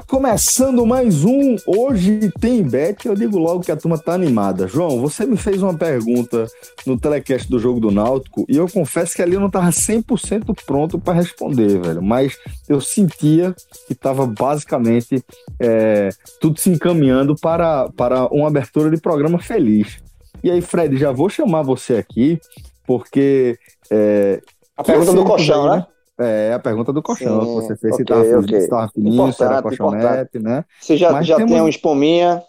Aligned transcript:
Começando 0.00 0.86
mais 0.86 1.24
um 1.24 1.56
Hoje 1.66 2.30
Tem 2.40 2.62
Bet. 2.62 3.06
Eu 3.06 3.14
digo 3.14 3.38
logo 3.38 3.60
que 3.60 3.72
a 3.72 3.76
turma 3.76 3.98
tá 3.98 4.14
animada. 4.14 4.66
João, 4.66 5.00
você 5.00 5.26
me 5.26 5.36
fez 5.36 5.62
uma 5.62 5.74
pergunta 5.74 6.46
no 6.86 6.98
telecast 6.98 7.50
do 7.50 7.58
jogo 7.58 7.80
do 7.80 7.90
Náutico 7.90 8.46
e 8.48 8.56
eu 8.56 8.68
confesso 8.68 9.14
que 9.14 9.20
ali 9.20 9.34
eu 9.34 9.40
não 9.40 9.50
tava 9.50 9.68
100% 9.68 10.56
pronto 10.64 10.98
para 10.98 11.14
responder, 11.14 11.80
velho. 11.80 12.02
Mas 12.02 12.38
eu 12.68 12.80
sentia 12.80 13.54
que 13.86 13.94
tava 13.94 14.26
basicamente 14.26 15.22
é, 15.60 16.08
tudo 16.40 16.58
se 16.58 16.70
encaminhando 16.70 17.34
para, 17.36 17.90
para 17.90 18.26
uma 18.26 18.48
abertura 18.48 18.90
de 18.90 19.00
programa 19.00 19.38
feliz. 19.38 19.98
E 20.42 20.50
aí, 20.50 20.60
Fred, 20.60 20.96
já 20.96 21.12
vou 21.12 21.28
chamar 21.28 21.62
você 21.62 21.96
aqui, 21.96 22.40
porque. 22.86 23.58
É, 23.90 24.40
a 24.76 24.82
pergunta 24.82 25.12
do 25.12 25.24
colchão, 25.24 25.70
né? 25.70 25.86
É, 26.22 26.52
a 26.52 26.58
pergunta 26.58 26.92
do 26.92 27.02
colchão 27.02 27.40
Sim, 27.40 27.46
que 27.46 27.54
você 27.54 27.76
fez, 27.76 27.94
okay, 27.94 27.96
se 27.96 28.02
estava 28.02 28.38
okay. 28.40 28.68
Tava 28.68 28.88
fininho, 28.88 29.32
se 29.32 29.42
era 29.42 29.62
colchonete, 29.62 30.38
né? 30.38 30.64
Você 30.80 30.96
já, 30.96 31.22
já 31.22 31.36
tem 31.36 31.60
um 31.60 31.68
espuminha. 31.68 32.42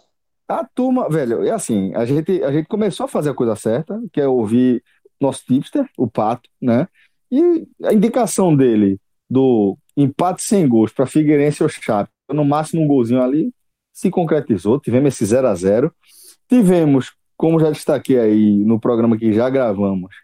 A 0.48 0.64
turma, 0.64 1.08
velho, 1.08 1.44
é 1.44 1.50
assim, 1.50 1.94
a 1.94 2.04
gente, 2.04 2.42
a 2.42 2.52
gente 2.52 2.66
começou 2.66 3.04
a 3.04 3.08
fazer 3.08 3.30
a 3.30 3.34
coisa 3.34 3.56
certa, 3.56 4.00
que 4.12 4.20
é 4.20 4.28
ouvir 4.28 4.82
nosso 5.20 5.44
tipster, 5.46 5.88
o 5.96 6.06
Pato, 6.06 6.48
né? 6.60 6.86
E 7.30 7.66
a 7.82 7.92
indicação 7.92 8.54
dele 8.54 9.00
do 9.28 9.76
empate 9.96 10.42
sem 10.42 10.68
gols 10.68 10.92
para 10.92 11.06
Figueirense 11.06 11.62
ou 11.62 11.68
Chape, 11.68 12.10
no 12.30 12.44
máximo 12.44 12.82
um 12.82 12.86
golzinho 12.86 13.22
ali, 13.22 13.52
se 13.92 14.10
concretizou. 14.10 14.78
Tivemos 14.80 15.14
esse 15.14 15.24
0 15.24 15.48
a 15.48 15.54
0 15.54 15.92
Tivemos, 16.48 17.12
como 17.36 17.58
já 17.58 17.70
destaquei 17.70 18.18
aí 18.18 18.64
no 18.64 18.78
programa 18.78 19.16
que 19.16 19.32
já 19.32 19.48
gravamos, 19.48 20.14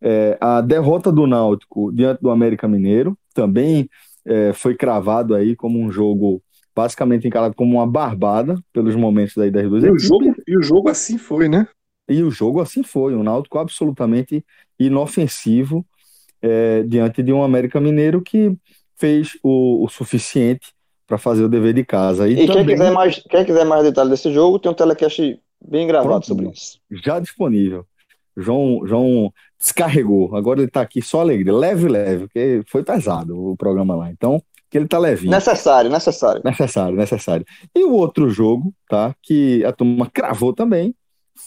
é, 0.00 0.36
a 0.40 0.60
derrota 0.60 1.10
do 1.10 1.26
Náutico 1.26 1.92
diante 1.92 2.20
do 2.20 2.30
América 2.30 2.68
Mineiro 2.68 3.16
também 3.32 3.88
é, 4.24 4.52
foi 4.52 4.74
cravado 4.74 5.34
aí 5.34 5.54
como 5.56 5.78
um 5.78 5.90
jogo 5.90 6.42
basicamente 6.74 7.26
encarado 7.26 7.54
como 7.54 7.76
uma 7.76 7.86
barbada 7.86 8.58
pelos 8.72 8.94
momentos 8.94 9.36
aí 9.38 9.50
das 9.50 9.68
duas 9.68 9.82
e 9.82 9.86
equipes. 9.86 10.04
O 10.04 10.08
jogo, 10.08 10.34
e 10.46 10.58
o 10.58 10.62
jogo 10.62 10.88
assim 10.90 11.16
foi, 11.16 11.48
né? 11.48 11.66
E 12.08 12.22
o 12.22 12.30
jogo 12.30 12.60
assim 12.60 12.82
foi, 12.82 13.14
um 13.14 13.22
Náutico 13.22 13.58
absolutamente 13.58 14.44
inofensivo 14.78 15.84
é, 16.42 16.82
diante 16.82 17.22
de 17.22 17.32
um 17.32 17.42
América 17.42 17.80
Mineiro 17.80 18.20
que 18.20 18.54
fez 18.96 19.38
o, 19.42 19.84
o 19.84 19.88
suficiente 19.88 20.72
para 21.06 21.18
fazer 21.18 21.44
o 21.44 21.48
dever 21.48 21.72
de 21.72 21.84
casa. 21.84 22.28
E, 22.28 22.44
e 22.44 22.46
também... 22.46 22.66
quem, 22.66 22.76
quiser 22.76 22.90
mais, 22.92 23.22
quem 23.30 23.44
quiser 23.44 23.64
mais 23.64 23.84
detalhes 23.84 24.10
desse 24.10 24.32
jogo, 24.32 24.58
tem 24.58 24.70
um 24.70 24.74
telecast 24.74 25.40
bem 25.64 25.86
gravado 25.86 26.10
Pronto, 26.10 26.26
sobre 26.26 26.48
isso. 26.50 26.78
Já 27.04 27.18
disponível. 27.18 27.86
João, 28.36 28.82
João 28.86 29.32
descarregou. 29.58 30.36
Agora 30.36 30.60
ele 30.60 30.68
está 30.68 30.80
aqui 30.80 31.00
só 31.02 31.20
alegre, 31.20 31.50
leve, 31.50 31.88
leve, 31.88 32.26
porque 32.26 32.62
foi 32.66 32.82
pesado 32.82 33.52
o 33.52 33.56
programa 33.56 33.94
lá. 33.96 34.10
Então, 34.10 34.42
que 34.70 34.76
ele 34.76 34.86
está 34.86 34.98
levinho. 34.98 35.30
Necessário, 35.30 35.90
necessário. 35.90 36.42
Necessário, 36.44 36.96
necessário. 36.96 37.46
E 37.74 37.84
o 37.84 37.92
outro 37.92 38.28
jogo, 38.28 38.74
tá? 38.88 39.14
Que 39.22 39.64
a 39.64 39.72
turma 39.72 40.10
cravou 40.12 40.52
também, 40.52 40.94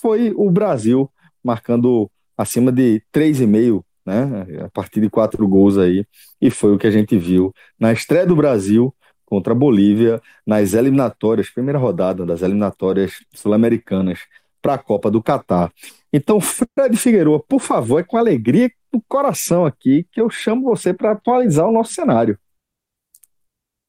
foi 0.01 0.33
o 0.35 0.49
Brasil 0.49 1.09
marcando 1.43 2.09
acima 2.37 2.71
de 2.71 3.01
3,5, 3.13 3.83
né? 4.05 4.63
A 4.63 4.69
partir 4.69 5.01
de 5.01 5.09
quatro 5.09 5.47
gols 5.47 5.77
aí. 5.77 6.05
E 6.41 6.49
foi 6.49 6.73
o 6.73 6.77
que 6.77 6.87
a 6.87 6.91
gente 6.91 7.17
viu 7.17 7.53
na 7.79 7.91
estreia 7.91 8.25
do 8.25 8.35
Brasil 8.35 8.93
contra 9.25 9.53
a 9.53 9.55
Bolívia 9.55 10.21
nas 10.45 10.73
eliminatórias, 10.73 11.49
primeira 11.49 11.77
rodada 11.77 12.25
das 12.25 12.41
eliminatórias 12.41 13.13
sul-americanas 13.33 14.21
para 14.61 14.75
a 14.75 14.77
Copa 14.77 15.09
do 15.09 15.21
Catar. 15.21 15.71
Então, 16.11 16.39
Fred 16.41 16.97
Figueiredo, 16.97 17.43
por 17.47 17.59
favor, 17.59 17.99
é 17.99 18.03
com 18.03 18.17
alegria 18.17 18.71
do 18.91 19.01
coração 19.07 19.65
aqui 19.65 20.05
que 20.11 20.19
eu 20.19 20.29
chamo 20.29 20.63
você 20.63 20.93
para 20.93 21.11
atualizar 21.11 21.67
o 21.67 21.71
nosso 21.71 21.93
cenário. 21.93 22.37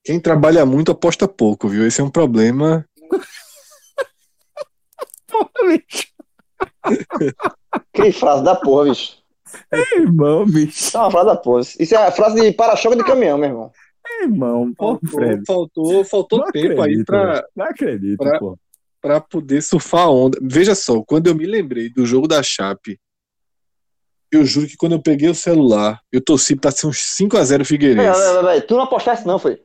Quem 0.05 0.21
trabalha 0.21 0.65
muito 0.65 0.93
aposta 0.93 1.29
pouco, 1.29 1.69
viu? 1.69 1.87
Esse 1.87 2.01
é 2.01 2.05
um 2.05 2.11
problema. 2.11 2.87
porra, 5.29 5.51
bicho. 5.69 6.09
que 7.93 8.13
frase 8.13 8.45
da 8.45 8.57
porra, 8.57 8.91
bicho. 8.91 9.21
É, 9.71 9.99
irmão, 9.99 10.47
bicho. 10.47 10.97
É 10.97 11.01
uma 11.01 11.11
frase 11.11 11.27
da 11.27 11.37
porra. 11.37 11.61
Isso 11.61 11.95
é 11.95 12.07
a 12.07 12.13
frase 12.13 12.41
de 12.41 12.53
para-choque 12.53 12.97
de 12.97 13.05
caminhão, 13.05 13.39
meu 13.39 13.49
irmão. 13.49 13.73
É, 14.07 14.25
irmão, 14.25 14.73
faltou, 14.77 15.21
faltou, 15.47 16.05
faltou 16.05 16.53
tempo 16.53 16.81
aí 16.81 17.05
pra. 17.05 17.45
Não 17.55 17.67
acredito, 17.67 18.19
pra, 18.19 18.39
pô 18.39 18.59
para 19.01 19.21
poder 19.21 19.63
surfar 19.63 20.03
a 20.03 20.11
onda. 20.11 20.39
Veja 20.43 20.75
só, 20.75 21.03
quando 21.03 21.27
eu 21.27 21.35
me 21.35 21.47
lembrei 21.47 21.89
do 21.89 22.05
jogo 22.05 22.29
da 22.29 22.43
Chape, 22.43 23.01
eu 24.31 24.45
juro 24.45 24.67
que 24.67 24.77
quando 24.77 24.93
eu 24.93 25.03
peguei 25.03 25.29
o 25.29 25.35
celular, 25.35 26.01
eu 26.13 26.21
torci 26.21 26.55
pra 26.55 26.71
ser 26.71 26.87
uns 26.87 26.99
5x0 27.19 27.65
Figueirense. 27.65 28.21
Não, 28.21 28.35
não, 28.35 28.43
não, 28.43 28.61
tu 28.61 28.77
não 28.77 28.85
apostasse 28.85 29.27
não, 29.27 29.39
foi? 29.39 29.61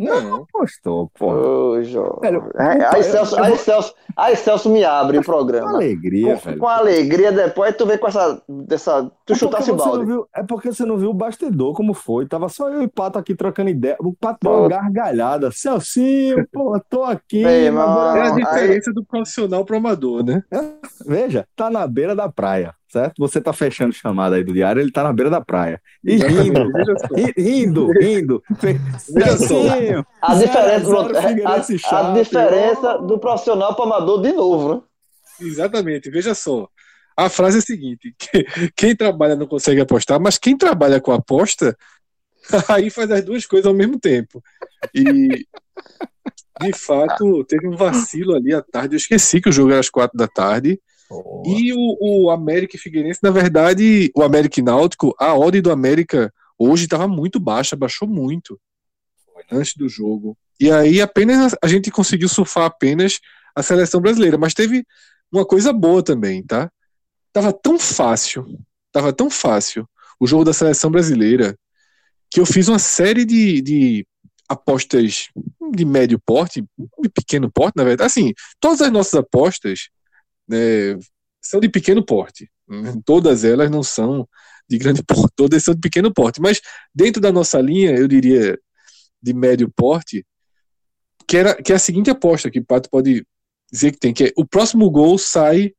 Não, 0.00 0.36
apostou, 0.36 1.10
pô. 1.18 1.32
Ô, 1.32 1.72
velho, 1.74 2.50
aí, 2.56 3.02
Celso, 3.02 3.38
aí, 3.38 3.56
Celso, 3.58 3.94
aí 4.16 4.34
Celso 4.34 4.70
me 4.70 4.82
abre 4.82 5.18
o 5.18 5.22
programa. 5.22 5.68
Com 5.68 5.76
alegria, 5.76 6.36
com, 6.36 6.40
velho. 6.40 6.58
Com 6.58 6.68
alegria, 6.68 7.30
depois 7.30 7.76
tu 7.76 7.84
vem 7.84 7.98
com 7.98 8.08
essa. 8.08 8.42
Dessa, 8.48 9.12
tu 9.26 9.34
é 9.34 9.36
chutasse 9.36 9.70
o 9.70 9.76
balde. 9.76 10.06
Viu, 10.06 10.26
é 10.34 10.42
porque 10.42 10.72
você 10.72 10.86
não 10.86 10.96
viu 10.96 11.10
o 11.10 11.14
bastidor 11.14 11.74
como 11.74 11.92
foi. 11.92 12.26
Tava 12.26 12.48
só 12.48 12.70
eu 12.70 12.82
e 12.82 12.86
o 12.86 12.90
Pato 12.90 13.18
aqui 13.18 13.34
trocando 13.34 13.68
ideia. 13.68 13.96
O 14.00 14.14
Pato 14.14 14.38
deu 14.42 14.52
uma 14.52 14.68
gargalhada. 14.68 15.50
Celcinho, 15.52 16.48
pô, 16.50 16.80
tô 16.88 17.04
aqui. 17.04 17.44
Ei, 17.44 17.70
mano, 17.70 18.16
é 18.16 18.28
a 18.28 18.30
diferença 18.30 18.90
aí... 18.90 18.94
do 18.94 19.04
profissional 19.04 19.66
pro 19.66 19.76
amador, 19.76 20.24
né? 20.24 20.42
É, 20.50 20.60
veja, 21.06 21.46
tá 21.54 21.68
na 21.68 21.86
beira 21.86 22.16
da 22.16 22.30
praia 22.30 22.74
certo? 22.90 23.14
Você 23.18 23.40
tá 23.40 23.52
fechando 23.52 23.92
chamada 23.92 24.36
aí 24.36 24.44
do 24.44 24.52
diário, 24.52 24.82
ele 24.82 24.90
tá 24.90 25.02
na 25.02 25.12
beira 25.12 25.30
da 25.30 25.40
praia. 25.40 25.80
E 26.04 26.16
rindo, 26.16 26.70
rindo, 27.26 27.92
rindo. 27.92 28.42
Veja 29.08 29.36
A 30.20 30.34
diferença, 30.34 30.92
a, 31.86 32.10
a, 32.10 32.12
diferença 32.12 32.98
do 32.98 33.18
profissional 33.18 33.74
para 33.74 33.84
amador 33.84 34.20
de 34.20 34.32
novo, 34.32 34.74
né? 34.74 34.82
Exatamente, 35.40 36.10
veja 36.10 36.34
só. 36.34 36.68
A 37.16 37.28
frase 37.28 37.58
é 37.58 37.60
a 37.60 37.62
seguinte: 37.62 38.14
quem 38.76 38.96
trabalha 38.96 39.36
não 39.36 39.46
consegue 39.46 39.80
apostar, 39.80 40.20
mas 40.20 40.36
quem 40.36 40.56
trabalha 40.56 41.00
com 41.00 41.12
aposta, 41.12 41.76
aí 42.68 42.90
faz 42.90 43.10
as 43.10 43.24
duas 43.24 43.46
coisas 43.46 43.66
ao 43.66 43.74
mesmo 43.74 43.98
tempo. 43.98 44.42
E 44.94 45.46
de 46.60 46.72
fato, 46.74 47.44
teve 47.44 47.66
um 47.66 47.76
vacilo 47.76 48.34
ali 48.34 48.52
à 48.52 48.60
tarde. 48.60 48.94
Eu 48.94 48.98
esqueci 48.98 49.40
que 49.40 49.48
o 49.48 49.52
jogo 49.52 49.70
era 49.70 49.80
às 49.80 49.88
quatro 49.88 50.16
da 50.16 50.28
tarde. 50.28 50.80
Boa. 51.10 51.42
E 51.44 51.72
o, 51.72 51.96
o 52.00 52.30
América 52.30 52.76
e 52.76 52.78
Figueirense, 52.78 53.18
na 53.20 53.32
verdade, 53.32 54.12
o 54.14 54.22
América 54.22 54.60
e 54.60 54.62
Náutico, 54.62 55.12
a 55.18 55.36
odd 55.36 55.60
do 55.60 55.72
América 55.72 56.32
hoje 56.56 56.84
estava 56.84 57.08
muito 57.08 57.40
baixa, 57.40 57.74
baixou 57.74 58.06
muito 58.06 58.60
antes 59.50 59.74
do 59.74 59.88
jogo. 59.88 60.38
E 60.60 60.70
aí 60.70 61.00
apenas 61.00 61.56
a 61.60 61.66
gente 61.66 61.90
conseguiu 61.90 62.28
surfar 62.28 62.66
apenas 62.66 63.18
a 63.56 63.62
seleção 63.62 64.00
brasileira, 64.00 64.38
mas 64.38 64.54
teve 64.54 64.84
uma 65.32 65.44
coisa 65.44 65.72
boa 65.72 66.02
também, 66.02 66.44
tá? 66.44 66.70
Tava 67.32 67.52
tão 67.52 67.78
fácil, 67.78 68.46
tava 68.92 69.12
tão 69.12 69.28
fácil 69.28 69.88
o 70.20 70.26
jogo 70.26 70.44
da 70.44 70.52
seleção 70.52 70.90
brasileira 70.90 71.56
que 72.30 72.38
eu 72.38 72.46
fiz 72.46 72.68
uma 72.68 72.78
série 72.78 73.24
de, 73.24 73.60
de 73.60 74.06
apostas 74.48 75.28
de 75.72 75.84
médio 75.84 76.20
porte, 76.24 76.62
de 76.78 77.08
pequeno 77.08 77.50
porte, 77.50 77.76
na 77.76 77.84
verdade. 77.84 78.06
Assim, 78.06 78.32
todas 78.60 78.80
as 78.80 78.92
nossas 78.92 79.14
apostas 79.14 79.88
né, 80.50 80.98
são 81.40 81.60
de 81.60 81.68
pequeno 81.68 82.04
porte. 82.04 82.50
Todas 83.04 83.44
elas 83.44 83.70
não 83.70 83.82
são 83.82 84.28
de 84.68 84.78
grande 84.78 85.02
porte, 85.06 85.32
todas 85.36 85.62
são 85.62 85.74
de 85.74 85.80
pequeno 85.80 86.12
porte. 86.12 86.40
Mas 86.40 86.60
dentro 86.94 87.20
da 87.20 87.32
nossa 87.32 87.60
linha, 87.60 87.92
eu 87.92 88.08
diria 88.08 88.58
de 89.22 89.34
médio 89.34 89.70
porte, 89.74 90.24
que, 91.26 91.36
era, 91.36 91.54
que 91.54 91.72
é 91.72 91.76
a 91.76 91.78
seguinte 91.78 92.10
aposta 92.10 92.50
que 92.50 92.58
o 92.58 92.64
Pato 92.64 92.90
pode 92.90 93.24
dizer 93.70 93.92
que 93.92 93.98
tem, 93.98 94.12
que 94.12 94.24
é 94.24 94.32
o 94.36 94.46
próximo 94.46 94.90
gol 94.90 95.16
sai. 95.18 95.72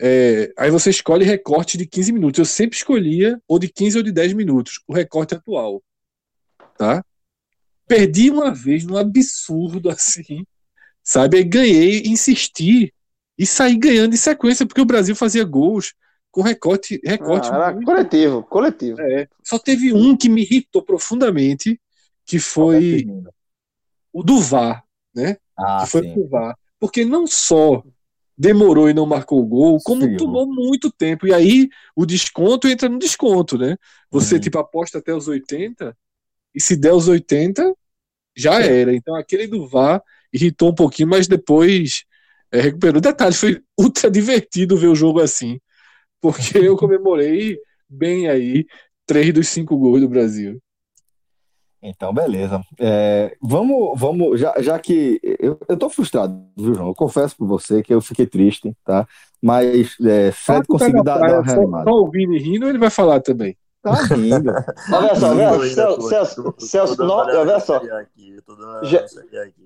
É, 0.00 0.52
aí 0.58 0.70
você 0.70 0.90
escolhe 0.90 1.24
recorte 1.24 1.78
de 1.78 1.86
15 1.86 2.12
minutos. 2.12 2.38
Eu 2.38 2.44
sempre 2.44 2.76
escolhia 2.76 3.40
ou 3.46 3.58
de 3.58 3.68
15 3.68 3.98
ou 3.98 4.02
de 4.02 4.12
10 4.12 4.32
minutos, 4.34 4.80
o 4.86 4.92
recorte 4.92 5.34
atual. 5.34 5.82
Tá? 6.76 7.04
perdi 7.86 8.30
uma 8.30 8.52
vez 8.52 8.84
num 8.84 8.96
absurdo 8.96 9.88
assim, 9.90 10.44
sabe? 11.02 11.42
Ganhei, 11.44 12.02
insisti 12.06 12.92
e 13.38 13.46
saí 13.46 13.76
ganhando 13.76 14.14
em 14.14 14.18
sequência, 14.18 14.66
porque 14.66 14.80
o 14.80 14.86
Brasil 14.86 15.14
fazia 15.16 15.44
gols 15.44 15.94
com 16.30 16.42
recorte. 16.42 17.00
recorte 17.04 17.48
ah, 17.52 17.54
era 17.54 17.84
coletivo, 17.84 18.42
coletivo. 18.42 19.00
É, 19.00 19.28
só 19.42 19.58
teve 19.58 19.92
um 19.92 20.16
que 20.16 20.28
me 20.28 20.42
irritou 20.42 20.82
profundamente, 20.82 21.80
que 22.24 22.38
foi 22.38 23.06
o 24.12 24.22
do 24.22 24.40
VAR, 24.40 24.84
né? 25.14 25.36
Ah, 25.56 25.78
que 25.84 25.90
foi 25.90 26.02
sim. 26.02 26.14
o 26.18 26.28
VAR. 26.28 26.56
Porque 26.78 27.04
não 27.04 27.26
só 27.26 27.82
demorou 28.36 28.90
e 28.90 28.94
não 28.94 29.06
marcou 29.06 29.40
o 29.40 29.46
gol, 29.46 29.78
como 29.84 30.02
Sim. 30.02 30.16
tomou 30.16 30.46
muito 30.46 30.90
tempo. 30.90 31.26
E 31.26 31.32
aí 31.32 31.68
o 31.94 32.04
desconto 32.04 32.68
entra 32.68 32.88
no 32.88 32.98
desconto, 32.98 33.56
né? 33.56 33.76
Você, 34.10 34.34
Uhum. 34.34 34.40
tipo, 34.40 34.58
aposta 34.58 34.98
até 34.98 35.14
os 35.14 35.28
80, 35.28 35.96
e 36.54 36.60
se 36.60 36.76
der 36.76 36.92
os 36.92 37.08
80, 37.08 37.74
já 38.36 38.60
era. 38.60 38.94
Então 38.94 39.14
aquele 39.14 39.46
do 39.46 39.68
VAR 39.68 40.02
irritou 40.32 40.70
um 40.70 40.74
pouquinho, 40.74 41.08
mas 41.08 41.28
depois 41.28 42.04
é, 42.54 42.60
recuperou. 42.60 43.00
Detalhe, 43.00 43.34
foi 43.34 43.60
ultra 43.78 44.08
divertido 44.10 44.76
ver 44.76 44.86
o 44.86 44.94
jogo 44.94 45.20
assim, 45.20 45.58
porque 46.20 46.56
eu 46.58 46.76
comemorei 46.76 47.58
bem 47.88 48.28
aí 48.28 48.64
três 49.04 49.32
dos 49.34 49.48
cinco 49.48 49.76
gols 49.76 50.00
do 50.00 50.08
Brasil. 50.08 50.60
Então, 51.82 52.14
beleza. 52.14 52.62
É, 52.80 53.36
vamos, 53.42 54.00
vamos, 54.00 54.40
já, 54.40 54.54
já 54.58 54.78
que 54.78 55.20
eu, 55.38 55.58
eu 55.68 55.76
tô 55.76 55.90
frustrado, 55.90 56.34
viu, 56.56 56.74
João? 56.74 56.88
Eu 56.88 56.94
confesso 56.94 57.36
por 57.36 57.46
você 57.46 57.82
que 57.82 57.92
eu 57.92 58.00
fiquei 58.00 58.26
triste, 58.26 58.74
tá? 58.82 59.06
Mas 59.42 59.94
é, 60.00 60.32
Fred 60.32 60.66
conseguiu 60.66 61.04
dar, 61.04 61.18
dar 61.18 61.34
uma 61.34 61.44
só, 61.44 61.50
reanimada. 61.56 61.90
só 61.90 61.96
ouvindo 61.96 62.34
e 62.34 62.38
rindo, 62.38 62.66
ele 62.66 62.78
vai 62.78 62.88
falar 62.88 63.20
também. 63.20 63.54
Tá 63.82 64.00
rindo. 64.04 64.50
Olha 64.90 65.14
só, 65.14 65.34
Celso, 65.68 66.08
Celso, 66.08 66.54
Celso, 66.58 67.02
olha 67.02 67.60
só. 67.60 67.76
aqui, 67.76 68.30
eu 68.36 68.42
tô 68.42 68.54
dando 68.54 68.86
Já- 68.86 69.00
aqui. 69.42 69.63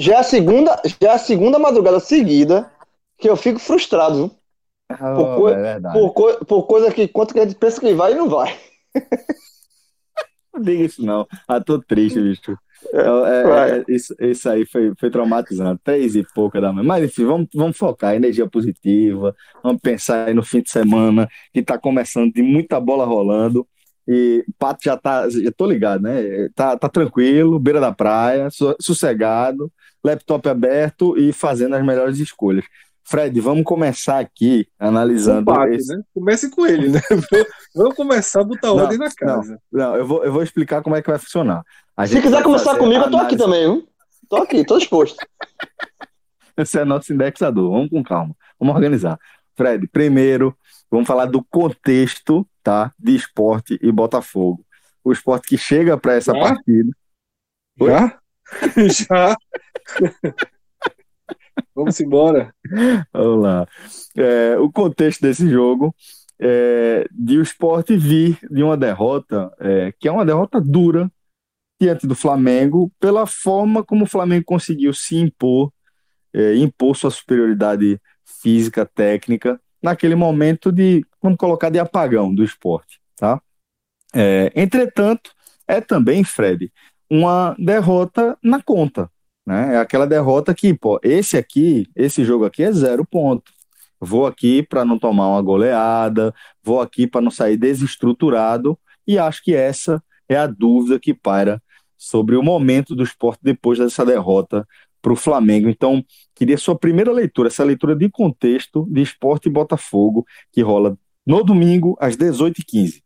Já 0.00 0.14
é 0.14 0.18
a 0.18 0.22
segunda, 0.22 0.80
já 1.00 1.10
é 1.10 1.14
a 1.14 1.18
segunda 1.18 1.58
madrugada 1.58 2.00
seguida 2.00 2.70
que 3.18 3.28
eu 3.28 3.36
fico 3.36 3.58
frustrado, 3.58 4.16
viu? 4.16 4.30
Oh, 5.00 5.26
co- 5.36 5.48
é. 5.50 5.80
Por, 5.92 6.12
coi- 6.14 6.38
por 6.46 6.62
coisa 6.66 6.92
que 6.92 7.08
quanto 7.08 7.34
que 7.34 7.40
a 7.40 7.44
gente 7.44 7.56
pensa 7.56 7.80
que 7.80 7.94
vai 7.94 8.12
e 8.12 8.16
não 8.16 8.28
vai. 8.28 8.56
Não 10.52 10.62
diga 10.62 10.84
isso, 10.84 11.02
não. 11.04 11.26
Ah, 11.46 11.60
tô 11.60 11.80
triste, 11.80 12.20
bicho. 12.20 12.56
É, 12.92 12.98
é, 12.98 13.42
vai. 13.48 13.70
é, 13.80 13.84
isso, 13.88 14.14
isso 14.20 14.48
aí 14.48 14.66
foi, 14.66 14.92
foi 14.98 15.10
traumatizante. 15.10 15.80
Três 15.84 16.16
e 16.16 16.24
pouca 16.34 16.60
da 16.60 16.72
manhã. 16.72 16.86
Mas, 16.86 17.04
enfim, 17.04 17.24
vamos, 17.24 17.48
vamos 17.54 17.76
focar, 17.76 18.14
energia 18.14 18.48
positiva. 18.48 19.34
Vamos 19.62 19.80
pensar 19.80 20.26
aí 20.28 20.34
no 20.34 20.42
fim 20.42 20.60
de 20.62 20.70
semana, 20.70 21.28
que 21.52 21.62
tá 21.62 21.78
começando 21.78 22.32
de 22.32 22.42
muita 22.42 22.80
bola 22.80 23.04
rolando. 23.04 23.66
E 24.08 24.44
o 24.48 24.52
Pato 24.58 24.80
já 24.84 24.96
tá, 24.96 25.28
já 25.30 25.52
tô 25.52 25.66
ligado, 25.66 26.02
né? 26.02 26.48
Tá, 26.54 26.76
tá 26.76 26.88
tranquilo, 26.88 27.60
beira 27.60 27.80
da 27.80 27.92
praia, 27.92 28.48
sossegado, 28.80 29.72
laptop 30.04 30.48
aberto 30.48 31.16
e 31.18 31.32
fazendo 31.32 31.76
as 31.76 31.84
melhores 31.84 32.18
escolhas. 32.18 32.64
Fred, 33.10 33.40
vamos 33.40 33.64
começar 33.64 34.20
aqui 34.20 34.68
analisando 34.78 35.40
Empate, 35.40 35.74
esse, 35.74 35.96
né? 35.96 36.02
Comece 36.14 36.50
com 36.50 36.64
ele, 36.64 36.90
né? 36.90 37.00
Vamos 37.74 37.96
começar 37.96 38.42
a 38.42 38.44
botar 38.44 38.68
Não, 38.68 38.76
ordem 38.76 38.98
na 38.98 39.10
casa. 39.10 39.60
Não, 39.72 39.96
eu 39.96 40.06
vou, 40.06 40.24
eu 40.24 40.32
vou 40.32 40.42
explicar 40.44 40.80
como 40.80 40.94
é 40.94 41.02
que 41.02 41.10
vai 41.10 41.18
funcionar. 41.18 41.64
A 41.96 42.06
Se 42.06 42.22
quiser 42.22 42.42
começar 42.42 42.76
comigo, 42.78 43.04
eu 43.04 43.10
tô 43.10 43.16
aqui 43.16 43.36
também, 43.36 43.62
viu? 43.62 43.88
Tô 44.28 44.36
aqui, 44.36 44.64
tô 44.64 44.78
disposto. 44.78 45.16
Esse 46.56 46.78
é 46.78 46.84
nosso 46.84 47.12
indexador. 47.12 47.72
Vamos 47.72 47.90
com 47.90 48.02
calma. 48.02 48.34
Vamos 48.60 48.76
organizar. 48.76 49.18
Fred, 49.56 49.88
primeiro, 49.88 50.56
vamos 50.88 51.08
falar 51.08 51.26
do 51.26 51.42
contexto, 51.42 52.46
tá? 52.62 52.92
De 52.96 53.16
esporte 53.16 53.76
e 53.82 53.90
Botafogo. 53.90 54.64
O 55.02 55.10
esporte 55.10 55.48
que 55.48 55.58
chega 55.58 55.98
para 55.98 56.14
essa 56.14 56.32
Já? 56.32 56.38
partida. 56.38 56.90
Oi? 57.80 57.90
Já? 57.90 58.18
Já? 59.08 59.36
Vamos 61.74 62.00
embora. 62.00 62.54
Vamos 63.12 63.42
lá. 63.42 63.66
É, 64.16 64.58
o 64.58 64.70
contexto 64.70 65.20
desse 65.20 65.48
jogo 65.48 65.94
é 66.38 67.06
de 67.10 67.38
o 67.38 67.42
esporte 67.42 67.96
vir 67.96 68.38
de 68.50 68.62
uma 68.62 68.76
derrota, 68.76 69.52
é, 69.60 69.92
que 69.98 70.08
é 70.08 70.12
uma 70.12 70.24
derrota 70.24 70.60
dura 70.60 71.10
diante 71.80 72.06
do 72.06 72.14
Flamengo, 72.14 72.92
pela 73.00 73.26
forma 73.26 73.82
como 73.82 74.04
o 74.04 74.08
Flamengo 74.08 74.44
conseguiu 74.44 74.92
se 74.92 75.16
impor, 75.16 75.72
é, 76.32 76.54
impor 76.56 76.94
sua 76.94 77.10
superioridade 77.10 78.00
física, 78.24 78.84
técnica, 78.84 79.60
naquele 79.82 80.14
momento 80.14 80.70
de, 80.70 81.04
vamos 81.22 81.38
colocar, 81.38 81.70
de 81.70 81.78
apagão 81.78 82.34
do 82.34 82.44
esporte, 82.44 83.00
tá? 83.16 83.40
É, 84.14 84.52
entretanto, 84.54 85.32
é 85.66 85.80
também, 85.80 86.22
Fred, 86.24 86.70
uma 87.10 87.56
derrota 87.58 88.38
na 88.42 88.62
conta, 88.62 89.10
né? 89.46 89.74
É 89.74 89.78
aquela 89.78 90.06
derrota 90.06 90.54
que, 90.54 90.72
pô, 90.72 91.00
esse 91.02 91.36
aqui, 91.36 91.86
esse 91.96 92.24
jogo 92.24 92.44
aqui 92.44 92.62
é 92.62 92.72
zero 92.72 93.04
ponto. 93.04 93.52
Vou 93.98 94.26
aqui 94.26 94.62
para 94.62 94.84
não 94.84 94.98
tomar 94.98 95.28
uma 95.28 95.42
goleada, 95.42 96.32
vou 96.62 96.80
aqui 96.80 97.06
para 97.06 97.20
não 97.20 97.30
sair 97.30 97.56
desestruturado, 97.56 98.78
e 99.06 99.18
acho 99.18 99.42
que 99.42 99.54
essa 99.54 100.02
é 100.28 100.36
a 100.36 100.46
dúvida 100.46 100.98
que 100.98 101.12
paira 101.12 101.62
sobre 101.98 102.36
o 102.36 102.42
momento 102.42 102.94
do 102.94 103.02
esporte 103.02 103.40
depois 103.42 103.78
dessa 103.78 104.06
derrota 104.06 104.66
para 105.02 105.12
o 105.12 105.16
Flamengo. 105.16 105.68
Então, 105.68 106.04
queria 106.34 106.56
sua 106.56 106.78
primeira 106.78 107.12
leitura, 107.12 107.48
essa 107.48 107.64
leitura 107.64 107.94
de 107.94 108.08
contexto 108.08 108.86
de 108.90 109.02
esporte 109.02 109.48
e 109.48 109.52
Botafogo, 109.52 110.24
que 110.52 110.62
rola 110.62 110.96
no 111.26 111.42
domingo 111.42 111.96
às 112.00 112.16
18h15. 112.16 113.02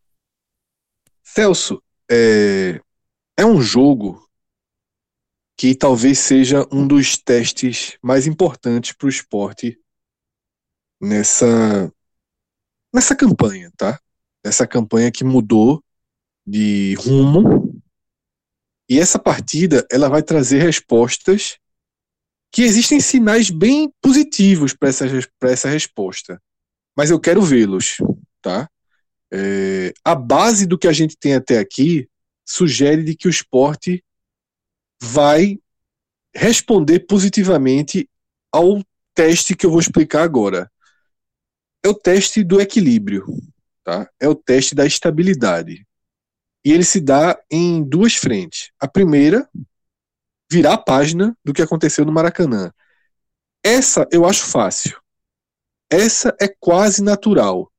Celso, 1.22 1.82
é, 2.10 2.80
é 3.36 3.44
um 3.44 3.60
jogo 3.60 4.24
que 5.56 5.74
talvez 5.74 6.18
seja 6.18 6.66
um 6.72 6.86
dos 6.86 7.16
testes 7.16 7.96
mais 8.02 8.26
importantes 8.26 8.92
para 8.92 9.06
o 9.06 9.10
esporte 9.10 9.78
nessa, 11.00 11.92
nessa 12.92 13.14
campanha, 13.14 13.70
tá? 13.76 14.00
Nessa 14.44 14.66
campanha 14.66 15.12
que 15.12 15.24
mudou 15.24 15.82
de 16.46 16.94
rumo. 16.94 17.80
E 18.88 18.98
essa 18.98 19.18
partida 19.18 19.86
ela 19.90 20.08
vai 20.08 20.22
trazer 20.22 20.58
respostas 20.58 21.58
que 22.52 22.62
existem 22.62 23.00
sinais 23.00 23.50
bem 23.50 23.92
positivos 24.00 24.74
para 24.74 24.88
essa, 24.88 25.06
essa 25.42 25.68
resposta. 25.68 26.40
Mas 26.96 27.10
eu 27.10 27.18
quero 27.18 27.42
vê-los, 27.42 27.96
tá? 28.40 28.68
É, 29.32 29.92
a 30.04 30.14
base 30.14 30.66
do 30.66 30.78
que 30.78 30.86
a 30.86 30.92
gente 30.92 31.16
tem 31.16 31.34
até 31.34 31.58
aqui 31.58 32.08
sugere 32.44 33.02
de 33.02 33.16
que 33.16 33.26
o 33.26 33.30
esporte 33.30 34.04
vai 35.02 35.58
responder 36.34 37.00
positivamente 37.00 38.08
ao 38.52 38.82
teste 39.14 39.54
que 39.54 39.64
eu 39.64 39.70
vou 39.70 39.80
explicar 39.80 40.22
agora. 40.22 40.70
É 41.84 41.88
o 41.88 41.94
teste 41.94 42.42
do 42.42 42.60
equilíbrio, 42.60 43.26
tá? 43.82 44.08
É 44.18 44.28
o 44.28 44.34
teste 44.34 44.74
da 44.74 44.86
estabilidade. 44.86 45.86
E 46.64 46.72
ele 46.72 46.84
se 46.84 47.00
dá 47.00 47.38
em 47.50 47.82
duas 47.82 48.14
frentes. 48.14 48.70
A 48.80 48.88
primeira, 48.88 49.48
virar 50.50 50.74
a 50.74 50.78
página 50.78 51.36
do 51.44 51.52
que 51.52 51.62
aconteceu 51.62 52.04
no 52.04 52.12
Maracanã. 52.12 52.72
Essa 53.62 54.08
eu 54.10 54.24
acho 54.24 54.44
fácil. 54.46 55.00
Essa 55.90 56.34
é 56.40 56.48
quase 56.48 57.02
natural 57.02 57.70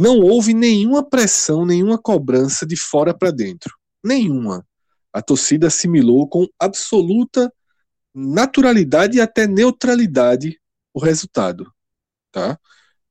não 0.00 0.18
houve 0.18 0.54
nenhuma 0.54 1.06
pressão, 1.06 1.66
nenhuma 1.66 1.98
cobrança 1.98 2.66
de 2.66 2.74
fora 2.74 3.12
para 3.12 3.30
dentro. 3.30 3.76
Nenhuma. 4.02 4.66
A 5.12 5.20
torcida 5.20 5.66
assimilou 5.66 6.26
com 6.26 6.46
absoluta 6.58 7.52
naturalidade 8.14 9.18
e 9.18 9.20
até 9.20 9.46
neutralidade 9.46 10.58
o 10.94 11.00
resultado. 11.00 11.70
Tá? 12.32 12.58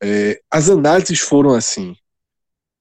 É, 0.02 0.42
as 0.50 0.68
análises 0.68 1.20
foram 1.20 1.54
assim. 1.54 1.96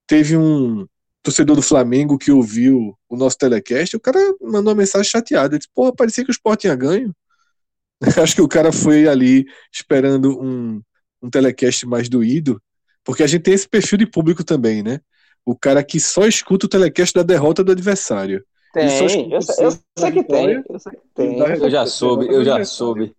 Teve 0.06 0.38
um 0.38 0.86
torcedor 1.22 1.56
do 1.56 1.62
Flamengo 1.62 2.16
que 2.16 2.32
ouviu 2.32 2.98
o 3.10 3.14
nosso 3.16 3.36
telecast, 3.36 3.94
o 3.94 4.00
cara 4.00 4.18
mandou 4.40 4.72
uma 4.72 4.78
mensagem 4.78 5.10
chateada. 5.10 5.54
Ele 5.54 5.58
disse, 5.58 5.70
porra, 5.74 5.94
parecia 5.94 6.24
que 6.24 6.30
o 6.30 6.32
Sport 6.32 6.60
tinha 6.60 6.74
ganho. 6.74 7.14
Acho 8.22 8.36
que 8.36 8.40
o 8.40 8.48
cara 8.48 8.72
foi 8.72 9.06
ali 9.06 9.44
esperando 9.70 10.40
um, 10.40 10.80
um 11.20 11.28
telecast 11.28 11.84
mais 11.86 12.08
doído. 12.08 12.58
Porque 13.05 13.23
a 13.23 13.26
gente 13.26 13.43
tem 13.43 13.55
esse 13.55 13.69
perfil 13.69 13.99
de 13.99 14.07
público 14.07 14.45
também, 14.45 14.83
né? 14.83 15.00
O 15.45 15.57
cara 15.57 15.83
que 15.83 15.99
só 15.99 16.26
escuta 16.26 16.67
o 16.67 16.69
telecast 16.69 17.14
da 17.14 17.23
derrota 17.23 17.64
do 17.64 17.73
adversário. 17.73 18.45
Tem, 18.73 18.87
escuta 18.87 19.35
eu, 19.35 19.43
sei- 19.43 19.67
eu 19.67 19.71
sei 19.99 20.11
que 20.12 20.23
tem. 20.25 20.64
Eu 20.69 20.78
sei 20.78 20.93
que 20.93 20.99
tem. 21.14 21.38
Eu 21.38 21.71
já 21.71 21.87
soube, 21.87 22.26
eu 22.26 22.45
já 22.45 22.64
soube. 22.64 23.14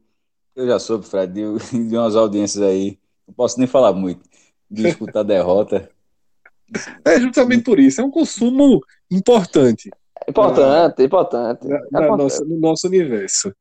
Eu 0.55 0.67
já 0.67 0.77
soube, 0.79 1.05
Fred, 1.05 1.33
de, 1.33 1.87
de 1.89 1.95
umas 1.97 2.15
audiências 2.15 2.61
aí. 2.63 2.99
Não 3.27 3.33
posso 3.33 3.57
nem 3.57 3.67
falar 3.67 3.93
muito. 3.93 4.21
De 4.69 4.87
escutar 4.87 5.21
a 5.21 5.23
derrota. 5.23 5.89
É 7.03 7.19
justamente 7.19 7.63
por 7.63 7.79
isso. 7.79 7.99
É 8.01 8.03
um 8.03 8.11
consumo 8.11 8.81
importante 9.09 9.89
Importante, 10.27 11.01
importante. 11.01 11.65
na, 11.67 11.79
na 12.01 12.17
nossa- 12.17 12.45
no 12.45 12.59
nosso 12.59 12.87
universo. 12.87 13.51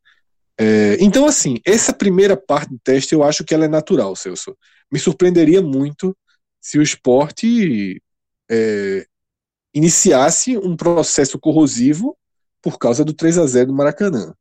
É, 0.60 0.96
então, 1.00 1.24
assim, 1.24 1.58
essa 1.64 1.92
primeira 1.92 2.36
parte 2.36 2.70
do 2.70 2.78
teste 2.80 3.14
eu 3.14 3.22
acho 3.22 3.44
que 3.44 3.54
ela 3.54 3.64
é 3.64 3.68
natural, 3.68 4.16
Celso. 4.16 4.56
Me 4.90 4.98
surpreenderia 4.98 5.62
muito 5.62 6.16
se 6.60 6.78
o 6.78 6.82
esporte 6.82 8.02
é, 8.50 9.06
iniciasse 9.72 10.58
um 10.58 10.76
processo 10.76 11.38
corrosivo 11.38 12.18
por 12.60 12.78
causa 12.78 13.04
do 13.04 13.12
3 13.12 13.38
a 13.38 13.46
0 13.46 13.68
do 13.68 13.74
Maracanã. 13.74 14.34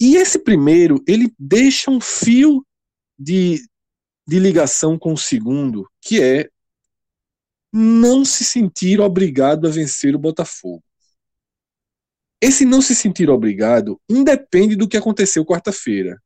E 0.00 0.16
esse 0.16 0.38
primeiro, 0.38 1.02
ele 1.06 1.34
deixa 1.38 1.90
um 1.90 2.00
fio 2.00 2.64
de, 3.18 3.60
de 4.26 4.38
ligação 4.38 4.98
com 4.98 5.12
o 5.12 5.18
segundo, 5.18 5.86
que 6.00 6.22
é 6.22 6.48
não 7.72 8.24
se 8.24 8.44
sentir 8.44 9.00
obrigado 9.00 9.66
a 9.66 9.70
vencer 9.70 10.14
o 10.14 10.18
Botafogo. 10.18 10.82
Esse 12.40 12.64
não 12.64 12.80
se 12.80 12.94
sentir 12.94 13.28
obrigado 13.28 14.00
independe 14.08 14.74
do 14.74 14.88
que 14.88 14.96
aconteceu 14.96 15.44
quarta-feira. 15.44 16.20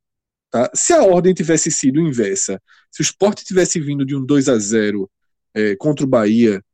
Tá? 0.51 0.71
Se 0.75 0.93
a 0.93 1.03
ordem 1.03 1.35
tivesse 1.35 1.71
sido 1.71 2.01
inversa, 2.01 2.63
se 2.91 3.01
o 3.01 3.03
esporte 3.03 3.45
tivesse 3.45 3.81
vindo 3.81 4.07
de 4.07 4.15
um 4.15 4.25
2 4.25 4.49
a 4.49 4.57
0 4.57 5.11
é, 5.53 5.75
contra 5.77 6.05
o 6.05 6.09
Bahia 6.09 6.65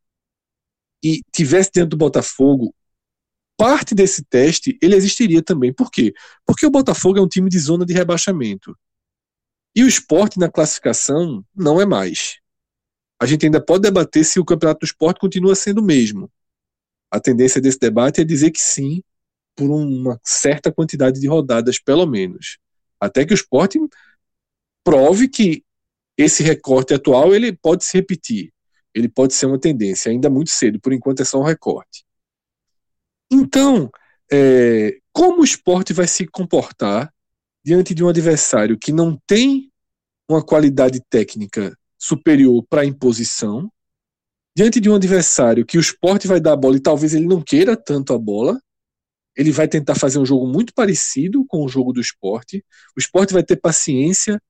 e 1.02 1.22
tivesse 1.32 1.70
diante 1.72 1.88
do 1.88 1.96
Botafogo, 1.96 2.74
parte 3.56 3.94
desse 3.94 4.22
teste 4.24 4.78
ele 4.82 4.96
existiria 4.96 5.42
também. 5.42 5.72
Por 5.72 5.90
quê? 5.90 6.12
Porque 6.44 6.66
o 6.66 6.70
Botafogo 6.70 7.18
é 7.18 7.22
um 7.22 7.28
time 7.28 7.48
de 7.48 7.58
zona 7.58 7.86
de 7.86 7.94
rebaixamento. 7.94 8.76
E 9.74 9.82
o 9.82 9.88
esporte 9.88 10.38
na 10.38 10.50
classificação 10.50 11.44
não 11.54 11.80
é 11.80 11.86
mais. 11.86 12.38
A 13.20 13.26
gente 13.26 13.46
ainda 13.46 13.64
pode 13.64 13.82
debater 13.82 14.24
se 14.24 14.40
o 14.40 14.44
campeonato 14.44 14.80
do 14.80 14.86
esporte 14.86 15.20
continua 15.20 15.54
sendo 15.54 15.78
o 15.78 15.84
mesmo. 15.84 16.30
A 17.10 17.20
tendência 17.20 17.60
desse 17.60 17.78
debate 17.78 18.20
é 18.20 18.24
dizer 18.24 18.50
que 18.50 18.60
sim, 18.60 19.02
por 19.56 19.70
uma 19.70 20.18
certa 20.24 20.72
quantidade 20.72 21.20
de 21.20 21.28
rodadas, 21.28 21.78
pelo 21.78 22.06
menos. 22.06 22.58
Até 23.00 23.24
que 23.24 23.32
o 23.32 23.34
esporte 23.34 23.78
prove 24.84 25.28
que 25.28 25.64
esse 26.16 26.42
recorte 26.42 26.94
atual 26.94 27.34
ele 27.34 27.52
pode 27.52 27.84
se 27.84 27.96
repetir. 27.96 28.52
Ele 28.94 29.08
pode 29.08 29.34
ser 29.34 29.46
uma 29.46 29.58
tendência, 29.58 30.10
ainda 30.10 30.28
muito 30.28 30.50
cedo, 30.50 30.80
por 30.80 30.92
enquanto 30.92 31.20
é 31.20 31.24
só 31.24 31.38
um 31.38 31.44
recorte. 31.44 32.04
Então, 33.30 33.90
é, 34.30 34.98
como 35.12 35.40
o 35.40 35.44
esporte 35.44 35.92
vai 35.92 36.06
se 36.06 36.26
comportar 36.26 37.12
diante 37.64 37.94
de 37.94 38.02
um 38.02 38.08
adversário 38.08 38.78
que 38.78 38.92
não 38.92 39.18
tem 39.26 39.70
uma 40.28 40.44
qualidade 40.44 41.00
técnica 41.08 41.76
superior 41.98 42.64
para 42.68 42.84
imposição, 42.84 43.70
diante 44.56 44.80
de 44.80 44.90
um 44.90 44.94
adversário 44.94 45.66
que 45.66 45.78
o 45.78 45.80
esporte 45.80 46.26
vai 46.26 46.40
dar 46.40 46.52
a 46.52 46.56
bola 46.56 46.76
e 46.76 46.80
talvez 46.80 47.14
ele 47.14 47.26
não 47.26 47.42
queira 47.42 47.76
tanto 47.76 48.12
a 48.12 48.18
bola, 48.18 48.60
ele 49.36 49.52
vai 49.52 49.68
tentar 49.68 49.94
fazer 49.94 50.18
um 50.18 50.26
jogo 50.26 50.46
muito 50.46 50.74
parecido 50.74 51.44
com 51.46 51.64
o 51.64 51.68
jogo 51.68 51.92
do 51.92 52.00
esporte. 52.00 52.64
O 52.96 53.00
esporte 53.00 53.32
vai 53.32 53.42
ter 53.42 53.56
paciência 53.56 54.40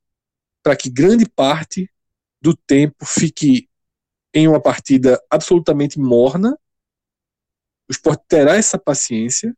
para 0.63 0.77
que 0.77 0.91
grande 0.91 1.29
parte 1.29 1.91
do 2.41 2.57
tempo 2.57 3.05
fique 3.05 3.69
em 4.33 4.49
uma 4.49 4.61
partida 4.61 5.21
absolutamente 5.31 5.99
morna. 5.99 6.59
O 7.89 7.93
esporte 7.93 8.25
terá 8.29 8.57
essa 8.57 8.79
paciência. 8.79 9.57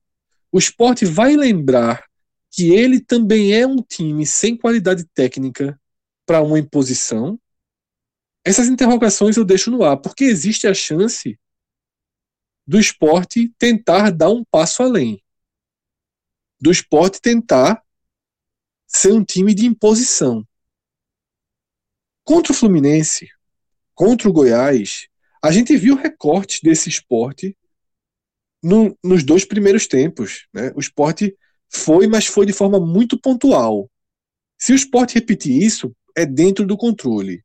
O 0.50 0.58
esporte 0.58 1.04
vai 1.04 1.36
lembrar 1.36 2.04
que 2.50 2.72
ele 2.72 3.00
também 3.00 3.54
é 3.54 3.66
um 3.66 3.76
time 3.76 4.26
sem 4.26 4.56
qualidade 4.56 5.06
técnica 5.14 5.80
para 6.26 6.42
uma 6.42 6.58
imposição. 6.58 7.38
Essas 8.44 8.68
interrogações 8.68 9.36
eu 9.36 9.44
deixo 9.44 9.70
no 9.70 9.84
ar, 9.84 9.96
porque 9.96 10.24
existe 10.24 10.66
a 10.66 10.74
chance 10.74 11.38
do 12.66 12.78
esporte 12.78 13.48
tentar 13.58 14.10
dar 14.10 14.30
um 14.30 14.44
passo 14.44 14.82
além. 14.82 15.22
Do 16.60 16.70
esporte 16.70 17.20
tentar 17.20 17.82
ser 18.86 19.12
um 19.12 19.24
time 19.24 19.54
de 19.54 19.66
imposição. 19.66 20.46
Contra 22.24 22.52
o 22.52 22.54
Fluminense, 22.54 23.28
contra 23.94 24.28
o 24.28 24.32
Goiás, 24.32 25.08
a 25.42 25.50
gente 25.50 25.76
viu 25.76 25.96
recortes 25.96 26.60
desse 26.60 26.88
esporte 26.88 27.56
no, 28.62 28.96
nos 29.02 29.24
dois 29.24 29.44
primeiros 29.44 29.88
tempos. 29.88 30.46
Né? 30.52 30.72
O 30.76 30.80
esporte 30.80 31.36
foi, 31.68 32.06
mas 32.06 32.26
foi 32.26 32.46
de 32.46 32.52
forma 32.52 32.78
muito 32.78 33.18
pontual. 33.18 33.90
Se 34.56 34.72
o 34.72 34.76
esporte 34.76 35.14
repetir 35.14 35.60
isso, 35.60 35.94
é 36.16 36.24
dentro 36.24 36.64
do 36.64 36.76
controle. 36.76 37.42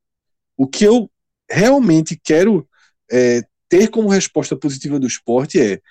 O 0.56 0.68
que 0.68 0.84
eu 0.84 1.10
realmente 1.50 2.20
quero 2.22 2.68
é, 3.12 3.42
ter 3.70 3.90
como 3.90 4.10
resposta 4.10 4.56
positiva 4.56 5.00
do 5.00 5.08
esporte 5.08 5.60
é 5.60 5.82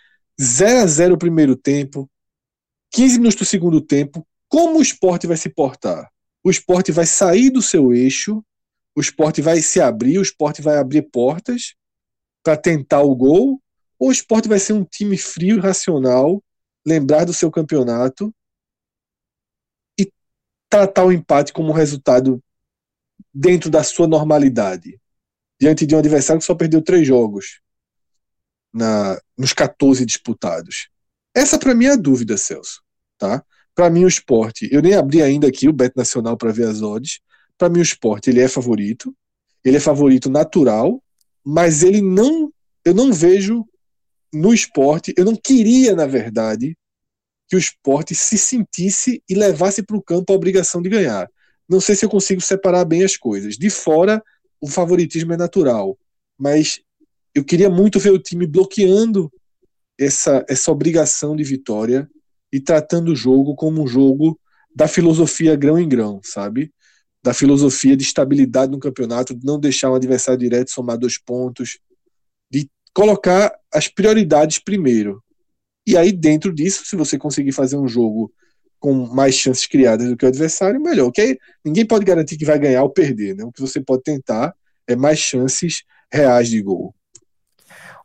0 0.41 0.81
a 0.81 0.87
0 0.87 1.15
o 1.15 1.19
primeiro 1.19 1.57
tempo, 1.57 2.11
15 2.93 3.19
minutos 3.19 3.39
do 3.39 3.45
segundo 3.45 3.81
tempo. 3.81 4.27
Como 4.49 4.79
o 4.79 4.83
esporte 4.83 5.27
vai 5.27 5.37
se 5.37 5.49
portar? 5.49 6.11
O 6.43 6.51
esporte 6.51 6.93
vai 6.93 7.07
sair 7.07 7.51
do 7.51 7.61
seu 7.61 7.93
eixo, 7.93 8.45
o 8.95 9.01
esporte 9.01 9.43
vai 9.43 9.61
se 9.61 9.81
abrir, 9.81 10.19
o 10.19 10.23
esporte 10.23 10.63
vai 10.63 10.79
abrir 10.79 11.03
portas 11.11 11.75
para 12.43 12.57
tentar 12.57 13.03
o 13.03 13.15
gol, 13.15 13.61
ou 13.99 14.09
o 14.09 14.13
esporte 14.13 14.49
vai 14.49 14.59
ser 14.59 14.73
um 14.73 14.85
time 14.85 15.19
frio 15.19 15.57
e 15.57 15.61
racional, 15.61 16.43
lembrar 16.87 17.25
do 17.25 17.33
seu 17.33 17.51
campeonato 17.51 18.33
e 19.99 20.11
tratar 20.69 21.05
o 21.05 21.13
empate 21.13 21.53
como 21.53 21.73
resultado 21.73 22.43
dentro 23.35 23.69
da 23.69 23.83
sua 23.83 24.07
normalidade, 24.07 25.01
diante 25.61 25.85
de 25.85 25.95
um 25.95 25.99
adversário 25.99 26.41
que 26.41 26.47
só 26.47 26.55
perdeu 26.55 26.81
três 26.81 27.07
jogos 27.07 27.61
na, 28.73 29.19
nos 29.37 29.53
14 29.53 30.05
disputados. 30.05 30.89
Essa 31.35 31.59
para 31.59 31.75
mim 31.75 31.87
é 31.87 31.93
a 31.93 31.97
dúvida, 31.97 32.37
Celso. 32.37 32.83
Tá? 33.19 33.45
Para 33.75 33.91
mim 33.91 34.05
o 34.05 34.09
esporte, 34.09 34.69
eu 34.73 34.81
nem 34.81 34.95
abri 34.95 35.23
ainda 35.23 35.49
aqui 35.49 35.69
o 35.69 35.73
Bet 35.73 35.95
Nacional 35.97 36.37
para 36.37 36.53
ver 36.53 36.67
as 36.67 36.83
odds. 36.83 37.21
Para 37.59 37.69
mim 37.69 37.81
o 37.81 37.83
esporte 37.83 38.31
ele 38.31 38.41
é 38.41 38.49
favorito, 38.49 39.15
ele 39.65 39.77
é 39.77 39.81
favorito 39.81 40.31
natural, 40.31 41.03
mas 41.45 41.83
ele 41.83 42.01
não, 42.01 42.53
eu 42.85 42.95
não 42.95 43.13
vejo 43.13 43.67
no 44.33 44.53
esporte, 44.53 45.15
eu 45.17 45.25
não 45.25 45.37
queria 45.37 45.95
na 45.95 46.07
verdade 46.07 46.77
que 47.49 47.57
o 47.57 47.59
esporte 47.59 48.15
se 48.15 48.37
sentisse 48.37 49.23
e 49.29 49.35
levasse 49.35 49.83
para 49.83 49.97
o 49.97 50.03
campo 50.03 50.33
a 50.33 50.37
obrigação 50.37 50.83
de 50.83 50.89
ganhar. 50.89 51.29
Não 51.69 51.81
sei 51.81 51.95
se 51.95 52.05
eu 52.05 52.11
consigo 52.11 52.41
separar 52.41 52.85
bem 52.85 53.05
as 53.05 53.17
coisas. 53.17 53.57
De 53.57 53.71
fora, 53.71 54.23
o 54.61 54.69
favoritismo 54.69 55.33
é 55.33 55.37
natural, 55.37 55.99
mas 56.39 56.81
eu 57.37 57.45
queria 57.45 57.69
muito 57.69 58.01
ver 58.01 58.13
o 58.13 58.19
time 58.19 58.47
bloqueando 58.47 59.31
essa, 60.01 60.43
essa 60.49 60.73
obrigação 60.73 61.37
de 61.37 61.45
vitória 61.45 62.09
e 62.51 62.59
tratando 62.59 63.13
o 63.13 63.17
jogo 63.17 63.55
como 63.55 63.83
um 63.83 63.87
jogo 63.87 64.41
da 64.75 64.89
filosofia 64.89 65.55
grão 65.55 65.79
em 65.79 65.87
grão, 65.87 66.19
sabe? 66.25 66.73
Da 67.23 67.35
filosofia 67.35 67.95
de 67.95 68.05
estabilidade 68.05 68.73
no 68.73 68.79
campeonato, 68.79 69.35
de 69.35 69.45
não 69.45 69.61
deixar 69.61 69.91
um 69.91 69.95
adversário 69.95 70.41
direto 70.41 70.71
somar 70.71 70.97
dois 70.97 71.19
pontos, 71.19 71.79
de 72.51 72.71
colocar 72.95 73.55
as 73.71 73.87
prioridades 73.87 74.59
primeiro. 74.59 75.23
E 75.87 75.95
aí, 75.95 76.13
dentro 76.13 76.55
disso, 76.55 76.87
se 76.87 76.97
você 76.97 77.19
conseguir 77.19 77.53
fazer 77.53 77.77
um 77.77 77.87
jogo 77.87 78.33
com 78.81 78.95
mais 78.95 79.35
chances 79.35 79.67
criadas 79.67 80.09
do 80.09 80.17
que 80.17 80.25
o 80.25 80.29
adversário, 80.29 80.81
melhor. 80.81 81.09
Okay? 81.09 81.37
Ninguém 81.63 81.85
pode 81.85 82.07
garantir 82.07 82.39
que 82.39 82.47
vai 82.47 82.59
ganhar 82.59 82.83
ou 82.83 82.91
perder. 82.91 83.37
Né? 83.37 83.45
O 83.45 83.53
que 83.53 83.61
você 83.61 83.79
pode 83.79 84.05
tentar 84.05 84.55
é 84.87 84.97
mais 84.97 85.19
chances 85.19 85.83
reais 86.11 86.49
de 86.49 86.63
gol. 86.63 86.95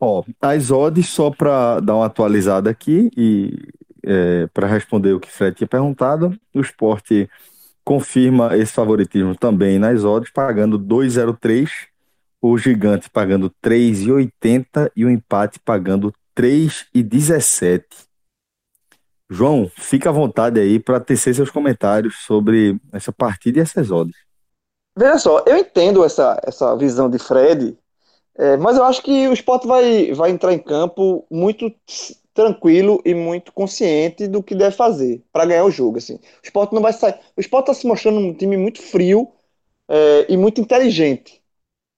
Ó, 0.04 0.24
as 0.42 0.72
odds, 0.72 1.10
só 1.10 1.30
para 1.30 1.80
dar 1.80 1.96
uma 1.96 2.08
atualizada 2.08 2.72
aqui 2.72 3.12
e 3.16 3.56
é, 4.04 4.48
para 4.48 4.66
responder 4.66 5.14
o 5.14 5.20
que 5.20 5.32
Fred 5.32 5.56
tinha 5.56 5.68
perguntado, 5.68 6.36
o 6.56 6.60
esporte 6.60 7.30
confirma 7.84 8.58
esse 8.58 8.74
favoritismo 8.74 9.36
também 9.36 9.78
nas 9.78 10.04
odds, 10.04 10.32
pagando 10.32 10.80
2,03, 10.80 11.70
o 12.42 12.58
gigante 12.58 13.12
pagando 13.12 13.54
3,80 13.64 14.92
e 14.96 15.06
o 15.06 15.10
empate 15.10 15.60
pagando 15.60 16.12
3,17. 16.36 17.84
João, 19.30 19.72
fica 19.78 20.10
à 20.10 20.12
vontade 20.12 20.60
aí 20.60 20.80
para 20.80 21.00
tecer 21.00 21.36
seus 21.36 21.52
comentários 21.52 22.16
sobre 22.26 22.76
essa 22.92 23.12
partida 23.12 23.60
e 23.60 23.62
essas 23.62 23.92
odds. 23.92 24.18
Veja 24.98 25.20
só, 25.20 25.44
eu 25.46 25.58
entendo 25.58 26.04
essa, 26.04 26.42
essa 26.44 26.76
visão 26.76 27.08
de 27.08 27.20
Fred 27.20 27.78
é, 28.38 28.58
mas 28.58 28.78
eu 28.78 28.84
acho 28.84 29.02
que 29.04 29.28
o 29.28 29.34
esporte 29.34 29.68
vai, 29.68 30.14
vai 30.14 30.32
entrar 30.32 30.54
em 30.54 30.60
campo 30.60 31.26
muito 31.30 31.74
tranquilo 32.34 33.02
e 33.06 33.14
muito 33.14 33.52
consciente 33.52 34.28
do 34.28 34.42
que 34.42 34.56
deve 34.56 34.76
fazer 34.76 35.24
para 35.32 35.46
ganhar 35.46 35.66
o 35.66 35.72
jogo. 35.72 35.98
Assim. 35.98 36.16
O 36.16 36.20
esporte 36.44 36.74
não 36.74 36.82
vai 36.82 36.94
sair. 36.94 37.16
O 37.36 37.42
esporte 37.42 37.70
está 37.70 37.82
se 37.82 37.88
mostrando 37.88 38.20
um 38.20 38.34
time 38.34 38.58
muito 38.58 38.82
frio 38.82 39.32
é, 39.90 40.28
e 40.32 40.38
muito 40.38 40.62
inteligente. 40.62 41.42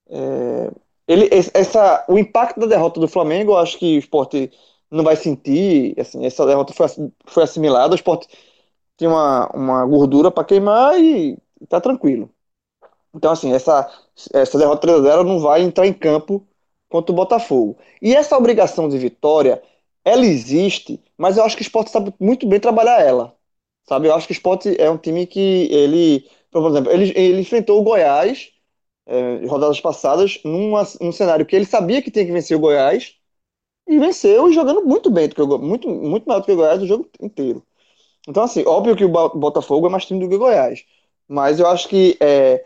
É, 0.10 0.72
ele, 1.08 1.30
essa, 1.54 2.06
o 2.10 2.18
impacto 2.18 2.60
da 2.60 2.68
derrota 2.68 3.00
do 3.00 3.08
Flamengo, 3.08 3.54
eu 3.54 3.58
acho 3.58 3.78
que 3.78 3.96
o 3.98 4.00
esporte 4.00 4.52
não 4.92 5.04
vai 5.04 5.16
sentir. 5.16 5.96
Assim, 6.00 6.26
essa 6.26 6.46
derrota 6.46 6.74
foi, 6.74 6.88
foi 7.28 7.44
assimilada. 7.44 7.94
O 7.94 7.96
esporte 7.96 8.28
tinha 8.98 9.10
uma, 9.10 9.48
uma 9.54 9.86
gordura 9.86 10.32
para 10.32 10.46
queimar 10.46 11.00
e 11.00 11.38
está 11.62 11.82
tranquilo. 11.82 12.30
Então, 13.14 13.32
assim, 13.32 13.54
essa, 13.54 13.90
essa 14.34 14.58
derrota 14.58 14.88
3x0 14.88 15.24
não 15.24 15.40
vai 15.40 15.62
entrar 15.62 15.88
em 15.88 15.94
campo 15.94 16.46
contra 16.90 17.12
o 17.12 17.16
Botafogo. 17.16 17.78
E 18.02 18.16
essa 18.16 18.38
obrigação 18.38 18.88
de 18.90 18.98
vitória, 18.98 19.62
ela 20.06 20.26
existe, 20.26 21.02
mas 21.18 21.38
eu 21.38 21.44
acho 21.44 21.56
que 21.56 21.64
o 21.64 21.66
esporte 21.66 21.92
sabe 21.92 22.14
muito 22.20 22.48
bem 22.48 22.60
trabalhar 22.60 23.02
ela. 23.02 23.36
Sabe? 23.88 24.08
Eu 24.08 24.16
acho 24.16 24.28
que 24.28 24.34
o 24.34 24.36
esporte 24.36 24.80
é 24.80 24.90
um 24.90 24.98
time 24.98 25.26
que 25.28 25.68
ele, 25.72 26.30
por 26.52 26.70
exemplo, 26.70 26.92
ele, 26.92 27.12
ele 27.16 27.42
enfrentou 27.42 27.80
o 27.80 27.84
Goiás 27.84 28.52
é, 29.06 29.46
rodadas 29.48 29.80
passadas 29.82 30.40
numa, 30.44 30.84
num 31.02 31.12
cenário 31.12 31.46
que 31.46 31.56
ele 31.56 31.66
sabia 31.66 32.02
que 32.02 32.12
tinha 32.12 32.26
que 32.26 32.32
vencer 32.32 32.56
o 32.58 32.60
Goiás 32.60 33.16
e 33.88 34.00
venceu 34.00 34.52
jogando 34.54 34.86
muito 34.86 35.12
bem, 35.12 35.30
muito, 35.62 35.90
muito 35.90 36.26
maior 36.28 36.40
do 36.42 36.46
que 36.46 36.52
o 36.52 36.56
Goiás 36.56 36.82
o 36.82 36.88
jogo 36.88 37.10
inteiro. 37.22 37.64
Então, 38.28 38.44
assim, 38.44 38.64
óbvio 38.66 38.96
que 38.96 39.06
o 39.06 39.10
Botafogo 39.10 39.88
é 39.88 39.90
mais 39.90 40.06
time 40.06 40.20
do 40.20 40.30
que 40.30 40.36
o 40.36 40.40
Goiás. 40.40 40.86
Mas 41.28 41.60
eu 41.60 41.68
acho 41.68 41.88
que 41.90 42.18
é, 42.22 42.66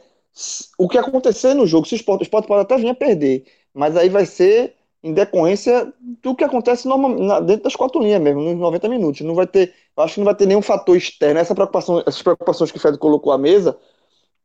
o 0.78 0.88
que 0.88 0.98
acontecer 0.98 1.54
no 1.54 1.66
jogo, 1.66 1.88
se 1.88 1.96
o 1.96 1.98
Sport, 1.98 2.28
o 2.28 2.30
pode 2.30 2.62
até 2.62 2.78
vir 2.78 2.90
a 2.90 2.96
perder, 2.96 3.46
mas 3.74 3.96
aí 3.96 4.10
vai 4.10 4.26
ser 4.26 4.76
em 5.04 5.14
decorrência 5.14 5.94
do 6.22 6.36
que 6.36 6.44
acontece 6.44 6.88
normal, 6.88 7.42
dentro 7.44 7.64
das 7.64 7.76
quatro 7.76 8.02
linhas 8.02 8.22
mesmo, 8.22 8.42
nos 8.42 8.58
90 8.58 8.90
minutos. 8.90 9.22
Não 9.22 9.36
vai 9.36 9.48
ter, 9.48 9.74
acho 9.98 10.16
que 10.16 10.20
não 10.20 10.26
vai 10.26 10.36
ter 10.36 10.46
nenhum 10.46 10.62
fator 10.62 10.98
externo. 10.98 11.40
Essa 11.40 11.56
preocupação, 11.56 12.00
essas 12.00 12.22
preocupações 12.22 12.72
que 12.72 12.78
o 12.78 12.82
Fred 12.82 12.98
colocou 12.98 13.32
à 13.32 13.38
mesa, 13.38 13.78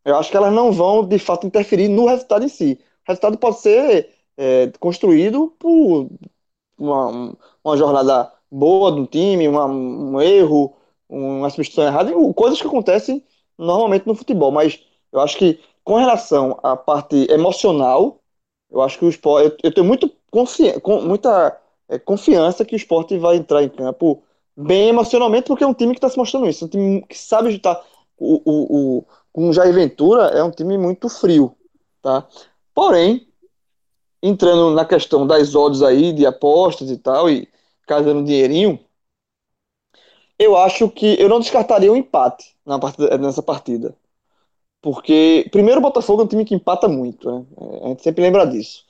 eu 0.04 0.16
acho 0.16 0.30
que 0.30 0.36
elas 0.36 0.52
não 0.52 0.72
vão 0.72 1.06
de 1.06 1.18
fato 1.18 1.46
interferir 1.46 1.88
no 1.88 2.06
resultado 2.06 2.44
em 2.44 2.48
si. 2.48 2.78
O 3.06 3.10
resultado 3.10 3.38
pode 3.38 3.60
ser 3.60 4.10
é, 4.36 4.70
construído 4.78 5.54
por 5.58 6.08
uma, 6.78 7.36
uma 7.64 7.76
jornada 7.76 8.32
boa 8.50 8.92
do 8.92 9.06
time, 9.06 9.48
uma, 9.48 9.66
um 9.66 10.20
erro, 10.20 10.76
uma 11.08 11.50
substituição 11.50 11.86
errada, 11.86 12.12
coisas 12.34 12.60
que 12.60 12.66
acontecem 12.66 13.24
normalmente 13.58 14.06
no 14.06 14.14
futebol. 14.14 14.50
Mas 14.50 14.80
eu 15.12 15.20
acho 15.20 15.36
que 15.38 15.60
com 15.84 15.96
relação 15.96 16.58
à 16.62 16.76
parte 16.76 17.26
emocional, 17.30 18.20
eu 18.70 18.80
acho 18.80 18.98
que 18.98 19.04
o 19.04 19.08
esporte. 19.08 19.56
Eu, 19.62 19.72
tenho 19.72 19.86
muito 19.86 20.10
confi 20.30 20.80
com, 20.80 21.02
muita 21.02 21.58
é, 21.88 21.98
confiança 21.98 22.64
que 22.64 22.74
o 22.74 22.76
esporte 22.76 23.18
vai 23.18 23.36
entrar 23.36 23.62
em 23.62 23.68
campo 23.68 24.22
bem 24.56 24.88
emocionalmente, 24.88 25.46
porque 25.46 25.64
é 25.64 25.66
um 25.66 25.74
time 25.74 25.92
que 25.92 25.98
está 25.98 26.08
se 26.08 26.16
mostrando 26.16 26.48
isso. 26.48 26.64
Um 26.64 26.68
time 26.68 27.02
que 27.02 27.16
sabe 27.18 27.48
ajudar. 27.48 27.82
O, 28.18 28.40
o, 28.44 28.98
o, 28.98 29.04
com 29.32 29.48
o 29.48 29.52
Jair 29.52 29.74
Ventura 29.74 30.26
é 30.28 30.42
um 30.42 30.50
time 30.50 30.78
muito 30.78 31.08
frio. 31.08 31.56
Tá? 32.00 32.26
Porém, 32.74 33.28
entrando 34.22 34.70
na 34.74 34.84
questão 34.84 35.26
das 35.26 35.54
odds 35.54 35.82
aí, 35.82 36.12
de 36.12 36.24
apostas 36.26 36.90
e 36.90 36.96
tal, 36.96 37.28
e 37.28 37.48
casando 37.86 38.24
dinheirinho, 38.24 38.78
eu 40.38 40.56
acho 40.56 40.88
que 40.88 41.20
eu 41.20 41.28
não 41.28 41.40
descartaria 41.40 41.90
o 41.90 41.94
um 41.94 41.96
empate 41.96 42.56
na 42.64 42.78
partida, 42.78 43.18
nessa 43.18 43.42
partida. 43.42 43.96
Porque, 44.82 45.48
primeiro, 45.52 45.78
o 45.78 45.82
Botafogo 45.82 46.22
é 46.22 46.24
um 46.24 46.28
time 46.28 46.44
que 46.44 46.56
empata 46.56 46.88
muito, 46.88 47.30
né? 47.30 47.46
A 47.84 47.88
gente 47.88 48.02
sempre 48.02 48.22
lembra 48.22 48.44
disso. 48.44 48.84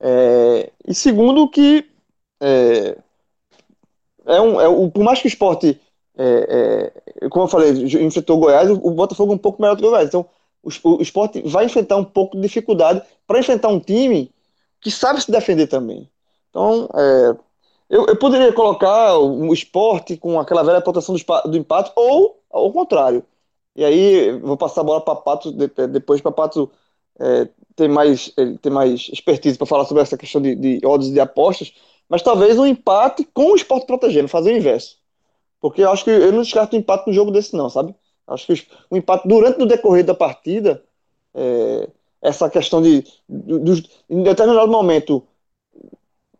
É, 0.00 0.72
e 0.86 0.92
segundo, 0.92 1.48
que 1.48 1.88
é, 2.40 2.98
é 4.26 4.40
um, 4.40 4.60
é, 4.60 4.90
por 4.90 5.04
mais 5.04 5.20
que 5.20 5.26
o 5.26 5.28
esporte, 5.28 5.80
é, 6.16 6.92
é 7.22 7.28
como 7.28 7.44
eu 7.44 7.48
falei, 7.48 7.70
enfrentou 7.70 8.36
o 8.36 8.40
Goiás, 8.40 8.68
o, 8.68 8.90
Botafogo 8.90 9.32
é 9.32 9.36
um 9.36 9.38
pouco 9.38 9.62
melhor 9.62 9.76
do 9.76 9.80
que 9.80 9.86
o 9.86 9.90
Goiás. 9.90 10.08
Então, 10.08 10.26
o, 10.60 10.70
o 10.96 11.02
esporte 11.02 11.40
vai 11.42 11.66
enfrentar 11.66 11.96
um 11.96 12.04
pouco 12.04 12.36
de 12.36 12.42
dificuldade 12.42 13.00
para 13.24 13.38
enfrentar 13.38 13.68
um 13.68 13.78
time 13.78 14.32
que 14.80 14.90
sabe 14.90 15.20
se 15.22 15.30
defender 15.30 15.68
também. 15.68 16.10
Então, 16.50 16.88
é, 16.94 17.36
eu, 17.88 18.06
eu, 18.06 18.16
poderia 18.16 18.52
colocar 18.52 19.16
o, 19.18 19.50
o 19.50 19.54
esporte 19.54 20.16
com 20.16 20.40
aquela 20.40 20.64
velha 20.64 20.80
proteção 20.80 21.14
do, 21.14 21.50
do 21.50 21.56
empate, 21.56 21.92
ou 21.94 22.40
ao 22.50 22.72
contrário 22.72 23.24
e 23.78 23.84
aí 23.84 24.32
vou 24.40 24.56
passar 24.56 24.80
a 24.80 24.84
bola 24.84 25.00
para 25.00 25.14
Pato 25.14 25.52
depois 25.52 26.20
para 26.20 26.32
Pato 26.32 26.68
é, 27.20 27.48
ter 27.76 27.88
mais 27.88 28.34
ter 28.60 28.70
mais 28.70 29.08
expertise 29.12 29.56
para 29.56 29.68
falar 29.68 29.84
sobre 29.84 30.02
essa 30.02 30.18
questão 30.18 30.42
de, 30.42 30.56
de 30.56 30.84
odds 30.84 31.12
de 31.12 31.20
apostas, 31.20 31.72
mas 32.08 32.20
talvez 32.20 32.58
um 32.58 32.66
empate 32.66 33.22
com 33.32 33.52
o 33.52 33.54
esporte 33.54 33.86
protegendo, 33.86 34.26
fazer 34.26 34.52
o 34.52 34.56
inverso. 34.56 34.98
Porque 35.60 35.82
eu 35.82 35.92
acho 35.92 36.02
que 36.02 36.10
eu 36.10 36.32
não 36.32 36.42
descarto 36.42 36.74
um 36.74 36.80
empate 36.80 37.06
no 37.06 37.12
jogo 37.12 37.30
desse 37.30 37.54
não, 37.54 37.70
sabe? 37.70 37.94
Acho 38.26 38.46
que 38.48 38.66
o 38.90 38.96
empate 38.96 39.28
durante 39.28 39.62
o 39.62 39.66
decorrer 39.66 40.04
da 40.04 40.14
partida, 40.14 40.82
é, 41.32 41.88
essa 42.20 42.50
questão 42.50 42.82
de, 42.82 43.02
de, 43.28 43.88
em 44.10 44.24
determinado 44.24 44.72
momento 44.72 45.24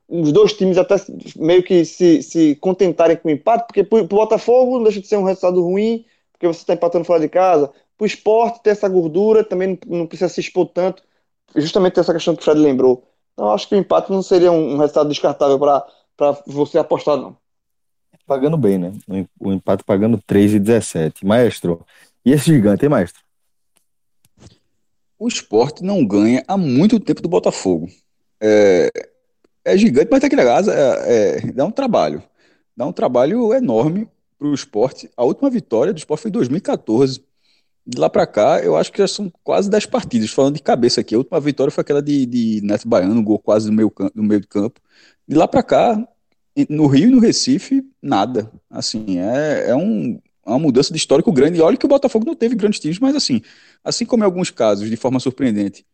os 0.08 0.32
dois 0.32 0.54
times 0.54 0.76
até 0.76 0.96
meio 1.36 1.62
que 1.62 1.84
se, 1.84 2.20
se 2.20 2.56
contentarem 2.56 3.16
com 3.16 3.28
o 3.28 3.30
empate, 3.30 3.66
porque 3.68 3.84
para 3.84 4.00
o 4.00 4.06
Botafogo 4.06 4.78
não 4.78 4.82
deixa 4.82 5.00
de 5.00 5.06
ser 5.06 5.18
um 5.18 5.24
resultado 5.24 5.62
ruim, 5.62 6.04
porque 6.38 6.46
você 6.46 6.60
está 6.60 6.72
empatando 6.74 7.04
fora 7.04 7.20
de 7.20 7.28
casa. 7.28 7.66
Para 7.66 8.04
o 8.04 8.06
esporte 8.06 8.62
ter 8.62 8.70
essa 8.70 8.88
gordura, 8.88 9.42
também 9.42 9.76
não, 9.86 10.06
precisa 10.06 10.28
se 10.28 10.40
expor 10.40 10.66
tanto. 10.68 11.02
Justamente 11.56 11.98
essa 11.98 12.14
questão 12.14 12.36
que 12.36 12.40
o 12.40 12.44
Fred 12.44 12.60
lembrou. 12.60 13.04
Então, 13.32 13.50
acho 13.50 13.68
que 13.68 13.74
o 13.74 13.78
empate 13.78 14.12
não 14.12 14.22
seria 14.22 14.52
um, 14.52 14.74
um 14.74 14.78
resultado 14.78 15.08
descartável 15.08 15.58
para 15.58 16.42
você 16.46 16.78
apostar, 16.78 17.16
não. 17.16 17.36
Pagando 18.24 18.56
bem, 18.56 18.78
né? 18.78 18.92
O 19.40 19.52
empate 19.52 19.82
pagando 19.82 20.18
3,17. 20.18 21.24
Maestro, 21.24 21.84
e 22.24 22.32
esse 22.32 22.44
gigante, 22.44 22.84
hein, 22.84 22.90
maestro? 22.90 23.22
O 25.18 25.26
esporte 25.26 25.82
não 25.82 26.06
ganha 26.06 26.44
há 26.46 26.56
muito 26.56 27.00
tempo 27.00 27.20
do 27.20 27.28
Botafogo. 27.28 27.88
É, 28.40 28.90
é 29.64 29.76
gigante, 29.76 30.08
mas 30.10 30.20
tem 30.20 30.30
que 30.30 30.36
negado, 30.36 30.70
é, 30.70 31.38
é, 31.38 31.40
dá 31.52 31.64
um 31.64 31.72
trabalho. 31.72 32.22
Dá 32.76 32.86
um 32.86 32.92
trabalho 32.92 33.52
enorme 33.52 34.08
para 34.38 34.48
o 34.48 34.54
esporte. 34.54 35.10
A 35.16 35.24
última 35.24 35.50
vitória 35.50 35.92
do 35.92 35.98
esporte 35.98 36.22
foi 36.22 36.28
em 36.30 36.32
2014. 36.32 37.22
De 37.86 37.98
lá 37.98 38.10
para 38.10 38.26
cá, 38.26 38.60
eu 38.62 38.76
acho 38.76 38.92
que 38.92 38.98
já 38.98 39.08
são 39.08 39.32
quase 39.42 39.70
10 39.70 39.86
partidas. 39.86 40.30
Falando 40.30 40.56
de 40.56 40.62
cabeça 40.62 41.00
aqui, 41.00 41.14
a 41.14 41.18
última 41.18 41.40
vitória 41.40 41.70
foi 41.70 41.82
aquela 41.82 42.02
de, 42.02 42.26
de 42.26 42.60
Neto 42.62 42.86
Baiano, 42.86 43.14
um 43.14 43.24
gol 43.24 43.38
quase 43.38 43.70
no 43.70 43.76
meio, 43.76 43.92
no 44.14 44.22
meio 44.22 44.40
de 44.40 44.46
campo. 44.46 44.80
De 45.26 45.36
lá 45.36 45.48
para 45.48 45.62
cá, 45.62 46.08
no 46.68 46.86
Rio 46.86 47.08
e 47.08 47.12
no 47.12 47.18
Recife, 47.18 47.82
nada. 48.02 48.50
Assim, 48.70 49.18
é, 49.18 49.70
é 49.70 49.76
um, 49.76 50.20
é 50.46 50.50
uma 50.50 50.58
mudança 50.58 50.92
de 50.92 50.98
histórico 50.98 51.32
grande. 51.32 51.58
E 51.58 51.62
olha 51.62 51.76
que 51.76 51.86
o 51.86 51.88
Botafogo 51.88 52.26
não 52.26 52.34
teve 52.34 52.54
grandes 52.54 52.80
times, 52.80 52.98
mas 52.98 53.14
assim, 53.14 53.42
assim 53.84 54.04
como 54.04 54.22
em 54.22 54.26
alguns 54.26 54.50
casos, 54.50 54.88
de 54.88 54.96
forma 54.96 55.20
surpreendente, 55.20 55.86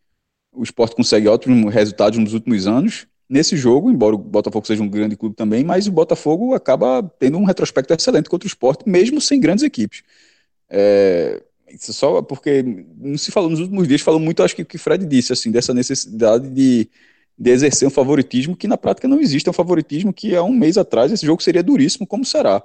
o 0.52 0.62
esporte 0.62 0.94
consegue 0.96 1.28
ótimos 1.28 1.72
resultados 1.72 2.18
nos 2.18 2.33
últimos 2.33 2.66
anos, 2.66 3.07
nesse 3.35 3.57
jogo, 3.57 3.90
embora 3.90 4.14
o 4.14 4.18
Botafogo 4.18 4.64
seja 4.64 4.81
um 4.81 4.88
grande 4.88 5.16
clube 5.16 5.35
também, 5.35 5.64
mas 5.64 5.88
o 5.88 5.92
Botafogo 5.92 6.55
acaba 6.55 7.03
tendo 7.18 7.37
um 7.37 7.44
retrospecto 7.44 7.92
excelente 7.92 8.31
contra 8.31 8.47
o 8.47 8.49
esporte, 8.49 8.88
mesmo 8.88 9.20
sem 9.20 9.40
grandes 9.40 9.64
equipes. 9.64 10.05
É, 10.70 11.42
só 11.77 12.23
porque 12.23 12.62
não 12.97 13.18
se 13.18 13.33
falou 13.33 13.51
nos 13.51 13.59
últimos 13.59 13.88
dias, 13.88 14.01
falou 14.03 14.20
muito, 14.20 14.40
acho 14.40 14.55
que 14.55 14.62
o 14.62 14.66
que 14.66 14.79
Fred 14.79 15.05
disse, 15.05 15.33
assim, 15.33 15.51
dessa 15.51 15.75
necessidade 15.75 16.49
de, 16.49 16.88
de 17.37 17.51
exercer 17.51 17.88
um 17.88 17.90
favoritismo 17.90 18.57
que 18.57 18.68
na 18.68 18.77
prática 18.79 19.09
não 19.09 19.20
existe, 19.20 19.49
é 19.49 19.51
um 19.51 19.55
favoritismo 19.55 20.12
que 20.12 20.37
há 20.37 20.42
um 20.44 20.53
mês 20.53 20.79
atrás 20.79 21.11
esse 21.11 21.27
jogo 21.27 21.42
seria 21.42 21.62
duríssimo, 21.62 22.07
como 22.07 22.25
será. 22.25 22.62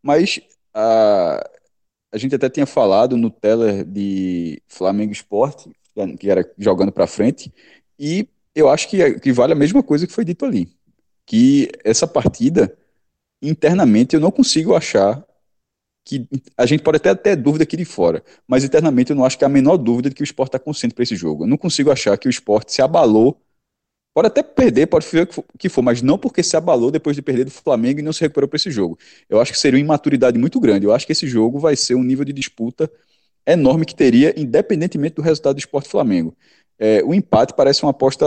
Mas 0.00 0.40
a, 0.72 1.50
a 2.12 2.16
gente 2.16 2.36
até 2.36 2.48
tinha 2.48 2.66
falado 2.66 3.16
no 3.16 3.28
teller 3.28 3.84
de 3.84 4.62
Flamengo 4.68 5.12
Esporte, 5.12 5.68
que 6.18 6.30
era 6.30 6.48
jogando 6.56 6.92
para 6.92 7.08
frente, 7.08 7.52
e 7.98 8.28
eu 8.54 8.68
acho 8.68 8.88
que, 8.88 9.18
que 9.20 9.32
vale 9.32 9.52
a 9.52 9.56
mesma 9.56 9.82
coisa 9.82 10.06
que 10.06 10.12
foi 10.12 10.24
dito 10.24 10.44
ali. 10.44 10.68
Que 11.26 11.70
essa 11.84 12.06
partida, 12.06 12.76
internamente, 13.42 14.14
eu 14.14 14.20
não 14.20 14.30
consigo 14.30 14.74
achar 14.74 15.24
que 16.04 16.26
a 16.56 16.66
gente 16.66 16.82
pode 16.82 16.96
até 16.96 17.14
ter 17.14 17.36
dúvida 17.36 17.62
aqui 17.62 17.76
de 17.76 17.84
fora, 17.84 18.24
mas 18.46 18.64
internamente 18.64 19.10
eu 19.10 19.16
não 19.16 19.24
acho 19.24 19.38
que 19.38 19.44
há 19.44 19.46
a 19.46 19.50
menor 19.50 19.76
dúvida 19.76 20.08
de 20.08 20.14
que 20.14 20.22
o 20.22 20.24
esporte 20.24 20.48
está 20.48 20.58
consciente 20.58 20.94
para 20.94 21.04
esse 21.04 21.14
jogo. 21.14 21.44
Eu 21.44 21.48
não 21.48 21.56
consigo 21.56 21.90
achar 21.90 22.16
que 22.18 22.26
o 22.28 22.30
esporte 22.30 22.72
se 22.72 22.82
abalou. 22.82 23.40
Pode 24.14 24.26
até 24.28 24.42
perder, 24.42 24.88
pode 24.88 25.06
ser 25.06 25.28
o 25.36 25.58
que 25.58 25.70
for, 25.70 25.80
mas 25.80 26.02
não 26.02 26.18
porque 26.18 26.42
se 26.42 26.54
abalou 26.56 26.90
depois 26.90 27.16
de 27.16 27.22
perder 27.22 27.44
do 27.44 27.50
Flamengo 27.50 28.00
e 28.00 28.02
não 28.02 28.12
se 28.12 28.20
recuperou 28.20 28.46
para 28.48 28.56
esse 28.56 28.70
jogo. 28.70 28.98
Eu 29.28 29.40
acho 29.40 29.52
que 29.52 29.58
seria 29.58 29.78
uma 29.78 29.84
imaturidade 29.84 30.38
muito 30.38 30.60
grande. 30.60 30.84
Eu 30.84 30.92
acho 30.92 31.06
que 31.06 31.12
esse 31.12 31.26
jogo 31.26 31.58
vai 31.58 31.76
ser 31.76 31.94
um 31.94 32.02
nível 32.02 32.24
de 32.24 32.32
disputa 32.32 32.90
enorme 33.46 33.86
que 33.86 33.94
teria, 33.94 34.38
independentemente 34.38 35.14
do 35.16 35.22
resultado 35.22 35.56
do 35.56 35.60
esporte 35.60 35.88
Flamengo. 35.88 36.36
É, 36.84 37.00
o 37.04 37.14
empate 37.14 37.54
parece 37.54 37.84
uma 37.84 37.92
aposta 37.92 38.26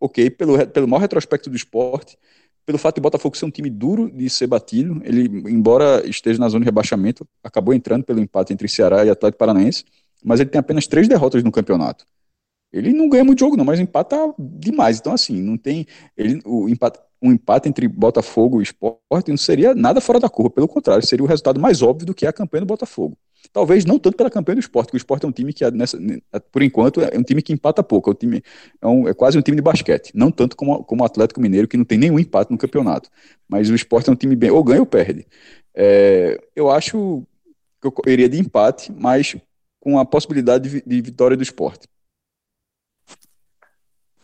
ok 0.00 0.28
pelo, 0.28 0.66
pelo 0.66 0.88
maior 0.88 1.02
retrospecto 1.02 1.48
do 1.48 1.54
esporte, 1.54 2.18
pelo 2.66 2.76
fato 2.76 2.96
de 2.96 3.00
Botafogo 3.00 3.36
ser 3.36 3.44
um 3.44 3.50
time 3.50 3.70
duro 3.70 4.10
de 4.10 4.28
ser 4.28 4.48
batido. 4.48 5.00
Ele, 5.04 5.28
embora 5.48 6.04
esteja 6.04 6.40
na 6.40 6.48
zona 6.48 6.64
de 6.64 6.64
rebaixamento, 6.64 7.24
acabou 7.44 7.72
entrando 7.72 8.02
pelo 8.02 8.18
empate 8.18 8.52
entre 8.52 8.66
Ceará 8.66 9.04
e 9.04 9.10
Atlético 9.10 9.38
Paranaense, 9.38 9.84
mas 10.24 10.40
ele 10.40 10.50
tem 10.50 10.58
apenas 10.58 10.88
três 10.88 11.06
derrotas 11.06 11.44
no 11.44 11.52
campeonato. 11.52 12.04
Ele 12.72 12.92
não 12.92 13.08
ganha 13.08 13.22
muito 13.22 13.38
jogo, 13.38 13.56
não, 13.56 13.64
mas 13.64 13.78
empata 13.78 14.16
demais. 14.36 14.98
Então, 14.98 15.12
assim, 15.12 15.40
não 15.40 15.56
tem. 15.56 15.86
Ele, 16.16 16.40
o 16.44 16.68
empate, 16.68 16.98
um 17.22 17.30
empate 17.30 17.68
entre 17.68 17.86
Botafogo 17.86 18.60
e 18.60 18.64
Esporte 18.64 19.28
não 19.28 19.36
seria 19.36 19.76
nada 19.76 20.00
fora 20.00 20.18
da 20.18 20.28
curva, 20.28 20.50
pelo 20.50 20.66
contrário, 20.66 21.06
seria 21.06 21.24
o 21.24 21.28
resultado 21.28 21.60
mais 21.60 21.82
óbvio 21.82 22.06
do 22.06 22.14
que 22.14 22.26
é 22.26 22.28
a 22.28 22.32
campanha 22.32 22.62
do 22.62 22.66
Botafogo. 22.66 23.16
Talvez 23.52 23.84
não 23.84 23.98
tanto 23.98 24.16
pela 24.16 24.30
campanha 24.30 24.56
do 24.56 24.60
esporte, 24.60 24.86
porque 24.86 24.96
o 24.96 24.98
esporte 24.98 25.26
é 25.26 25.28
um 25.28 25.32
time 25.32 25.52
que, 25.52 25.70
nessa, 25.70 25.98
por 26.50 26.62
enquanto, 26.62 27.02
é 27.02 27.18
um 27.18 27.22
time 27.22 27.42
que 27.42 27.52
empata 27.52 27.82
pouco, 27.82 28.10
é, 28.10 28.12
um 28.12 28.14
time, 28.14 28.42
é, 28.80 28.86
um, 28.86 29.08
é 29.08 29.12
quase 29.12 29.36
um 29.36 29.42
time 29.42 29.56
de 29.56 29.62
basquete. 29.62 30.10
Não 30.14 30.30
tanto 30.30 30.56
como, 30.56 30.82
como 30.84 31.02
o 31.02 31.06
Atlético 31.06 31.40
Mineiro, 31.40 31.68
que 31.68 31.76
não 31.76 31.84
tem 31.84 31.98
nenhum 31.98 32.18
empate 32.18 32.50
no 32.50 32.56
campeonato. 32.56 33.10
Mas 33.46 33.68
o 33.68 33.74
esporte 33.74 34.08
é 34.08 34.12
um 34.12 34.16
time 34.16 34.34
bem, 34.34 34.50
ou 34.50 34.64
ganha 34.64 34.80
ou 34.80 34.86
perde. 34.86 35.26
É, 35.74 36.40
eu 36.56 36.70
acho 36.70 37.26
que 37.80 37.88
eu 37.88 38.12
iria 38.12 38.28
de 38.28 38.38
empate, 38.38 38.90
mas 38.90 39.36
com 39.80 39.98
a 39.98 40.04
possibilidade 40.04 40.70
de, 40.70 40.82
de 40.86 41.00
vitória 41.02 41.36
do 41.36 41.42
esporte. 41.42 41.86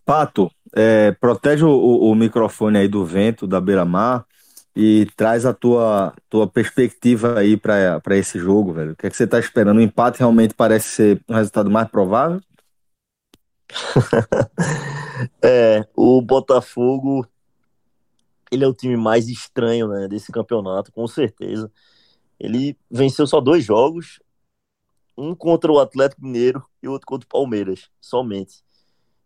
Pato, 0.06 0.50
é, 0.74 1.12
protege 1.12 1.64
o, 1.64 1.70
o, 1.70 2.14
microfone 2.14 2.78
aí 2.78 2.88
do 2.88 3.04
vento 3.04 3.46
da 3.46 3.60
beira-mar 3.60 4.24
e 4.80 5.06
traz 5.16 5.44
a 5.44 5.52
tua, 5.52 6.14
tua 6.30 6.46
perspectiva 6.46 7.36
aí 7.36 7.56
para 7.56 8.16
esse 8.16 8.38
jogo, 8.38 8.72
velho. 8.72 8.92
O 8.92 8.96
que 8.96 9.08
é 9.08 9.10
que 9.10 9.16
você 9.16 9.24
está 9.24 9.36
esperando? 9.36 9.78
O 9.78 9.82
empate 9.82 10.20
realmente 10.20 10.54
parece 10.54 10.88
ser 10.88 11.24
um 11.28 11.34
resultado 11.34 11.68
mais 11.68 11.90
provável? 11.90 12.40
é, 15.42 15.84
o 15.96 16.22
Botafogo 16.22 17.26
ele 18.52 18.62
é 18.62 18.68
o 18.68 18.72
time 18.72 18.96
mais 18.96 19.28
estranho 19.28 19.88
né, 19.88 20.06
desse 20.06 20.30
campeonato, 20.30 20.92
com 20.92 21.08
certeza. 21.08 21.68
Ele 22.38 22.78
venceu 22.88 23.26
só 23.26 23.40
dois 23.40 23.64
jogos, 23.64 24.20
um 25.16 25.34
contra 25.34 25.72
o 25.72 25.80
Atlético 25.80 26.24
Mineiro 26.24 26.64
e 26.80 26.86
outro 26.86 27.04
contra 27.04 27.26
o 27.26 27.28
Palmeiras, 27.28 27.90
somente. 28.00 28.62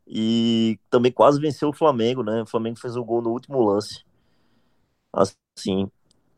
E 0.07 0.81
também 0.89 1.13
quase 1.13 1.39
venceu 1.39 1.69
o 1.69 1.75
Flamengo, 1.75 2.23
né? 2.23 2.41
O 2.41 2.47
Flamengo 2.47 2.81
fez 2.81 2.97
o 2.97 3.05
gol 3.05 3.21
no 3.21 3.33
último 3.33 3.61
lance. 3.63 4.03
Assim, 5.13 5.91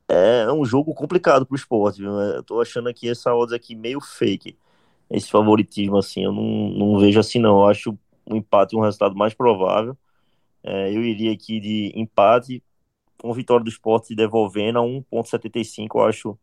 é 0.08 0.52
um 0.52 0.64
jogo 0.64 0.94
complicado 0.94 1.46
pro 1.46 1.56
esporte, 1.56 2.00
viu? 2.00 2.12
Eu 2.20 2.42
tô 2.42 2.60
achando 2.60 2.88
aqui 2.88 3.08
essa 3.08 3.34
odds 3.34 3.52
aqui 3.54 3.74
meio 3.74 4.00
fake. 4.00 4.56
Esse 5.10 5.30
favoritismo, 5.30 5.98
assim, 5.98 6.24
eu 6.24 6.32
não, 6.32 6.44
não 6.70 6.98
vejo 7.00 7.20
assim, 7.20 7.38
não. 7.40 7.60
Eu 7.62 7.68
acho 7.68 7.98
um 8.30 8.36
empate 8.36 8.76
um 8.76 8.80
resultado 8.80 9.16
mais 9.16 9.34
provável. 9.34 9.96
É, 10.64 10.90
eu 10.94 11.02
iria 11.04 11.32
aqui 11.32 11.60
de 11.60 11.92
empate 11.96 12.62
com 13.18 13.32
vitória 13.34 13.64
do 13.64 13.70
esporte 13.70 14.14
devolvendo 14.16 14.78
a 14.80 14.82
1,75. 14.82 16.00
Eu 16.00 16.06
acho 16.06 16.38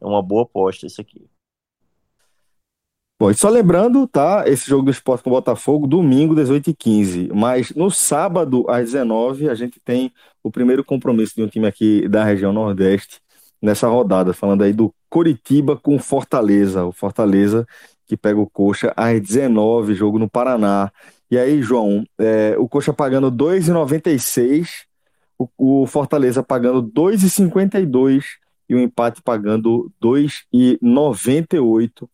uma 0.00 0.22
boa 0.22 0.44
aposta 0.44 0.86
isso 0.86 1.00
aqui. 1.02 1.29
Bom, 3.20 3.30
e 3.30 3.34
só 3.34 3.50
lembrando, 3.50 4.06
tá? 4.06 4.44
Esse 4.46 4.66
jogo 4.66 4.84
do 4.84 4.90
esporte 4.90 5.22
com 5.22 5.28
o 5.28 5.34
Botafogo, 5.34 5.86
domingo, 5.86 6.34
18h15. 6.34 7.30
Mas 7.34 7.70
no 7.74 7.90
sábado, 7.90 8.64
às 8.66 8.92
19 8.92 9.50
a 9.50 9.54
gente 9.54 9.78
tem 9.78 10.10
o 10.42 10.50
primeiro 10.50 10.82
compromisso 10.82 11.34
de 11.36 11.42
um 11.42 11.46
time 11.46 11.66
aqui 11.66 12.08
da 12.08 12.24
região 12.24 12.50
Nordeste 12.50 13.20
nessa 13.60 13.88
rodada, 13.88 14.32
falando 14.32 14.62
aí 14.62 14.72
do 14.72 14.90
Coritiba 15.10 15.76
com 15.76 15.98
Fortaleza. 15.98 16.86
O 16.86 16.92
Fortaleza 16.92 17.66
que 18.06 18.16
pega 18.16 18.40
o 18.40 18.48
Coxa 18.48 18.90
às 18.96 19.20
19 19.20 19.94
jogo 19.94 20.18
no 20.18 20.26
Paraná. 20.26 20.90
E 21.30 21.36
aí, 21.36 21.60
João, 21.60 22.02
é, 22.18 22.56
o 22.58 22.66
Coxa 22.66 22.94
pagando 22.94 23.30
2,96, 23.30 24.86
o, 25.38 25.82
o 25.82 25.86
Fortaleza 25.86 26.42
pagando 26.42 26.82
2,52 26.82 28.24
e 28.66 28.74
o 28.74 28.80
empate 28.80 29.20
pagando 29.20 29.92
2,98 30.02 32.08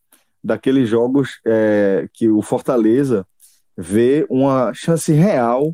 daqueles 0.47 0.89
jogos 0.89 1.41
é, 1.45 2.09
que 2.13 2.29
o 2.29 2.41
Fortaleza 2.41 3.27
vê 3.77 4.27
uma 4.31 4.73
chance 4.73 5.13
real 5.13 5.73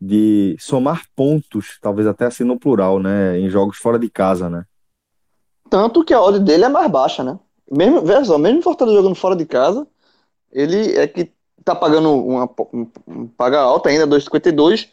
de 0.00 0.56
somar 0.58 1.04
pontos, 1.14 1.78
talvez 1.80 2.06
até 2.06 2.26
assim 2.26 2.44
no 2.44 2.58
plural, 2.58 2.98
né, 2.98 3.38
em 3.38 3.48
jogos 3.48 3.78
fora 3.78 3.98
de 3.98 4.10
casa, 4.10 4.50
né? 4.50 4.64
Tanto 5.70 6.04
que 6.04 6.14
a 6.14 6.20
odd 6.20 6.38
dele 6.40 6.64
é 6.64 6.68
mais 6.68 6.90
baixa, 6.90 7.22
né? 7.22 7.38
Mesmo, 7.70 8.02
só, 8.24 8.38
mesmo 8.38 8.62
Fortaleza 8.62 8.98
jogando 8.98 9.14
fora 9.16 9.34
de 9.34 9.44
casa, 9.44 9.86
ele 10.52 10.96
é 10.96 11.06
que 11.06 11.32
tá 11.64 11.74
pagando 11.74 12.12
uma, 12.12 12.48
um, 12.72 13.26
paga 13.26 13.60
alta 13.60 13.88
ainda, 13.88 14.06
2,52, 14.06 14.88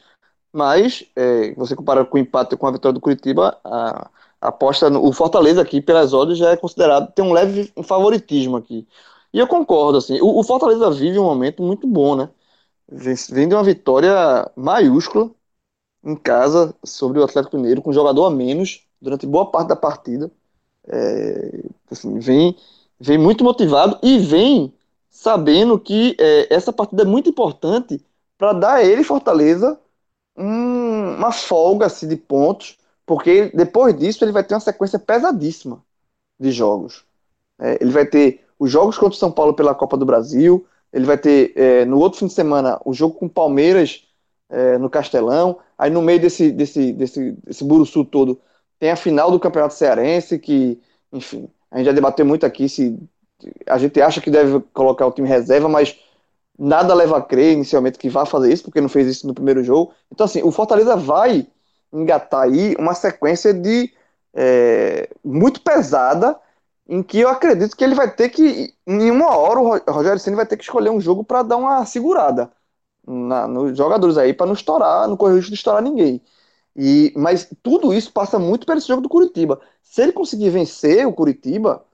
mas 0.51 1.05
é, 1.15 1.53
você 1.53 1.75
compara 1.75 2.03
com 2.03 2.17
o 2.17 2.21
empate 2.21 2.57
com 2.57 2.67
a 2.67 2.71
vitória 2.71 2.93
do 2.93 2.99
Curitiba, 2.99 3.57
a, 3.63 4.09
a 4.41 4.47
aposta 4.47 4.89
no 4.89 5.05
o 5.05 5.13
Fortaleza 5.13 5.61
aqui 5.61 5.81
pelas 5.81 6.13
odds 6.13 6.37
já 6.37 6.49
é 6.49 6.57
considerado 6.57 7.11
tem 7.13 7.23
um 7.23 7.33
leve 7.33 7.71
favoritismo 7.83 8.57
aqui. 8.57 8.87
E 9.33 9.39
eu 9.39 9.47
concordo, 9.47 9.97
assim, 9.97 10.19
o, 10.21 10.39
o 10.39 10.43
Fortaleza 10.43 10.89
vive 10.91 11.17
um 11.19 11.23
momento 11.23 11.63
muito 11.63 11.87
bom, 11.87 12.15
né? 12.15 12.29
Vem 12.89 13.47
de 13.47 13.55
uma 13.55 13.63
vitória 13.63 14.11
maiúscula 14.55 15.31
em 16.03 16.15
casa 16.15 16.75
sobre 16.85 17.19
o 17.19 17.23
Atlético 17.23 17.57
Mineiro, 17.57 17.81
com 17.81 17.93
jogador 17.93 18.25
a 18.25 18.31
menos 18.31 18.87
durante 19.01 19.25
boa 19.27 19.49
parte 19.51 19.69
da 19.69 19.75
partida. 19.75 20.31
É, 20.87 21.63
assim, 21.91 22.19
vem, 22.19 22.57
vem 22.99 23.17
muito 23.17 23.43
motivado 23.43 23.99
e 24.03 24.19
vem 24.19 24.73
sabendo 25.09 25.79
que 25.79 26.15
é, 26.19 26.53
essa 26.53 26.73
partida 26.73 27.03
é 27.03 27.05
muito 27.05 27.29
importante 27.29 28.03
para 28.37 28.53
dar 28.53 28.75
a 28.75 28.83
ele, 28.85 29.03
Fortaleza, 29.03 29.79
um, 30.37 31.15
uma 31.17 31.31
folga 31.31 31.85
assim, 31.87 32.07
de 32.07 32.17
pontos, 32.17 32.77
porque 33.05 33.51
depois 33.55 33.97
disso 33.97 34.23
ele 34.23 34.31
vai 34.31 34.43
ter 34.43 34.53
uma 34.55 34.59
sequência 34.59 34.99
pesadíssima 34.99 35.83
de 36.39 36.51
jogos. 36.51 37.05
É, 37.59 37.77
ele 37.81 37.91
vai 37.91 38.05
ter 38.05 38.42
os 38.63 38.71
jogos 38.71 38.97
contra 38.97 39.13
o 39.13 39.19
São 39.19 39.29
Paulo 39.29 39.53
pela 39.53 39.75
Copa 39.75 39.97
do 39.97 40.05
Brasil. 40.05 40.65
Ele 40.93 41.05
vai 41.05 41.17
ter 41.17 41.51
é, 41.53 41.83
no 41.83 41.99
outro 41.99 42.19
fim 42.19 42.27
de 42.27 42.33
semana 42.33 42.79
o 42.85 42.93
jogo 42.93 43.15
com 43.15 43.25
o 43.25 43.29
Palmeiras 43.29 44.07
é, 44.49 44.77
no 44.77 44.89
Castelão. 44.89 45.59
Aí 45.77 45.89
no 45.89 46.01
meio 46.01 46.21
desse, 46.21 46.49
desse, 46.49 46.93
desse, 46.93 47.31
desse 47.43 47.61
buruçu 47.61 48.05
todo 48.05 48.39
tem 48.79 48.89
a 48.89 48.95
final 48.95 49.29
do 49.29 49.39
Campeonato 49.39 49.73
Cearense, 49.73 50.39
que, 50.39 50.79
enfim, 51.11 51.49
a 51.69 51.77
gente 51.77 51.87
já 51.87 51.91
debateu 51.91 52.25
muito 52.25 52.45
aqui 52.45 52.69
se 52.69 52.97
a 53.67 53.77
gente 53.77 54.01
acha 54.01 54.21
que 54.21 54.31
deve 54.31 54.61
colocar 54.73 55.05
o 55.05 55.11
time 55.11 55.27
reserva, 55.27 55.67
mas 55.67 55.99
nada 56.57 56.93
leva 56.93 57.17
a 57.17 57.21
crer 57.21 57.51
inicialmente 57.51 57.99
que 57.99 58.09
vá 58.09 58.25
fazer 58.25 58.53
isso, 58.53 58.63
porque 58.63 58.79
não 58.79 58.87
fez 58.87 59.07
isso 59.07 59.27
no 59.27 59.33
primeiro 59.33 59.61
jogo. 59.61 59.93
Então, 60.09 60.23
assim, 60.23 60.41
o 60.41 60.51
Fortaleza 60.51 60.95
vai 60.95 61.45
engatar 61.91 62.43
aí 62.43 62.75
uma 62.79 62.93
sequência 62.93 63.53
de 63.53 63.91
é, 64.33 65.09
muito 65.21 65.59
pesada 65.59 66.39
em 66.87 67.01
que 67.03 67.19
eu 67.19 67.29
acredito 67.29 67.75
que 67.77 67.83
ele 67.83 67.95
vai 67.95 68.13
ter 68.13 68.29
que, 68.29 68.75
em 68.85 69.11
uma 69.11 69.35
hora, 69.37 69.59
o 69.59 69.91
Rogério 69.93 70.19
Ceni 70.19 70.35
vai 70.35 70.45
ter 70.45 70.57
que 70.57 70.63
escolher 70.63 70.89
um 70.89 70.99
jogo 71.01 71.23
para 71.23 71.43
dar 71.43 71.57
uma 71.57 71.85
segurada 71.85 72.51
na, 73.07 73.47
nos 73.47 73.77
jogadores 73.77 74.17
aí, 74.17 74.33
para 74.33 74.47
não 74.47 74.53
estourar, 74.53 75.07
não 75.07 75.17
correr 75.17 75.33
o 75.33 75.37
risco 75.37 75.51
de 75.51 75.57
estourar 75.57 75.81
ninguém. 75.83 76.21
E, 76.75 77.13
mas 77.17 77.49
tudo 77.63 77.93
isso 77.93 78.11
passa 78.13 78.39
muito 78.39 78.65
pelo 78.67 78.79
jogo 78.81 79.01
do 79.01 79.09
Curitiba. 79.09 79.61
Se 79.83 80.01
ele 80.03 80.13
conseguir 80.13 80.49
vencer 80.51 81.07
o 81.07 81.13
Curitiba, 81.13 81.85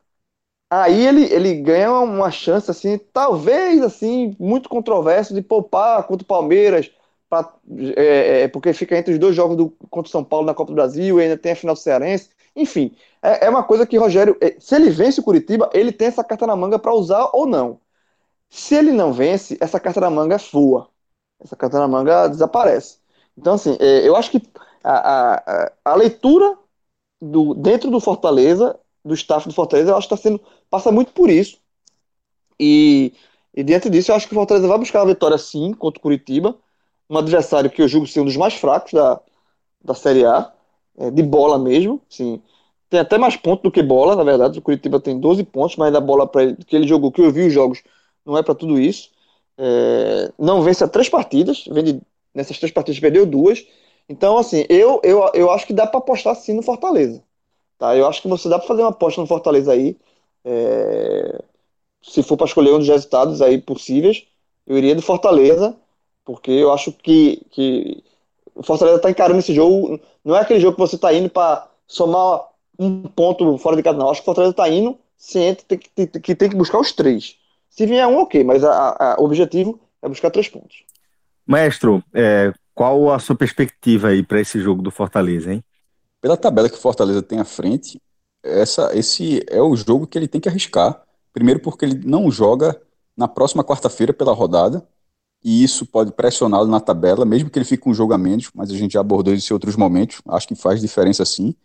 aí 0.69 1.05
ele, 1.07 1.23
ele 1.33 1.55
ganha 1.61 1.91
uma 1.91 2.31
chance, 2.31 2.69
assim, 2.69 2.97
talvez, 3.13 3.81
assim, 3.81 4.35
muito 4.39 4.69
controverso 4.69 5.33
de 5.33 5.41
poupar 5.41 6.03
contra 6.07 6.23
o 6.23 6.27
Palmeiras, 6.27 6.91
pra, 7.29 7.53
é, 7.95 8.41
é, 8.43 8.47
porque 8.47 8.73
fica 8.73 8.97
entre 8.97 9.13
os 9.13 9.19
dois 9.19 9.35
jogos 9.35 9.57
do, 9.57 9.69
contra 9.89 10.07
o 10.09 10.11
São 10.11 10.23
Paulo 10.23 10.45
na 10.45 10.53
Copa 10.53 10.71
do 10.71 10.75
Brasil, 10.75 11.19
e 11.19 11.23
ainda 11.23 11.37
tem 11.37 11.51
a 11.53 11.55
final 11.55 11.75
do 11.75 11.79
Cearense. 11.81 12.29
Enfim, 12.55 12.95
é, 13.21 13.45
é 13.47 13.49
uma 13.49 13.63
coisa 13.63 13.85
que 13.85 13.97
Rogério, 13.97 14.37
é, 14.41 14.55
se 14.59 14.75
ele 14.75 14.89
vence 14.89 15.19
o 15.19 15.23
Curitiba, 15.23 15.69
ele 15.73 15.91
tem 15.91 16.07
essa 16.07 16.23
carta 16.23 16.47
na 16.47 16.55
manga 16.55 16.79
para 16.79 16.93
usar 16.93 17.29
ou 17.33 17.45
não. 17.45 17.79
Se 18.49 18.75
ele 18.75 18.91
não 18.91 19.13
vence, 19.13 19.57
essa 19.61 19.79
carta 19.79 20.01
na 20.01 20.09
manga 20.09 20.37
voa. 20.51 20.89
Essa 21.39 21.55
carta 21.55 21.79
na 21.79 21.87
manga 21.87 22.27
desaparece. 22.27 22.97
Então, 23.37 23.53
assim, 23.53 23.77
é, 23.79 24.07
eu 24.07 24.15
acho 24.15 24.31
que 24.31 24.41
a, 24.83 25.35
a, 25.35 25.71
a 25.85 25.95
leitura 25.95 26.57
do, 27.21 27.53
dentro 27.53 27.89
do 27.91 27.99
Fortaleza, 27.99 28.79
do 29.03 29.13
staff 29.13 29.47
do 29.47 29.53
Fortaleza, 29.53 29.91
eu 29.91 29.97
acho 29.97 30.07
que 30.07 30.13
está 30.13 30.29
sendo. 30.29 30.41
passa 30.69 30.91
muito 30.91 31.11
por 31.13 31.29
isso. 31.29 31.59
E, 32.59 33.13
e 33.55 33.63
dentro 33.63 33.89
disso, 33.89 34.11
eu 34.11 34.15
acho 34.15 34.27
que 34.27 34.33
o 34.33 34.37
Fortaleza 34.37 34.67
vai 34.67 34.77
buscar 34.77 35.01
a 35.01 35.05
vitória 35.05 35.37
sim 35.37 35.73
contra 35.73 35.99
o 35.99 36.01
Curitiba, 36.01 36.57
um 37.09 37.17
adversário 37.17 37.69
que 37.69 37.81
eu 37.81 37.87
julgo 37.87 38.07
ser 38.07 38.21
um 38.21 38.25
dos 38.25 38.37
mais 38.37 38.53
fracos 38.55 38.93
da, 38.93 39.19
da 39.83 39.93
Série 39.93 40.25
A 40.25 40.51
é, 40.99 41.11
de 41.11 41.23
bola 41.23 41.57
mesmo. 41.59 42.01
Sim. 42.09 42.41
Tem 42.89 42.99
até 42.99 43.17
mais 43.17 43.35
pontos 43.35 43.63
do 43.63 43.71
que 43.71 43.83
bola, 43.83 44.15
na 44.15 44.23
verdade. 44.23 44.59
O 44.59 44.61
Curitiba 44.61 44.99
tem 44.99 45.19
12 45.19 45.43
pontos, 45.43 45.75
mas 45.77 45.93
da 45.93 46.01
bola 46.01 46.27
para 46.27 46.43
ele, 46.43 46.55
que 46.57 46.75
ele 46.75 46.87
jogou, 46.87 47.11
que 47.11 47.21
eu 47.21 47.31
vi 47.31 47.47
os 47.47 47.53
jogos, 47.53 47.81
não 48.25 48.37
é 48.37 48.43
para 48.43 48.55
tudo 48.55 48.79
isso. 48.79 49.11
É, 49.57 50.31
não 50.39 50.61
vence 50.61 50.83
a 50.83 50.87
três 50.87 51.09
partidas, 51.09 51.65
vende, 51.69 52.01
nessas 52.33 52.57
três 52.57 52.71
partidas 52.71 52.99
perdeu 52.99 53.25
duas. 53.25 53.65
Então, 54.07 54.37
assim, 54.37 54.65
eu, 54.69 54.99
eu, 55.03 55.29
eu 55.33 55.51
acho 55.51 55.67
que 55.67 55.73
dá 55.73 55.85
para 55.87 55.99
apostar 55.99 56.35
sim 56.35 56.53
no 56.53 56.63
Fortaleza. 56.63 57.23
Tá? 57.77 57.95
Eu 57.95 58.07
acho 58.07 58.21
que 58.21 58.27
você 58.27 58.49
dá 58.49 58.59
para 58.59 58.67
fazer 58.67 58.81
uma 58.83 58.89
aposta 58.91 59.21
no 59.21 59.27
Fortaleza 59.27 59.71
aí. 59.73 59.97
É, 60.45 61.41
se 62.01 62.23
for 62.23 62.37
para 62.37 62.47
escolher 62.47 62.73
um 62.73 62.79
dos 62.79 62.87
resultados 62.87 63.41
aí 63.41 63.61
possíveis, 63.61 64.25
eu 64.67 64.77
iria 64.77 64.95
do 64.95 65.01
Fortaleza, 65.01 65.75
porque 66.25 66.51
eu 66.51 66.71
acho 66.71 66.91
que, 66.93 67.45
que 67.51 68.03
o 68.59 68.63
Fortaleza 68.63 68.97
está 68.97 69.09
encarando 69.09 69.39
esse 69.39 69.53
jogo. 69.53 69.99
Não 70.23 70.35
é 70.35 70.41
aquele 70.41 70.59
jogo 70.59 70.75
que 70.75 70.81
você 70.81 70.95
está 70.95 71.13
indo 71.13 71.29
para 71.29 71.65
somar 71.87 72.41
um 72.77 73.03
ponto 73.03 73.57
fora 73.57 73.77
de 73.77 73.83
casa, 73.83 73.97
não. 73.97 74.09
Acho 74.09 74.19
que 74.19 74.25
o 74.25 74.25
Fortaleza 74.25 74.51
está 74.51 74.67
indo 74.67 74.97
ciente 75.17 75.65
que, 75.65 75.77
que, 75.77 76.07
que, 76.07 76.35
tem 76.35 76.49
que 76.49 76.55
buscar 76.55 76.77
os 76.79 76.91
três. 76.91 77.37
Se 77.69 77.85
vier 77.85 78.05
um, 78.05 78.17
ok, 78.17 78.43
mas 78.43 78.61
o 79.17 79.23
objetivo 79.23 79.79
é 80.01 80.09
buscar 80.09 80.29
três 80.29 80.49
pontos. 80.49 80.83
Maestro, 81.47 82.03
é, 82.13 82.51
qual 82.75 83.11
a 83.11 83.19
sua 83.19 83.35
perspectiva 83.35 84.09
aí 84.09 84.23
para 84.23 84.41
esse 84.41 84.59
jogo 84.59 84.81
do 84.81 84.91
Fortaleza, 84.91 85.53
hein? 85.53 85.63
Pela 86.21 86.35
tabela 86.35 86.69
que 86.69 86.75
o 86.75 86.79
Fortaleza 86.79 87.21
tem 87.21 87.39
à 87.39 87.45
frente, 87.45 88.01
essa, 88.43 88.91
esse 88.93 89.41
é 89.49 89.61
o 89.61 89.73
jogo 89.75 90.05
que 90.05 90.17
ele 90.17 90.27
tem 90.27 90.41
que 90.41 90.49
arriscar. 90.49 91.01
Primeiro, 91.31 91.61
porque 91.61 91.85
ele 91.85 92.01
não 92.05 92.29
joga 92.29 92.79
na 93.15 93.27
próxima 93.27 93.63
quarta-feira 93.63 94.13
pela 94.13 94.33
rodada, 94.33 94.85
e 95.43 95.63
isso 95.63 95.85
pode 95.85 96.11
pressioná-lo 96.11 96.67
na 96.67 96.79
tabela, 96.79 97.25
mesmo 97.25 97.49
que 97.49 97.57
ele 97.57 97.65
fique 97.65 97.83
com 97.83 97.91
um 97.91 97.93
jogo 97.93 98.13
a 98.13 98.17
menos, 98.17 98.49
mas 98.53 98.69
a 98.71 98.75
gente 98.75 98.93
já 98.93 99.01
abordou 99.01 99.33
isso 99.33 99.51
em 99.51 99.55
outros 99.55 99.75
momentos, 99.75 100.21
acho 100.27 100.47
que 100.47 100.55
faz 100.55 100.81
diferença 100.81 101.25
sim. 101.25 101.55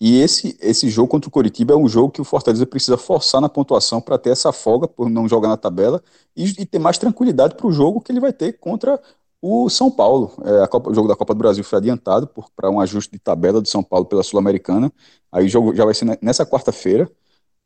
E 0.00 0.20
esse, 0.20 0.56
esse 0.60 0.88
jogo 0.88 1.08
contra 1.08 1.28
o 1.28 1.32
Coritiba 1.32 1.74
é 1.74 1.76
um 1.76 1.88
jogo 1.88 2.12
que 2.12 2.20
o 2.20 2.24
Fortaleza 2.24 2.64
precisa 2.66 2.96
forçar 2.96 3.40
na 3.40 3.48
pontuação 3.48 4.00
para 4.00 4.16
ter 4.16 4.30
essa 4.30 4.52
folga 4.52 4.86
por 4.86 5.10
não 5.10 5.28
jogar 5.28 5.48
na 5.48 5.56
tabela 5.56 6.02
e, 6.36 6.44
e 6.60 6.66
ter 6.66 6.78
mais 6.78 6.98
tranquilidade 6.98 7.56
para 7.56 7.66
o 7.66 7.72
jogo 7.72 8.00
que 8.00 8.12
ele 8.12 8.20
vai 8.20 8.32
ter 8.32 8.52
contra 8.60 9.00
o 9.42 9.68
São 9.68 9.90
Paulo. 9.90 10.32
É, 10.44 10.66
Copa, 10.68 10.90
o 10.90 10.94
jogo 10.94 11.08
da 11.08 11.16
Copa 11.16 11.34
do 11.34 11.38
Brasil 11.38 11.64
foi 11.64 11.78
adiantado 11.78 12.30
para 12.54 12.70
um 12.70 12.80
ajuste 12.80 13.12
de 13.12 13.18
tabela 13.18 13.60
do 13.60 13.68
São 13.68 13.82
Paulo 13.82 14.06
pela 14.06 14.22
Sul-Americana. 14.22 14.92
Aí 15.32 15.46
o 15.46 15.48
jogo 15.48 15.74
já 15.74 15.84
vai 15.84 15.94
ser 15.94 16.18
nessa 16.22 16.46
quarta-feira, 16.46 17.10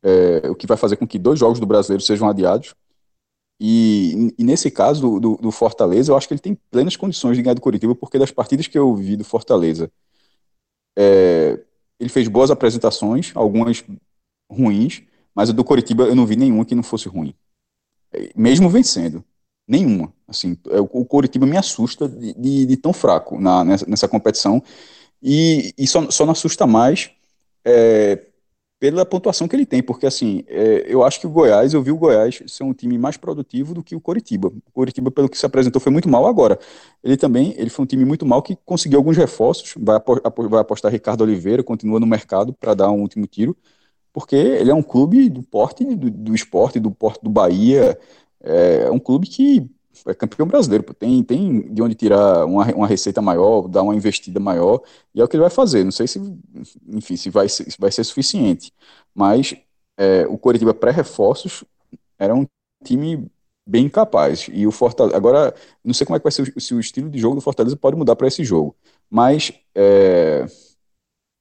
é, 0.03 0.49
o 0.49 0.55
que 0.55 0.67
vai 0.67 0.77
fazer 0.77 0.97
com 0.97 1.07
que 1.07 1.19
dois 1.19 1.39
jogos 1.39 1.59
do 1.59 1.65
brasileiro 1.67 2.03
sejam 2.03 2.27
adiados. 2.29 2.75
E, 3.65 4.35
e, 4.37 4.43
nesse 4.43 4.69
caso 4.69 5.21
do, 5.21 5.37
do, 5.37 5.49
Fortaleza, 5.49 6.11
eu 6.11 6.17
acho 6.17 6.27
que 6.27 6.33
ele 6.33 6.41
tem 6.41 6.53
plenas 6.69 6.97
condições 6.97 7.37
de 7.37 7.41
ganhar 7.41 7.53
do 7.53 7.61
Curitiba, 7.61 7.95
porque 7.95 8.19
das 8.19 8.29
partidas 8.29 8.67
que 8.67 8.77
eu 8.77 8.93
vi 8.93 9.15
do 9.15 9.23
Fortaleza 9.23 9.89
é, 10.97 11.57
ele 11.97 12.09
fez 12.09 12.27
boas 12.27 12.51
apresentações, 12.51 13.31
algumas 13.33 13.81
ruins, 14.51 15.03
mas 15.33 15.49
a 15.49 15.53
do 15.53 15.63
Coritiba 15.63 16.03
eu 16.03 16.13
não 16.13 16.25
vi 16.25 16.35
nenhuma 16.35 16.65
que 16.65 16.75
não 16.75 16.83
fosse 16.83 17.07
ruim. 17.07 17.33
É, 18.11 18.31
mesmo 18.35 18.69
vencendo. 18.69 19.23
Nenhuma. 19.65 20.13
Assim, 20.27 20.57
é, 20.69 20.81
o 20.81 21.05
Coritiba 21.05 21.45
me 21.45 21.55
assusta 21.55 22.05
de, 22.09 22.33
de, 22.33 22.65
de 22.65 22.75
tão 22.75 22.91
fraco 22.91 23.39
na, 23.39 23.63
nessa, 23.63 23.85
nessa 23.85 24.07
competição. 24.09 24.61
E, 25.21 25.73
e 25.77 25.87
só, 25.87 26.11
só 26.11 26.25
não 26.25 26.33
assusta 26.33 26.67
mais 26.67 27.11
é, 27.63 28.25
pela 28.83 29.05
pontuação 29.05 29.47
que 29.47 29.55
ele 29.55 29.65
tem, 29.65 29.81
porque 29.81 30.05
assim, 30.05 30.43
é, 30.45 30.83
eu 30.89 31.05
acho 31.05 31.17
que 31.17 31.25
o 31.25 31.29
Goiás, 31.29 31.73
eu 31.73 31.81
vi 31.81 31.89
o 31.89 31.95
Goiás 31.95 32.43
ser 32.47 32.63
um 32.65 32.73
time 32.73 32.97
mais 32.97 33.15
produtivo 33.15 33.73
do 33.73 33.81
que 33.81 33.95
o 33.95 34.01
Coritiba. 34.01 34.49
O 34.49 34.71
Coritiba, 34.73 35.09
pelo 35.09 35.29
que 35.29 35.37
se 35.37 35.45
apresentou, 35.45 35.79
foi 35.79 35.89
muito 35.89 36.09
mal 36.09 36.27
agora. 36.27 36.59
Ele 37.01 37.15
também, 37.15 37.53
ele 37.57 37.69
foi 37.69 37.83
um 37.83 37.85
time 37.85 38.03
muito 38.03 38.25
mal 38.25 38.41
que 38.41 38.57
conseguiu 38.65 38.99
alguns 38.99 39.15
reforços, 39.15 39.73
vai, 39.77 39.97
vai 40.49 40.59
apostar 40.59 40.91
Ricardo 40.91 41.21
Oliveira, 41.21 41.63
continua 41.63 41.97
no 41.97 42.05
mercado 42.05 42.51
para 42.51 42.73
dar 42.73 42.91
um 42.91 42.99
último 42.99 43.25
tiro, 43.25 43.55
porque 44.11 44.35
ele 44.35 44.69
é 44.69 44.75
um 44.75 44.83
clube 44.83 45.29
do 45.29 45.41
porte 45.43 45.85
do, 45.95 46.11
do 46.11 46.35
esporte, 46.35 46.77
do 46.77 46.91
porte 46.91 47.23
do 47.23 47.29
Bahia, 47.29 47.97
é 48.41 48.91
um 48.91 48.99
clube 48.99 49.27
que 49.27 49.65
é 50.07 50.13
campeão 50.13 50.47
brasileiro, 50.47 50.83
tem, 50.93 51.23
tem 51.23 51.73
de 51.73 51.81
onde 51.81 51.95
tirar 51.95 52.45
uma, 52.45 52.65
uma 52.73 52.87
receita 52.87 53.21
maior, 53.21 53.67
dar 53.67 53.83
uma 53.83 53.95
investida 53.95 54.39
maior, 54.39 54.81
e 55.13 55.21
é 55.21 55.23
o 55.23 55.27
que 55.27 55.35
ele 55.35 55.41
vai 55.41 55.49
fazer. 55.49 55.83
Não 55.83 55.91
sei 55.91 56.07
se, 56.07 56.19
enfim, 56.87 57.15
se 57.15 57.29
vai 57.29 57.47
se 57.49 57.65
vai 57.79 57.91
ser 57.91 58.03
suficiente, 58.03 58.71
mas 59.13 59.55
é, 59.97 60.25
o 60.27 60.37
Coritiba 60.37 60.73
pré-reforços 60.73 61.63
era 62.17 62.33
um 62.35 62.45
time 62.83 63.27
bem 63.65 63.89
capaz. 63.89 64.49
E 64.51 64.67
o 64.67 64.71
Fortaleza, 64.71 65.15
agora, 65.15 65.53
não 65.83 65.93
sei 65.93 66.05
como 66.05 66.15
é 66.17 66.19
que 66.19 66.23
vai 66.23 66.31
ser 66.31 66.41
o, 66.41 66.61
se 66.61 66.73
o 66.73 66.79
estilo 66.79 67.09
de 67.09 67.19
jogo 67.19 67.35
do 67.35 67.41
Fortaleza 67.41 67.75
pode 67.77 67.97
mudar 67.97 68.15
para 68.15 68.27
esse 68.27 68.43
jogo, 68.43 68.75
mas 69.09 69.53
é, 69.75 70.45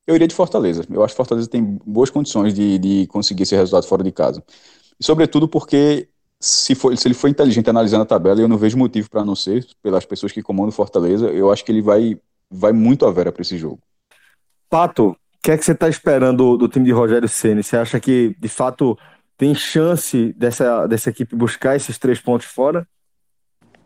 eu 0.06 0.14
iria 0.14 0.28
de 0.28 0.34
Fortaleza. 0.34 0.84
Eu 0.90 1.02
acho 1.04 1.14
que 1.14 1.16
Fortaleza 1.16 1.48
tem 1.48 1.62
boas 1.86 2.10
condições 2.10 2.54
de, 2.54 2.78
de 2.78 3.06
conseguir 3.08 3.44
esse 3.44 3.54
resultado 3.56 3.86
fora 3.86 4.02
de 4.02 4.12
casa. 4.12 4.42
E 4.98 5.04
sobretudo 5.04 5.48
porque 5.48 6.08
se, 6.42 6.74
for, 6.74 6.96
se 6.98 7.06
ele 7.06 7.14
for 7.14 7.28
inteligente 7.28 7.70
analisando 7.70 8.02
a 8.02 8.06
tabela, 8.06 8.40
eu 8.40 8.48
não 8.48 8.58
vejo 8.58 8.76
motivo 8.76 9.08
para 9.08 9.24
não 9.24 9.36
ser, 9.36 9.64
pelas 9.80 10.04
pessoas 10.04 10.32
que 10.32 10.42
comandam 10.42 10.72
Fortaleza, 10.72 11.26
eu 11.30 11.52
acho 11.52 11.64
que 11.64 11.70
ele 11.70 11.80
vai, 11.80 12.18
vai 12.50 12.72
muito 12.72 13.06
a 13.06 13.12
vera 13.12 13.30
para 13.30 13.42
esse 13.42 13.56
jogo. 13.56 13.78
Pato, 14.68 15.10
o 15.10 15.16
que 15.40 15.52
é 15.52 15.56
que 15.56 15.64
você 15.64 15.70
está 15.70 15.88
esperando 15.88 16.38
do, 16.38 16.56
do, 16.56 16.68
time 16.68 16.84
de 16.84 16.90
Rogério 16.90 17.28
Ceni? 17.28 17.62
Você 17.62 17.76
acha 17.76 18.00
que, 18.00 18.34
de 18.40 18.48
fato, 18.48 18.98
tem 19.38 19.54
chance 19.54 20.32
dessa, 20.32 20.88
dessa 20.88 21.10
equipe 21.10 21.36
buscar 21.36 21.76
esses 21.76 21.96
três 21.96 22.20
pontos 22.20 22.48
fora? 22.48 22.88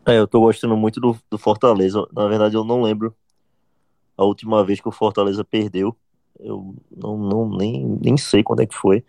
É, 0.03 0.17
eu 0.17 0.23
estou 0.23 0.41
gostando 0.41 0.75
muito 0.75 0.99
do, 0.99 1.15
do 1.29 1.37
Fortaleza. 1.37 2.07
Na 2.11 2.27
verdade, 2.27 2.55
eu 2.55 2.63
não 2.63 2.81
lembro 2.81 3.15
a 4.17 4.25
última 4.25 4.65
vez 4.65 4.81
que 4.81 4.89
o 4.89 4.91
Fortaleza 4.91 5.43
perdeu. 5.43 5.95
Eu 6.39 6.73
não, 6.89 7.17
não 7.17 7.49
nem, 7.55 7.85
nem 8.01 8.17
sei 8.17 8.41
quando 8.41 8.61
é 8.61 8.65
que 8.65 8.75
foi. 8.75 9.03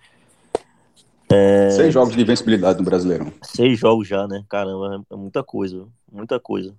É... 1.31 1.71
Seis 1.71 1.93
jogos 1.93 2.15
de 2.15 2.23
invencibilidade 2.23 2.79
no 2.79 2.85
Brasileirão. 2.85 3.33
Seis 3.43 3.79
jogos 3.79 4.09
já, 4.09 4.27
né? 4.27 4.45
Caramba, 4.49 5.05
é 5.11 5.17
muita 5.17 5.43
coisa. 5.43 5.87
Muita 6.11 6.41
coisa. 6.41 6.75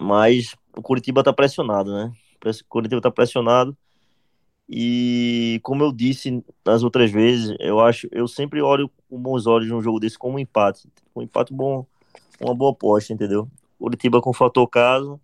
Mas 0.00 0.54
o 0.76 0.82
Curitiba 0.82 1.22
tá 1.22 1.32
pressionado, 1.32 1.92
né? 1.92 2.12
O 2.44 2.68
Curitiba 2.68 3.00
tá 3.00 3.10
pressionado. 3.10 3.76
E 4.68 5.58
como 5.62 5.82
eu 5.82 5.92
disse 5.92 6.44
nas 6.64 6.82
outras 6.82 7.10
vezes, 7.10 7.56
eu 7.58 7.80
acho, 7.80 8.06
eu 8.12 8.28
sempre 8.28 8.62
olho 8.62 8.88
com 9.08 9.20
bons 9.20 9.46
olhos 9.46 9.68
num 9.68 9.82
jogo 9.82 9.98
desse 9.98 10.16
como 10.16 10.36
um 10.36 10.38
empate. 10.38 10.88
Um 11.14 11.22
empate 11.22 11.52
bom, 11.52 11.84
uma 12.40 12.54
boa 12.54 12.70
aposta, 12.70 13.12
entendeu? 13.12 13.48
Curitiba 13.78 14.20
com 14.20 14.32
fator 14.32 14.68
casa 14.68 15.18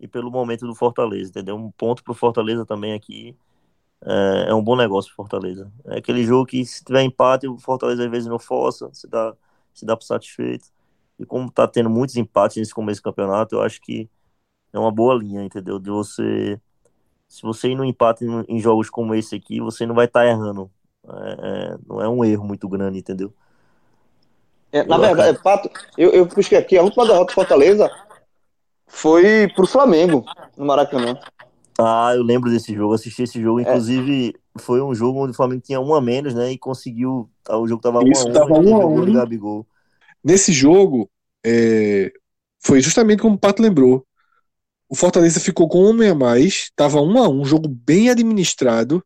e 0.00 0.08
pelo 0.08 0.30
momento 0.30 0.66
do 0.66 0.74
Fortaleza, 0.74 1.30
entendeu? 1.30 1.56
Um 1.56 1.70
ponto 1.70 2.02
pro 2.02 2.14
Fortaleza 2.14 2.64
também 2.64 2.94
aqui 2.94 3.36
é, 4.04 4.50
é 4.50 4.54
um 4.54 4.62
bom 4.62 4.76
negócio 4.76 5.14
Fortaleza. 5.14 5.70
É 5.86 5.98
aquele 5.98 6.24
jogo 6.24 6.46
que 6.46 6.64
se 6.64 6.84
tiver 6.84 7.02
empate, 7.02 7.46
o 7.46 7.58
Fortaleza 7.58 8.04
às 8.04 8.10
vezes 8.10 8.28
não 8.28 8.38
força, 8.38 8.90
se 8.92 9.08
dá, 9.08 9.34
se 9.72 9.86
dá 9.86 9.96
por 9.96 10.04
satisfeito. 10.04 10.68
E 11.18 11.24
como 11.24 11.50
tá 11.50 11.68
tendo 11.68 11.88
muitos 11.88 12.16
empates 12.16 12.56
nesse 12.56 12.74
começo 12.74 13.00
do 13.00 13.04
campeonato, 13.04 13.54
eu 13.54 13.62
acho 13.62 13.80
que 13.80 14.10
é 14.72 14.78
uma 14.78 14.90
boa 14.90 15.14
linha, 15.14 15.44
entendeu? 15.44 15.78
De 15.78 15.90
você. 15.90 16.60
Se 17.28 17.42
você 17.42 17.70
ir 17.70 17.74
no 17.74 17.84
empate 17.84 18.24
em 18.48 18.58
jogos 18.58 18.90
como 18.90 19.14
esse 19.14 19.34
aqui, 19.34 19.60
você 19.60 19.86
não 19.86 19.94
vai 19.94 20.06
estar 20.06 20.20
tá 20.20 20.26
errando. 20.26 20.70
É, 21.08 21.32
é, 21.72 21.78
não 21.86 22.00
é 22.00 22.08
um 22.08 22.24
erro 22.24 22.44
muito 22.44 22.68
grande, 22.68 22.98
entendeu? 22.98 23.32
É, 24.70 24.82
na 24.84 24.98
verdade, 24.98 25.38
Pato, 25.42 25.70
eu, 25.96 26.10
eu 26.10 26.24
busquei 26.26 26.56
aqui, 26.56 26.78
a 26.78 26.82
última 26.82 27.06
derrota 27.06 27.26
do 27.26 27.34
Fortaleza 27.34 27.90
foi 28.86 29.48
pro 29.54 29.66
Flamengo, 29.66 30.24
no 30.56 30.64
Maracanã. 30.64 31.18
Ah, 31.78 32.12
eu 32.14 32.22
lembro 32.22 32.50
desse 32.50 32.74
jogo, 32.74 32.94
assisti 32.94 33.22
esse 33.22 33.40
jogo. 33.40 33.60
É. 33.60 33.62
Inclusive, 33.62 34.34
é. 34.56 34.58
foi 34.60 34.82
um 34.82 34.94
jogo 34.94 35.22
onde 35.22 35.32
o 35.32 35.34
Flamengo 35.34 35.62
tinha 35.62 35.80
um 35.80 35.94
a 35.94 36.00
menos, 36.00 36.34
né? 36.34 36.52
E 36.52 36.58
conseguiu. 36.58 37.30
Tá, 37.42 37.56
o 37.56 37.66
jogo 37.66 37.82
tava 37.82 38.00
1 38.00 38.10
Isso, 38.10 38.28
um 38.28 38.36
a 38.36 38.58
1 38.58 38.68
um, 38.68 38.74
um, 38.74 39.02
um. 39.02 39.12
Gabigol. 39.12 39.66
Nesse 40.22 40.52
jogo, 40.52 41.10
é, 41.44 42.12
foi 42.60 42.80
justamente 42.80 43.20
como 43.20 43.36
o 43.36 43.38
Pato 43.38 43.62
lembrou. 43.62 44.06
O 44.88 44.94
Fortaleza 44.94 45.40
ficou 45.40 45.68
com 45.68 45.84
um 45.84 45.90
homem 45.90 46.10
a 46.10 46.14
mais, 46.14 46.70
tava 46.76 47.00
um 47.00 47.18
a 47.18 47.28
um, 47.28 47.44
jogo 47.44 47.66
bem 47.68 48.10
administrado, 48.10 49.02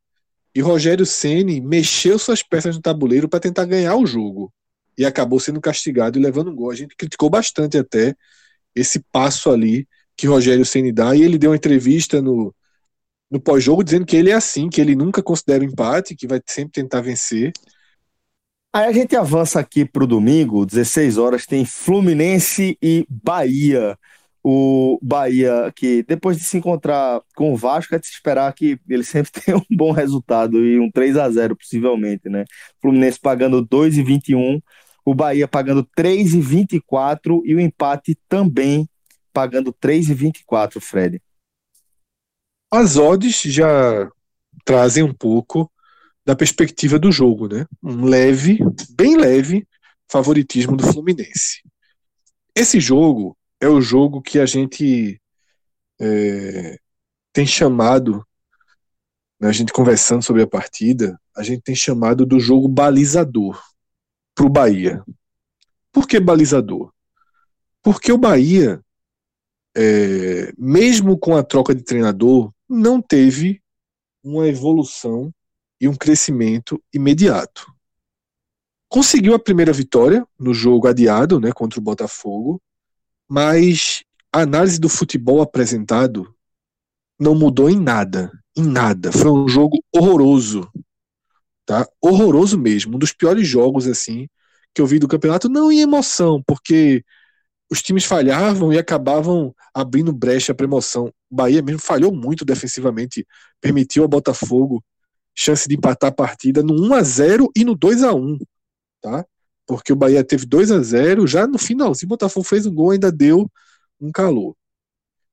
e 0.55 0.61
Rogério 0.61 1.07
Ceni 1.07 1.61
mexeu 1.61 2.19
suas 2.19 2.43
peças 2.43 2.75
no 2.75 2.83
tabuleiro 2.83 3.29
para 3.29 3.39
tentar 3.39 3.65
ganhar 3.67 3.95
o 3.95 4.07
jogo. 4.07 4.53
E 4.99 5.05
acabou 5.05 5.39
sendo 5.39 5.61
castigado 5.61 6.19
e 6.19 6.23
levando 6.23 6.51
um 6.51 6.57
gol. 6.57 6.71
A 6.71 6.75
gente 6.75 6.97
criticou 6.97 7.31
bastante 7.31 7.79
até 7.79 8.17
esse 8.75 9.01
passo 9.13 9.51
ali 9.51 9.87
que 10.17 10.27
Rogério 10.27 10.65
Ceni 10.65 10.93
dá, 10.93 11.15
e 11.15 11.23
ele 11.23 11.39
deu 11.39 11.51
uma 11.51 11.57
entrevista 11.57 12.23
no, 12.23 12.55
no 13.31 13.41
pós-jogo 13.41 13.85
dizendo 13.85 14.07
que 14.07 14.17
ele 14.17 14.31
é 14.31 14.35
assim, 14.35 14.69
que 14.69 14.81
ele 14.81 14.97
nunca 14.97 15.23
considera 15.23 15.63
o 15.63 15.67
empate, 15.67 16.17
que 16.17 16.27
vai 16.27 16.41
sempre 16.47 16.73
tentar 16.73 17.01
vencer. 17.01 17.53
Aí 18.73 18.87
a 18.87 18.93
gente 18.93 19.17
avança 19.17 19.59
aqui 19.59 19.85
para 19.85 20.05
o 20.05 20.07
domingo, 20.07 20.67
16 20.67 21.19
horas, 21.19 21.47
tem 21.47 21.65
Fluminense 21.65 22.77
e 22.83 23.07
Bahia. 23.09 23.99
O 24.43 24.99
Bahia, 25.03 25.73
que 25.75 26.05
depois 26.05 26.37
de 26.37 26.45
se 26.45 26.57
encontrar 26.57 27.21
com 27.35 27.53
o 27.53 27.57
Vasco, 27.57 27.95
é 27.95 27.99
de 27.99 28.07
se 28.07 28.13
esperar 28.13 28.53
que 28.53 28.79
ele 28.89 29.03
sempre 29.03 29.33
tenha 29.43 29.57
um 29.57 29.77
bom 29.77 29.93
resultado 29.93 30.65
e 30.65 30.79
um 30.79 30.91
3 30.91 31.17
a 31.17 31.29
0 31.31 31.57
possivelmente, 31.57 32.29
né? 32.29 32.45
Fluminense 32.81 33.19
pagando 33.19 33.67
2,21, 33.67 34.63
o 35.05 35.15
Bahia 35.15 35.49
pagando 35.49 35.85
3,24 35.99 37.41
e 37.45 37.55
o 37.55 37.61
empate 37.61 38.17
também 38.29 38.89
pagando 39.37 39.73
3,24, 39.73 40.81
Fred 40.81 41.21
as 42.71 42.97
odds 42.97 43.43
já 43.43 44.11
trazem 44.65 45.03
um 45.03 45.15
pouco 45.15 45.71
da 46.25 46.35
perspectiva 46.35 46.99
do 46.99 47.13
jogo, 47.13 47.49
né? 47.49 47.67
Um 47.83 48.05
leve, 48.05 48.59
bem 48.91 49.17
leve 49.17 49.67
favoritismo 50.11 50.77
do 50.77 50.87
Fluminense. 50.93 51.63
Esse 52.55 52.81
jogo 52.81 53.37
é 53.61 53.69
o 53.69 53.81
jogo 53.81 54.21
que 54.21 54.39
a 54.39 54.47
gente 54.47 55.21
é, 56.01 56.79
tem 57.33 57.47
chamado, 57.47 58.27
né, 59.41 59.49
a 59.49 59.53
gente 59.53 59.73
conversando 59.73 60.23
sobre 60.23 60.43
a 60.43 60.47
partida, 60.47 61.21
a 61.37 61.43
gente 61.43 61.63
tem 61.63 61.75
chamado 61.75 62.27
do 62.27 62.41
jogo 62.41 62.69
balizador 62.69 63.63
para 64.35 64.47
o 64.47 64.51
Bahia. 64.51 65.05
Por 65.93 66.07
que 66.07 66.19
balizador? 66.19 66.93
Porque 67.83 68.11
o 68.11 68.19
Bahia, 68.19 68.83
é, 69.77 70.53
mesmo 70.57 71.19
com 71.19 71.37
a 71.37 71.43
troca 71.43 71.75
de 71.75 71.83
treinador, 71.83 72.51
não 72.67 73.01
teve 73.03 73.61
uma 74.25 74.49
evolução 74.49 75.31
e 75.79 75.87
um 75.87 75.95
crescimento 75.95 76.83
imediato. 76.93 77.71
Conseguiu 78.89 79.35
a 79.35 79.39
primeira 79.39 79.73
vitória 79.73 80.27
no 80.39 80.55
jogo 80.55 80.89
adiado, 80.89 81.39
né, 81.39 81.53
contra 81.53 81.79
o 81.79 81.83
Botafogo, 81.83 82.61
mas 83.29 84.03
a 84.33 84.41
análise 84.41 84.81
do 84.81 84.89
futebol 84.89 85.43
apresentado 85.43 86.35
não 87.19 87.35
mudou 87.35 87.69
em 87.69 87.79
nada, 87.79 88.33
em 88.57 88.65
nada. 88.65 89.13
Foi 89.13 89.31
um 89.31 89.47
jogo 89.47 89.79
horroroso, 89.95 90.71
tá? 91.67 91.87
Horroroso 92.01 92.59
mesmo, 92.59 92.97
um 92.97 92.99
dos 92.99 93.13
piores 93.13 93.47
jogos 93.47 93.87
assim 93.87 94.27
que 94.73 94.81
eu 94.81 94.87
vi 94.87 94.99
do 94.99 95.09
campeonato, 95.09 95.49
não 95.49 95.73
em 95.73 95.81
emoção, 95.81 96.43
porque 96.47 97.03
os 97.71 97.83
times 97.83 98.05
falhavam 98.05 98.73
e 98.73 98.79
acabavam 98.79 99.55
abrindo 99.75 100.13
brecha 100.13 100.55
para 100.55 100.67
emoção. 100.67 101.13
O 101.31 101.35
Bahia 101.35 101.63
mesmo 101.63 101.81
falhou 101.81 102.15
muito 102.15 102.45
defensivamente, 102.45 103.27
permitiu 103.61 104.03
ao 104.03 104.09
Botafogo 104.09 104.83
chance 105.35 105.69
de 105.69 105.75
empatar 105.77 106.11
a 106.11 106.15
partida 106.15 106.63
no 106.63 106.75
1 106.87 106.95
a 106.95 107.03
0 107.03 107.51
e 107.55 107.65
no 107.65 107.75
2 107.75 108.03
a 108.03 108.15
1, 108.15 108.39
tá? 109.03 109.27
Porque 109.67 109.93
o 109.93 109.97
Bahia 109.97 110.25
teve 110.25 110.47
2 110.47 110.71
a 110.71 110.81
0, 110.81 111.27
já 111.27 111.47
no 111.47 111.59
finalzinho 111.59 112.07
o 112.07 112.11
Botafogo 112.11 112.47
fez 112.47 112.65
um 112.65 112.75
gol, 112.75 112.93
ainda 112.93 113.13
deu 113.13 113.51
um 114.01 114.11
calor. 114.11 114.57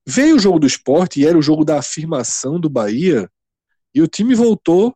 Veio 0.06 0.36
o 0.36 0.39
jogo 0.39 0.60
do 0.60 0.67
esporte 0.67 1.22
e 1.22 1.26
era 1.26 1.38
o 1.38 1.41
jogo 1.41 1.63
da 1.63 1.80
afirmação 1.80 2.60
do 2.60 2.69
Bahia, 2.69 3.30
e 3.96 4.02
o 4.02 4.08
time 4.08 4.36
voltou 4.36 4.93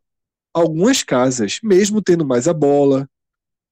algumas 0.54 1.04
casas, 1.04 1.60
mesmo 1.63 2.02
tendo 2.02 2.26
mais 2.26 2.47
a 2.47 2.54
bola, 2.54 3.08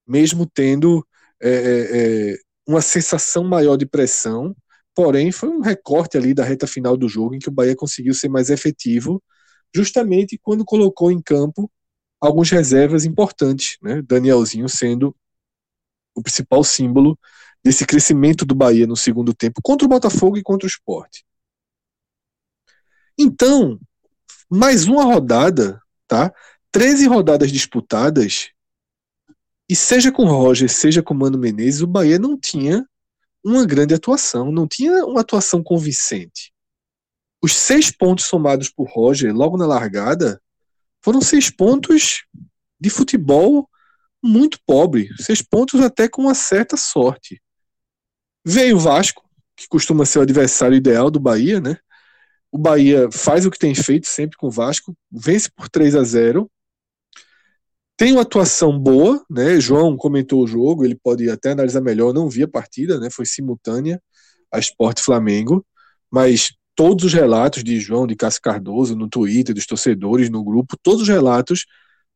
mesmo 0.08 0.46
tendo 0.46 1.06
é, 1.42 1.50
é, 1.50 2.38
uma 2.68 2.82
sensação 2.82 3.44
maior 3.44 3.78
de 3.78 3.86
pressão, 3.86 4.56
porém 4.94 5.32
foi 5.32 5.50
um 5.50 5.62
recorte 5.62 6.18
ali 6.18 6.34
da 6.34 6.44
reta 6.44 6.66
final 6.66 6.98
do 6.98 7.08
jogo 7.08 7.36
em 7.36 7.40
que 7.40 7.50
o 7.50 7.52
Bahia 7.52 7.76
conseguiu 7.76 8.14
ser 8.14 8.30
mais 8.30 8.50
efetivo, 8.50 9.22
justamente 9.76 10.40
quando 10.42 10.66
colocou 10.66 11.12
em 11.12 11.22
campo 11.22 11.70
alguns 12.20 12.50
reservas 12.50 13.06
importantes, 13.06 13.78
né? 13.82 14.02
Danielzinho 14.02 14.68
sendo 14.70 15.16
o 16.16 16.24
principal 16.24 16.64
símbolo 16.64 17.20
desse 17.64 17.86
crescimento 17.86 18.46
do 18.46 18.56
Bahia 18.56 18.88
no 18.88 18.96
segundo 18.96 19.34
tempo 19.34 19.60
contra 19.62 19.86
o 19.86 19.90
Botafogo 19.90 20.38
e 20.38 20.44
contra 20.44 20.66
o 20.66 20.70
Sport. 20.70 21.22
Então, 23.18 23.80
mais 24.50 24.88
uma 24.88 25.04
rodada, 25.04 25.82
tá? 26.08 26.34
13 26.72 27.08
rodadas 27.08 27.52
disputadas, 27.52 28.50
e 29.70 29.76
seja 29.76 30.12
com 30.12 30.26
Roger, 30.26 30.70
seja 30.70 31.02
com 31.02 31.14
Mano 31.14 31.38
Menezes, 31.38 31.82
o 31.82 31.88
Bahia 31.88 32.20
não 32.20 32.38
tinha 32.38 32.88
uma 33.44 33.66
grande 33.66 33.94
atuação, 33.94 34.52
não 34.52 34.68
tinha 34.68 35.06
uma 35.06 35.22
atuação 35.22 35.64
convincente. 35.64 36.54
Os 37.42 37.56
seis 37.56 37.92
pontos 37.92 38.26
somados 38.26 38.70
por 38.70 38.90
Roger 38.90 39.34
logo 39.36 39.58
na 39.58 39.66
largada 39.66 40.42
foram 41.04 41.22
seis 41.22 41.50
pontos 41.50 42.26
de 42.80 42.90
futebol 42.90 43.70
muito 44.24 44.60
pobre, 44.66 45.10
seis 45.20 45.42
pontos 45.42 45.80
até 45.82 46.08
com 46.08 46.24
uma 46.24 46.34
certa 46.34 46.76
sorte. 46.76 47.42
Veio 48.44 48.78
o 48.78 48.80
Vasco, 48.80 49.24
que 49.56 49.68
costuma 49.68 50.06
ser 50.06 50.20
o 50.20 50.22
adversário 50.24 50.76
ideal 50.76 51.12
do 51.12 51.20
Bahia, 51.20 51.60
né? 51.60 51.78
O 52.52 52.58
Bahia 52.58 53.10
faz 53.12 53.46
o 53.46 53.52
que 53.52 53.60
tem 53.60 53.76
feito 53.76 54.08
sempre 54.08 54.38
com 54.38 54.48
o 54.48 54.52
Vasco, 54.52 54.96
vence 55.12 55.50
por 55.52 55.70
3 55.70 55.96
a 55.96 56.04
0. 56.04 56.50
Tem 57.98 58.12
uma 58.12 58.24
atuação 58.24 58.78
boa, 58.78 59.24
né? 59.30 59.60
João 59.60 59.96
comentou 59.96 60.44
o 60.44 60.48
jogo, 60.48 60.84
ele 60.84 60.96
pode 60.96 61.30
até 61.30 61.52
analisar 61.52 61.82
melhor, 61.82 62.14
não 62.14 62.30
vi 62.30 62.44
a 62.44 62.48
partida, 62.48 63.00
né? 63.00 63.10
Foi 63.10 63.26
simultânea 63.26 64.02
a 64.52 64.60
Sport 64.60 65.00
Flamengo, 65.02 65.66
mas 66.12 66.54
todos 66.76 67.06
os 67.06 67.14
relatos 67.14 67.64
de 67.64 67.80
João, 67.80 68.06
de 68.06 68.16
Cássio 68.16 68.42
Cardoso, 68.42 68.96
no 68.96 69.08
Twitter, 69.10 69.56
dos 69.56 69.66
torcedores, 69.66 70.30
no 70.30 70.44
grupo, 70.44 70.78
todos 70.84 71.04
os 71.04 71.08
relatos 71.08 71.66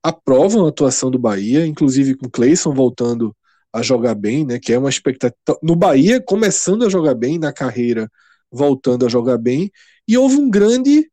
aprovam 0.04 0.66
a 0.66 0.70
atuação 0.70 1.10
do 1.10 1.20
Bahia, 1.20 1.66
inclusive 1.66 2.16
com 2.16 2.30
Cleison 2.30 2.74
voltando 2.74 3.36
a 3.74 3.82
jogar 3.82 4.16
bem, 4.16 4.46
né? 4.46 4.60
Que 4.60 4.74
é 4.74 4.80
uma 4.80 4.90
expectativa. 4.90 5.38
No 5.64 5.76
Bahia, 5.76 6.22
começando 6.22 6.86
a 6.86 6.90
jogar 6.90 7.16
bem, 7.16 7.40
na 7.40 7.54
carreira, 7.54 8.10
voltando 8.52 9.06
a 9.06 9.10
jogar 9.10 9.38
bem, 9.38 9.72
e 10.08 10.18
houve 10.18 10.36
um 10.38 10.50
grande. 10.50 11.10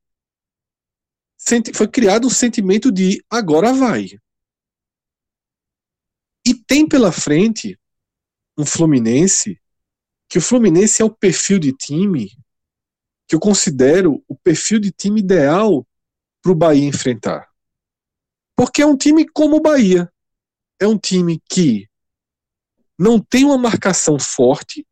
Foi 1.74 1.86
criado 1.86 2.26
um 2.26 2.30
sentimento 2.30 2.90
de 2.90 3.22
agora 3.30 3.72
vai. 3.72 4.08
E 6.46 6.54
tem 6.54 6.86
pela 6.88 7.10
frente 7.10 7.76
um 8.56 8.64
Fluminense, 8.64 9.60
que 10.28 10.38
o 10.38 10.40
Fluminense 10.40 11.02
é 11.02 11.04
o 11.04 11.10
perfil 11.10 11.58
de 11.58 11.72
time 11.72 12.30
que 13.26 13.34
eu 13.34 13.40
considero 13.40 14.22
o 14.28 14.36
perfil 14.36 14.78
de 14.78 14.92
time 14.92 15.18
ideal 15.18 15.84
para 16.40 16.52
o 16.52 16.54
Bahia 16.54 16.84
enfrentar. 16.84 17.50
Porque 18.54 18.80
é 18.80 18.86
um 18.86 18.96
time 18.96 19.28
como 19.28 19.56
o 19.56 19.60
Bahia. 19.60 20.08
É 20.78 20.86
um 20.86 20.96
time 20.96 21.42
que 21.50 21.88
não 22.96 23.20
tem 23.20 23.44
uma 23.44 23.58
marcação 23.58 24.16
forte, 24.16 24.86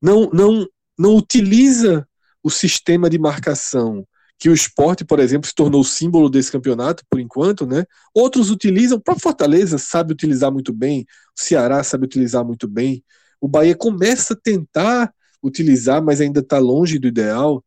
não, 0.00 0.30
não, 0.30 0.66
não 0.96 1.16
utiliza 1.16 2.08
o 2.42 2.48
sistema 2.48 3.10
de 3.10 3.18
marcação 3.18 4.06
que 4.38 4.48
o 4.48 4.54
esporte, 4.54 5.04
por 5.04 5.18
exemplo, 5.18 5.48
se 5.48 5.54
tornou 5.54 5.82
símbolo 5.82 6.30
desse 6.30 6.52
campeonato, 6.52 7.04
por 7.10 7.18
enquanto, 7.18 7.66
né? 7.66 7.84
Outros 8.14 8.50
utilizam, 8.50 8.96
o 8.98 9.00
próprio 9.00 9.22
Fortaleza 9.22 9.78
sabe 9.78 10.12
utilizar 10.12 10.52
muito 10.52 10.72
bem, 10.72 11.04
o 11.38 11.42
Ceará 11.42 11.82
sabe 11.82 12.04
utilizar 12.04 12.44
muito 12.44 12.68
bem. 12.68 13.04
O 13.40 13.48
Bahia 13.48 13.74
começa 13.74 14.34
a 14.34 14.36
tentar 14.36 15.12
utilizar, 15.42 16.02
mas 16.02 16.20
ainda 16.20 16.40
está 16.40 16.58
longe 16.58 16.98
do 16.98 17.08
ideal. 17.08 17.64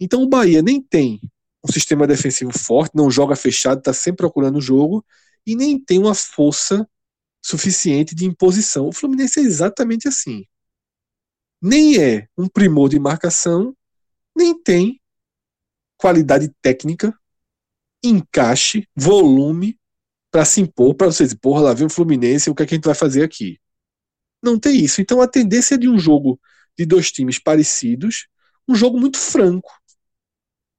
Então 0.00 0.22
o 0.22 0.28
Bahia 0.28 0.62
nem 0.62 0.82
tem 0.82 1.20
um 1.62 1.70
sistema 1.70 2.06
defensivo 2.06 2.58
forte, 2.58 2.96
não 2.96 3.10
joga 3.10 3.36
fechado, 3.36 3.78
está 3.78 3.92
sempre 3.92 4.18
procurando 4.18 4.56
o 4.56 4.62
jogo 4.62 5.04
e 5.46 5.54
nem 5.54 5.78
tem 5.78 5.98
uma 5.98 6.14
força 6.14 6.88
suficiente 7.42 8.14
de 8.14 8.24
imposição. 8.24 8.88
O 8.88 8.92
Fluminense 8.92 9.40
é 9.40 9.42
exatamente 9.42 10.08
assim. 10.08 10.46
Nem 11.60 11.98
é 11.98 12.26
um 12.38 12.48
primor 12.48 12.88
de 12.88 12.98
marcação, 12.98 13.76
nem 14.34 14.58
tem 14.62 14.99
qualidade 16.00 16.50
técnica, 16.62 17.14
encaixe, 18.02 18.88
volume 18.96 19.78
para 20.30 20.44
se 20.44 20.60
impor, 20.60 20.94
para 20.94 21.08
você 21.08 21.24
dizer, 21.24 21.38
porra, 21.38 21.62
lá 21.62 21.74
vem 21.74 21.86
o 21.86 21.90
Fluminense, 21.90 22.48
o 22.48 22.54
que, 22.54 22.62
é 22.62 22.66
que 22.66 22.74
a 22.74 22.76
gente 22.76 22.86
vai 22.86 22.94
fazer 22.94 23.22
aqui? 23.22 23.60
Não 24.42 24.58
tem 24.58 24.82
isso. 24.82 25.00
Então 25.00 25.20
a 25.20 25.28
tendência 25.28 25.76
de 25.76 25.88
um 25.88 25.98
jogo 25.98 26.40
de 26.78 26.86
dois 26.86 27.12
times 27.12 27.38
parecidos, 27.38 28.26
um 28.66 28.74
jogo 28.74 28.98
muito 28.98 29.18
franco, 29.18 29.70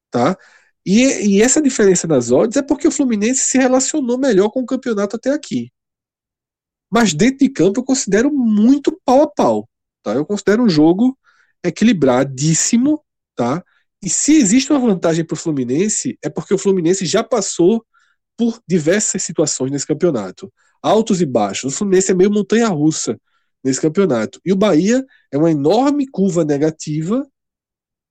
tá? 0.09 0.37
E, 0.85 1.35
e 1.37 1.41
essa 1.41 1.61
diferença 1.61 2.07
nas 2.07 2.31
odds 2.31 2.57
é 2.57 2.63
porque 2.63 2.87
o 2.87 2.91
Fluminense 2.91 3.41
se 3.41 3.57
relacionou 3.57 4.17
melhor 4.17 4.49
com 4.49 4.61
o 4.61 4.65
campeonato 4.65 5.15
até 5.15 5.31
aqui. 5.31 5.71
Mas 6.89 7.13
dentro 7.13 7.39
de 7.39 7.49
campo 7.49 7.79
eu 7.79 7.83
considero 7.83 8.31
muito 8.33 8.99
pau 9.05 9.21
a 9.21 9.27
pau, 9.27 9.69
tá? 10.01 10.13
Eu 10.13 10.25
considero 10.25 10.63
um 10.63 10.69
jogo 10.69 11.17
equilibradíssimo, 11.63 13.03
tá? 13.35 13.63
E 14.03 14.09
se 14.09 14.35
existe 14.35 14.71
uma 14.71 14.79
vantagem 14.79 15.23
para 15.23 15.35
o 15.35 15.37
Fluminense, 15.37 16.17
é 16.23 16.29
porque 16.29 16.53
o 16.53 16.57
Fluminense 16.57 17.05
já 17.05 17.23
passou 17.23 17.85
por 18.35 18.59
diversas 18.67 19.23
situações 19.23 19.71
nesse 19.71 19.85
campeonato. 19.85 20.51
Altos 20.81 21.21
e 21.21 21.25
baixos. 21.25 21.73
O 21.73 21.77
Fluminense 21.77 22.11
é 22.11 22.15
meio 22.15 22.31
montanha-russa 22.31 23.19
nesse 23.63 23.79
campeonato. 23.79 24.39
E 24.43 24.51
o 24.51 24.55
Bahia 24.55 25.05
é 25.31 25.37
uma 25.37 25.51
enorme 25.51 26.07
curva 26.07 26.43
negativa 26.43 27.27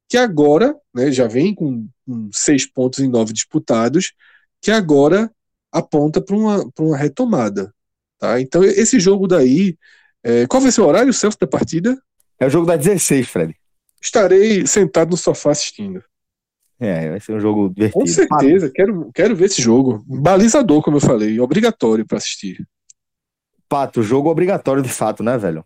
que 0.09 0.17
agora, 0.17 0.77
né, 0.95 1.11
já 1.13 1.27
vem 1.27 1.55
com, 1.55 1.89
com 2.07 2.31
seis 2.33 2.67
pontos 2.67 2.99
em 2.99 3.09
nove 3.09 3.33
disputados, 3.33 4.13
que 4.61 4.71
agora 4.71 5.31
aponta 5.73 6.21
para 6.21 6.37
uma, 6.37 6.71
uma 6.79 6.97
retomada. 6.97 7.73
Tá? 8.19 8.41
Então, 8.41 8.63
esse 8.63 9.01
jogo 9.01 9.27
daí. 9.27 9.77
É, 10.23 10.47
qual 10.47 10.61
vai 10.61 10.71
ser 10.71 10.83
o 10.83 10.87
horário, 10.87 11.13
Celso, 11.15 11.39
da 11.41 11.47
partida? 11.47 12.01
É 12.39 12.47
o 12.47 12.51
jogo 12.51 12.67
da 12.67 12.77
16, 12.77 13.29
Fred. 13.29 13.60
Estarei 14.01 14.67
sentado 14.67 15.11
no 15.11 15.17
sofá 15.17 15.51
assistindo. 15.51 16.03
É, 16.79 17.11
vai 17.11 17.21
ser 17.21 17.35
um 17.35 17.41
jogo 17.41 17.69
divertido. 17.69 18.01
Com 18.01 18.07
certeza, 18.07 18.71
quero, 18.75 19.11
quero 19.13 19.37
ver 19.37 19.45
esse 19.47 19.61
jogo. 19.61 20.03
Balizador, 20.07 20.83
como 20.83 20.97
eu 20.97 21.01
falei, 21.01 21.39
obrigatório 21.39 22.07
para 22.07 22.17
assistir. 22.17 22.67
Pato, 23.69 24.03
jogo 24.03 24.31
obrigatório 24.31 24.83
de 24.83 24.89
fato, 24.89 25.23
né, 25.23 25.37
velho? 25.37 25.65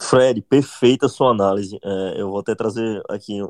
Fred, 0.00 0.40
perfeita 0.42 1.08
sua 1.08 1.30
análise. 1.30 1.78
É, 1.82 2.20
eu 2.20 2.30
vou 2.30 2.38
até 2.38 2.54
trazer 2.54 3.02
aqui 3.08 3.42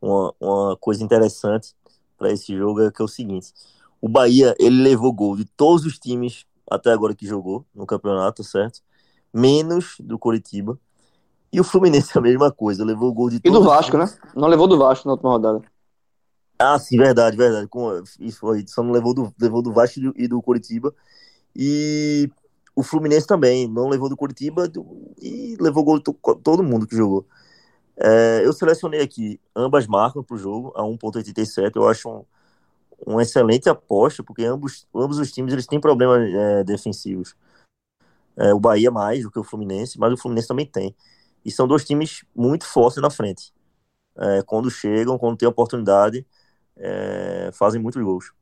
uma, 0.00 0.34
uma 0.38 0.76
coisa 0.76 1.02
interessante 1.02 1.74
para 2.16 2.30
esse 2.30 2.54
jogo, 2.56 2.82
é 2.82 2.92
que 2.92 3.00
é 3.00 3.04
o 3.04 3.08
seguinte. 3.08 3.52
O 4.00 4.08
Bahia, 4.08 4.54
ele 4.58 4.82
levou 4.82 5.12
gol 5.12 5.36
de 5.36 5.44
todos 5.44 5.84
os 5.84 5.98
times 5.98 6.44
até 6.70 6.92
agora 6.92 7.14
que 7.14 7.26
jogou 7.26 7.66
no 7.74 7.86
campeonato, 7.86 8.44
certo? 8.44 8.80
Menos 9.32 9.96
do 9.98 10.18
Coritiba. 10.18 10.78
E 11.52 11.60
o 11.60 11.64
Fluminense 11.64 12.16
a 12.16 12.20
mesma 12.20 12.52
coisa, 12.52 12.84
levou 12.84 13.12
gol 13.12 13.28
de 13.28 13.40
E 13.42 13.50
do 13.50 13.62
Vasco, 13.62 13.98
né? 13.98 14.06
Não 14.34 14.48
levou 14.48 14.68
do 14.68 14.78
Vasco 14.78 15.06
na 15.06 15.14
última 15.14 15.30
rodada. 15.30 15.62
Ah, 16.58 16.78
sim, 16.78 16.96
verdade, 16.96 17.36
verdade. 17.36 17.66
Com, 17.66 18.02
isso 18.20 18.38
foi, 18.38 18.64
só 18.68 18.82
não 18.82 18.92
levou 18.92 19.14
do, 19.14 19.34
levou 19.40 19.62
do 19.62 19.72
Vasco 19.72 19.98
e 20.14 20.28
do 20.28 20.40
Coritiba. 20.42 20.94
E 21.56 22.30
o 22.76 22.82
Fluminense 22.82 23.26
também 23.26 23.66
não 23.66 23.88
levou 23.88 24.08
do 24.08 24.16
Curitiba 24.16 24.70
e 25.20 25.56
levou 25.60 25.82
gol 25.82 25.98
de 25.98 26.04
todo 26.42 26.62
mundo 26.62 26.86
que 26.86 26.96
jogou. 26.96 27.26
É, 27.96 28.42
eu 28.44 28.52
selecionei 28.52 29.02
aqui 29.02 29.40
ambas 29.54 29.86
marcas 29.86 30.24
para 30.24 30.34
o 30.34 30.38
jogo, 30.38 30.72
a 30.76 30.82
1.87. 30.82 31.72
Eu 31.74 31.88
acho 31.88 32.08
um, 32.08 32.24
uma 33.06 33.22
excelente 33.22 33.68
aposta, 33.68 34.22
porque 34.22 34.44
ambos, 34.44 34.86
ambos 34.94 35.18
os 35.18 35.32
times 35.32 35.52
eles 35.52 35.66
têm 35.66 35.80
problemas 35.80 36.32
é, 36.32 36.64
defensivos. 36.64 37.34
É, 38.36 38.54
o 38.54 38.60
Bahia 38.60 38.90
mais 38.90 39.22
do 39.22 39.30
que 39.30 39.38
o 39.38 39.44
Fluminense, 39.44 39.98
mas 39.98 40.12
o 40.12 40.16
Fluminense 40.16 40.48
também 40.48 40.64
tem. 40.64 40.94
E 41.44 41.50
são 41.50 41.66
dois 41.66 41.84
times 41.84 42.24
muito 42.34 42.66
fortes 42.66 43.00
na 43.00 43.10
frente. 43.10 43.52
É, 44.16 44.42
quando 44.42 44.70
chegam, 44.70 45.18
quando 45.18 45.38
tem 45.38 45.48
oportunidade, 45.48 46.26
é, 46.76 47.50
fazem 47.52 47.80
muitos 47.80 48.02
gols. 48.02 48.32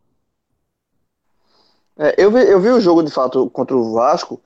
É, 1.96 2.14
eu, 2.16 2.30
vi, 2.30 2.40
eu 2.40 2.60
vi 2.60 2.68
o 2.68 2.80
jogo 2.80 3.02
de 3.02 3.10
fato 3.10 3.50
contra 3.50 3.76
o 3.76 3.92
Vasco 3.92 4.40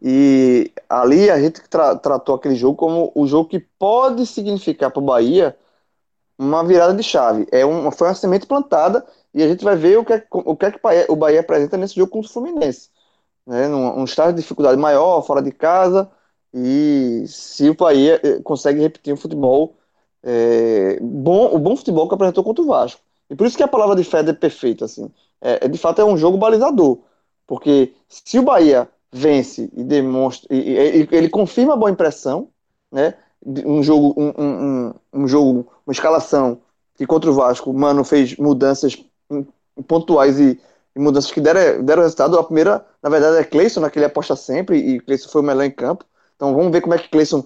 e 0.00 0.70
ali 0.88 1.30
a 1.30 1.40
gente 1.40 1.60
tra 1.68 1.96
tratou 1.96 2.34
aquele 2.34 2.54
jogo 2.54 2.76
como 2.76 3.10
o 3.14 3.26
jogo 3.26 3.48
que 3.48 3.58
pode 3.58 4.26
significar 4.26 4.90
para 4.90 5.00
o 5.00 5.04
Bahia 5.04 5.56
uma 6.38 6.62
virada 6.64 6.94
de 6.94 7.02
chave. 7.02 7.48
É 7.50 7.64
uma, 7.64 7.90
foi 7.90 8.08
uma 8.08 8.14
semente 8.14 8.46
plantada 8.46 9.04
e 9.34 9.42
a 9.42 9.48
gente 9.48 9.64
vai 9.64 9.76
ver 9.76 9.98
o 9.98 10.04
que 10.04 10.12
é, 10.12 10.26
o 10.30 10.56
que, 10.56 10.66
é 10.66 10.70
que 10.70 10.80
o 11.08 11.16
Bahia 11.16 11.40
apresenta 11.40 11.76
nesse 11.76 11.96
jogo 11.96 12.12
contra 12.12 12.30
o 12.30 12.32
Fluminense. 12.32 12.90
Né? 13.46 13.66
Num, 13.68 14.00
um 14.00 14.04
estado 14.04 14.34
de 14.34 14.42
dificuldade 14.42 14.78
maior, 14.78 15.22
fora 15.22 15.42
de 15.42 15.50
casa, 15.50 16.10
e 16.52 17.24
se 17.26 17.68
o 17.68 17.74
Bahia 17.74 18.20
eh, 18.22 18.40
consegue 18.42 18.80
repetir 18.80 19.12
um 19.12 19.16
futebol 19.16 19.76
é, 20.22 20.98
bom, 21.00 21.54
o 21.54 21.58
bom 21.58 21.76
futebol 21.76 22.08
que 22.08 22.14
apresentou 22.14 22.44
contra 22.44 22.62
o 22.62 22.66
Vasco. 22.66 23.00
E 23.30 23.36
por 23.36 23.46
isso 23.46 23.56
que 23.56 23.62
a 23.62 23.68
palavra 23.68 23.94
de 23.94 24.04
fé 24.04 24.20
é 24.20 24.32
perfeita, 24.32 24.86
assim 24.86 25.10
é, 25.40 25.64
é, 25.64 25.68
de 25.68 25.78
fato 25.78 26.00
é 26.00 26.04
um 26.04 26.16
jogo 26.16 26.36
balizador. 26.36 26.98
Porque 27.46 27.94
se 28.08 28.38
o 28.38 28.42
Bahia 28.42 28.88
vence 29.12 29.70
e 29.74 29.82
demonstra, 29.82 30.54
e, 30.54 31.02
e, 31.02 31.08
ele 31.10 31.28
confirma 31.28 31.74
a 31.74 31.76
boa 31.76 31.90
impressão, 31.90 32.48
né? 32.92 33.14
Um 33.46 33.82
jogo, 33.82 34.14
um, 34.20 34.32
um, 34.36 34.94
um 35.12 35.28
jogo, 35.28 35.68
uma 35.86 35.92
escalação 35.92 36.60
que 36.96 37.06
contra 37.06 37.30
o 37.30 37.34
Vasco, 37.34 37.72
Mano 37.72 38.02
fez 38.04 38.36
mudanças 38.36 39.02
pontuais 39.86 40.40
e, 40.40 40.60
e 40.94 40.98
mudanças 40.98 41.30
que 41.30 41.40
deram, 41.40 41.82
deram 41.84 42.02
resultado. 42.02 42.38
A 42.38 42.44
primeira, 42.44 42.84
na 43.02 43.08
verdade, 43.08 43.36
é 43.36 43.44
Cleison, 43.44 43.80
né, 43.80 43.90
que 43.90 43.98
ele 43.98 44.06
aposta 44.06 44.34
sempre, 44.34 44.76
e 44.76 45.00
Cleison 45.00 45.28
foi 45.28 45.40
o 45.40 45.44
melhor 45.44 45.62
em 45.62 45.70
campo. 45.70 46.04
Então 46.38 46.54
vamos 46.54 46.70
ver 46.70 46.80
como 46.80 46.94
é 46.94 46.98
que 46.98 47.08
Cleison. 47.08 47.44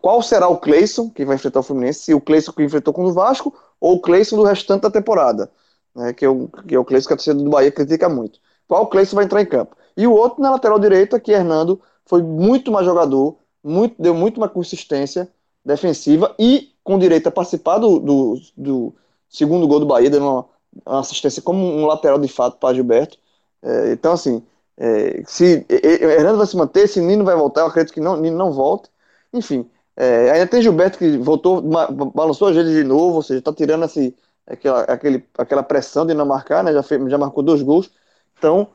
Qual 0.00 0.22
será 0.22 0.48
o 0.48 0.56
Cleison 0.56 1.10
que 1.10 1.26
vai 1.26 1.36
enfrentar 1.36 1.60
o 1.60 1.62
Fluminense? 1.62 2.00
Se 2.00 2.14
o 2.14 2.20
Cleison 2.20 2.52
que 2.52 2.64
enfrentou 2.64 2.94
com 2.94 3.04
o 3.04 3.12
Vasco 3.12 3.54
ou 3.78 3.96
o 3.96 4.00
Cleison 4.00 4.36
do 4.36 4.42
restante 4.42 4.80
da 4.80 4.90
temporada, 4.90 5.52
né, 5.94 6.14
que, 6.14 6.24
é 6.24 6.28
o, 6.28 6.48
que 6.66 6.74
é 6.74 6.78
o 6.78 6.84
Cleison 6.86 7.06
que 7.06 7.12
a 7.12 7.16
torcida 7.16 7.42
do 7.42 7.50
Bahia 7.50 7.70
critica 7.70 8.08
muito. 8.08 8.40
Qual 8.66 8.86
Cleison 8.86 9.14
vai 9.14 9.26
entrar 9.26 9.42
em 9.42 9.46
campo? 9.46 9.76
E 9.94 10.06
o 10.06 10.12
outro 10.12 10.40
na 10.40 10.50
lateral 10.50 10.78
direita, 10.78 11.20
que 11.20 11.32
Hernando 11.32 11.78
foi 12.06 12.22
muito 12.22 12.72
mais 12.72 12.86
jogador, 12.86 13.36
muito, 13.62 14.00
deu 14.00 14.14
muito 14.14 14.40
mais 14.40 14.50
consistência 14.52 15.28
defensiva 15.62 16.34
e 16.38 16.72
com 16.82 16.98
direito 16.98 17.26
a 17.26 17.30
participar 17.30 17.78
do, 17.78 17.98
do, 17.98 18.40
do 18.56 18.94
segundo 19.28 19.68
gol 19.68 19.80
do 19.80 19.86
Bahia, 19.86 20.08
dando 20.08 20.26
uma, 20.26 20.46
uma, 20.86 21.00
assistência 21.00 21.42
como 21.42 21.62
um 21.62 21.84
lateral 21.86 22.18
de 22.18 22.28
fato 22.28 22.56
para 22.58 22.74
Gilberto. 22.74 23.18
É, 23.62 23.92
então, 23.92 24.12
assim, 24.12 24.42
é, 24.76 25.22
se 25.26 25.66
Hernando 25.68 26.38
vai 26.38 26.46
se 26.46 26.56
manter, 26.56 26.88
se 26.88 27.00
Nino 27.00 27.24
vai 27.24 27.36
voltar, 27.36 27.62
eu 27.62 27.66
acredito 27.66 27.94
que 27.94 28.00
não, 28.00 28.16
Nino 28.16 28.36
não 28.36 28.52
volte. 28.52 28.90
Enfim, 29.32 29.68
é, 29.96 30.30
ainda 30.32 30.46
tem 30.46 30.62
Gilberto 30.62 30.98
que 30.98 31.16
voltou, 31.18 31.62
balançou 31.62 32.48
a 32.48 32.52
gente 32.52 32.68
de 32.70 32.84
novo, 32.84 33.16
ou 33.16 33.22
seja, 33.22 33.38
está 33.38 33.52
tirando 33.52 33.84
esse, 33.84 34.14
aquela, 34.46 34.82
aquele, 34.82 35.24
aquela 35.38 35.62
pressão 35.62 36.06
de 36.06 36.14
não 36.14 36.26
marcar, 36.26 36.62
né? 36.64 36.72
Já, 36.72 36.82
fez, 36.82 37.10
já 37.10 37.18
marcou 37.18 37.42
dois 37.42 37.62
gols. 37.62 37.90
Então, 38.38 38.68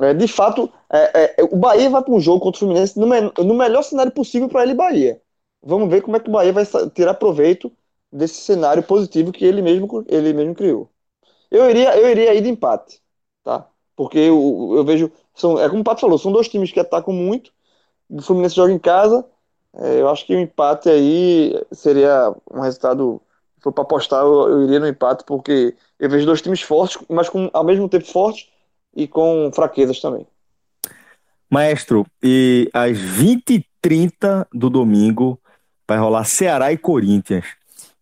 é, 0.00 0.12
de 0.14 0.26
fato, 0.28 0.72
é, 0.92 1.36
é, 1.40 1.44
o 1.44 1.56
Bahia 1.56 1.88
vai 1.90 2.02
para 2.02 2.12
um 2.12 2.20
jogo 2.20 2.40
contra 2.40 2.56
o 2.58 2.60
Fluminense 2.60 2.98
no, 2.98 3.06
no 3.44 3.54
melhor 3.54 3.82
cenário 3.82 4.12
possível 4.12 4.48
para 4.48 4.62
ele, 4.64 4.74
Bahia. 4.74 5.20
Vamos 5.62 5.88
ver 5.88 6.02
como 6.02 6.16
é 6.16 6.20
que 6.20 6.28
o 6.28 6.32
Bahia 6.32 6.52
vai 6.52 6.64
tirar 6.94 7.14
proveito 7.14 7.72
desse 8.12 8.34
cenário 8.42 8.82
positivo 8.82 9.32
que 9.32 9.44
ele 9.44 9.62
mesmo, 9.62 10.04
ele 10.08 10.32
mesmo 10.32 10.54
criou. 10.54 10.90
Eu 11.50 11.68
iria, 11.70 11.96
eu 11.96 12.10
iria 12.10 12.34
ir 12.34 12.42
de 12.42 12.48
empate, 12.50 13.00
tá? 13.42 13.68
Porque 13.96 14.18
eu, 14.18 14.72
eu 14.76 14.84
vejo, 14.84 15.12
são, 15.34 15.60
é 15.60 15.68
como 15.68 15.80
o 15.80 15.84
Pato 15.84 16.00
falou, 16.00 16.18
são 16.18 16.32
dois 16.32 16.48
times 16.48 16.70
que 16.70 16.80
atacam 16.80 17.12
muito. 17.12 17.50
O 18.08 18.22
Fluminense 18.22 18.54
joga 18.54 18.72
em 18.72 18.78
casa. 18.78 19.24
É, 19.76 20.00
eu 20.00 20.08
acho 20.08 20.24
que 20.24 20.34
o 20.34 20.38
empate 20.38 20.88
aí 20.88 21.60
seria 21.72 22.32
um 22.50 22.60
resultado. 22.60 23.20
Se 23.56 23.64
for 23.64 23.72
para 23.72 23.82
apostar, 23.82 24.22
eu, 24.22 24.48
eu, 24.48 24.62
iria 24.64 24.78
no 24.78 24.86
empate, 24.86 25.24
porque 25.24 25.74
eu 25.98 26.08
vejo 26.08 26.26
dois 26.26 26.40
times 26.40 26.60
fortes, 26.62 26.98
mas 27.08 27.28
com, 27.28 27.50
ao 27.52 27.64
mesmo 27.64 27.88
tempo 27.88 28.06
fortes 28.06 28.48
e 28.94 29.08
com 29.08 29.50
fraquezas 29.52 30.00
também. 30.00 30.26
Maestro, 31.50 32.06
e 32.22 32.70
às 32.72 32.96
20h30 32.98 34.46
do 34.52 34.70
domingo 34.70 35.40
vai 35.88 35.98
rolar 35.98 36.24
Ceará 36.24 36.72
e 36.72 36.78
Corinthians. 36.78 37.46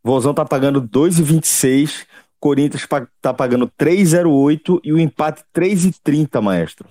Vozão 0.03 0.35
tá 0.35 0.45
pagando 0.45 0.83
2,26, 0.83 2.07
Corinthians 2.41 2.87
tá 3.21 3.33
pagando 3.33 3.71
3,08 3.79 4.81
e 4.83 4.93
o 4.93 4.99
empate 4.99 5.45
3,30, 5.55 6.41
maestro. 6.41 6.89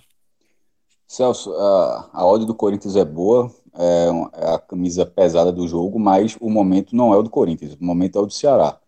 Celso, 1.11 1.53
a, 1.57 2.09
a 2.13 2.37
do 2.37 2.55
Corinthians 2.55 2.95
é 2.95 3.03
boa, 3.03 3.51
é, 3.77 4.07
é, 4.33 4.53
a 4.53 4.59
camisa 4.59 5.05
pesada 5.05 5.51
do 5.51 5.67
jogo, 5.67 5.99
mas 5.99 6.37
o 6.39 6.49
momento 6.49 6.95
não 6.95 7.13
é 7.13 7.17
o 7.17 7.21
do 7.21 7.29
Corinthians, 7.29 7.73
o 7.73 7.83
momento 7.83 8.17
é 8.17 8.21
o 8.21 8.25
do 8.25 8.31
Ceará. 8.31 8.79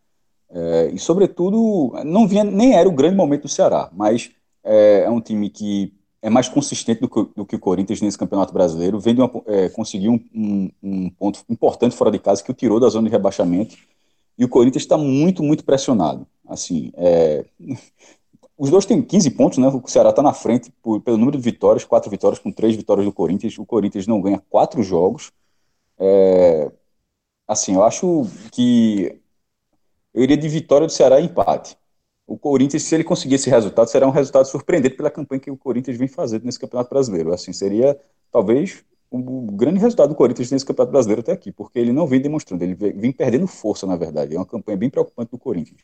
É, 0.49 0.89
e, 0.93 0.97
sobretudo, 0.97 1.91
não 2.05 2.25
vinha, 2.25 2.45
nem 2.45 2.75
era 2.75 2.87
o 2.87 2.93
grande 2.93 3.17
momento 3.17 3.41
do 3.41 3.49
Ceará, 3.49 3.89
mas 3.91 4.31
é, 4.63 5.01
é 5.01 5.09
um 5.09 5.19
time 5.19 5.49
que 5.49 5.93
é 6.21 6.29
mais 6.29 6.47
consistente 6.47 7.01
do 7.01 7.09
que, 7.09 7.27
do 7.35 7.45
que, 7.45 7.57
o 7.57 7.59
Corinthians 7.59 7.99
nesse 7.99 8.17
Campeonato 8.17 8.53
Brasileiro, 8.53 9.01
vem 9.01 9.15
uma, 9.15 9.29
é, 9.45 9.67
conseguiu 9.67 10.13
um, 10.13 10.21
um, 10.33 10.71
um, 10.81 11.09
ponto 11.09 11.43
importante 11.49 11.93
fora 11.93 12.09
de 12.09 12.19
casa 12.19 12.41
que 12.41 12.51
o 12.51 12.53
tirou 12.53 12.79
da 12.79 12.87
zona 12.87 13.09
de 13.09 13.11
rebaixamento, 13.11 13.75
e 14.37 14.45
o 14.45 14.49
Corinthians 14.49 14.83
está 14.83 14.97
muito, 14.97 15.43
muito 15.43 15.65
pressionado. 15.65 16.25
Assim, 16.47 16.89
é, 16.95 17.43
os 18.57 18.69
dois 18.69 18.85
têm 18.85 19.01
15 19.01 19.31
pontos, 19.31 19.57
né? 19.57 19.67
O 19.67 19.87
Ceará 19.87 20.09
está 20.09 20.21
na 20.21 20.33
frente 20.33 20.71
por, 20.81 21.01
pelo 21.01 21.17
número 21.17 21.37
de 21.37 21.43
vitórias, 21.43 21.83
quatro 21.83 22.09
vitórias 22.09 22.39
com 22.39 22.51
três 22.51 22.75
vitórias 22.75 23.05
do 23.05 23.11
Corinthians. 23.11 23.57
O 23.57 23.65
Corinthians 23.65 24.07
não 24.07 24.21
ganha 24.21 24.41
quatro 24.49 24.83
jogos. 24.83 25.31
É, 25.97 26.71
assim, 27.47 27.75
eu 27.75 27.83
acho 27.83 28.25
que 28.51 29.19
eu 30.13 30.23
iria 30.23 30.37
de 30.37 30.47
vitória 30.47 30.87
do 30.87 30.93
Ceará 30.93 31.19
e 31.19 31.25
empate 31.25 31.77
o 32.25 32.37
Corinthians, 32.37 32.83
se 32.83 32.95
ele 32.95 33.03
conseguir 33.03 33.35
esse 33.35 33.49
resultado, 33.49 33.87
será 33.87 34.07
um 34.07 34.11
resultado 34.11 34.45
surpreendente 34.45 34.95
pela 34.95 35.11
campanha 35.11 35.41
que 35.41 35.51
o 35.51 35.57
Corinthians 35.57 35.97
vem 35.97 36.07
fazendo 36.07 36.45
nesse 36.45 36.59
Campeonato 36.59 36.89
Brasileiro. 36.89 37.33
Assim, 37.33 37.51
seria 37.51 37.99
talvez 38.31 38.83
o 39.11 39.51
grande 39.51 39.79
resultado 39.79 40.09
do 40.09 40.15
Corinthians 40.15 40.49
nesse 40.49 40.65
Campeonato 40.65 40.91
Brasileiro 40.91 41.21
até 41.21 41.33
aqui, 41.33 41.51
porque 41.51 41.77
ele 41.77 41.91
não 41.91 42.07
vem 42.07 42.21
demonstrando, 42.21 42.63
ele 42.63 42.73
vem 42.73 43.11
perdendo 43.11 43.45
força, 43.45 43.85
na 43.85 43.95
verdade. 43.95 44.35
É 44.35 44.39
uma 44.39 44.45
campanha 44.45 44.77
bem 44.77 44.89
preocupante 44.89 45.31
do 45.31 45.37
Corinthians. 45.37 45.81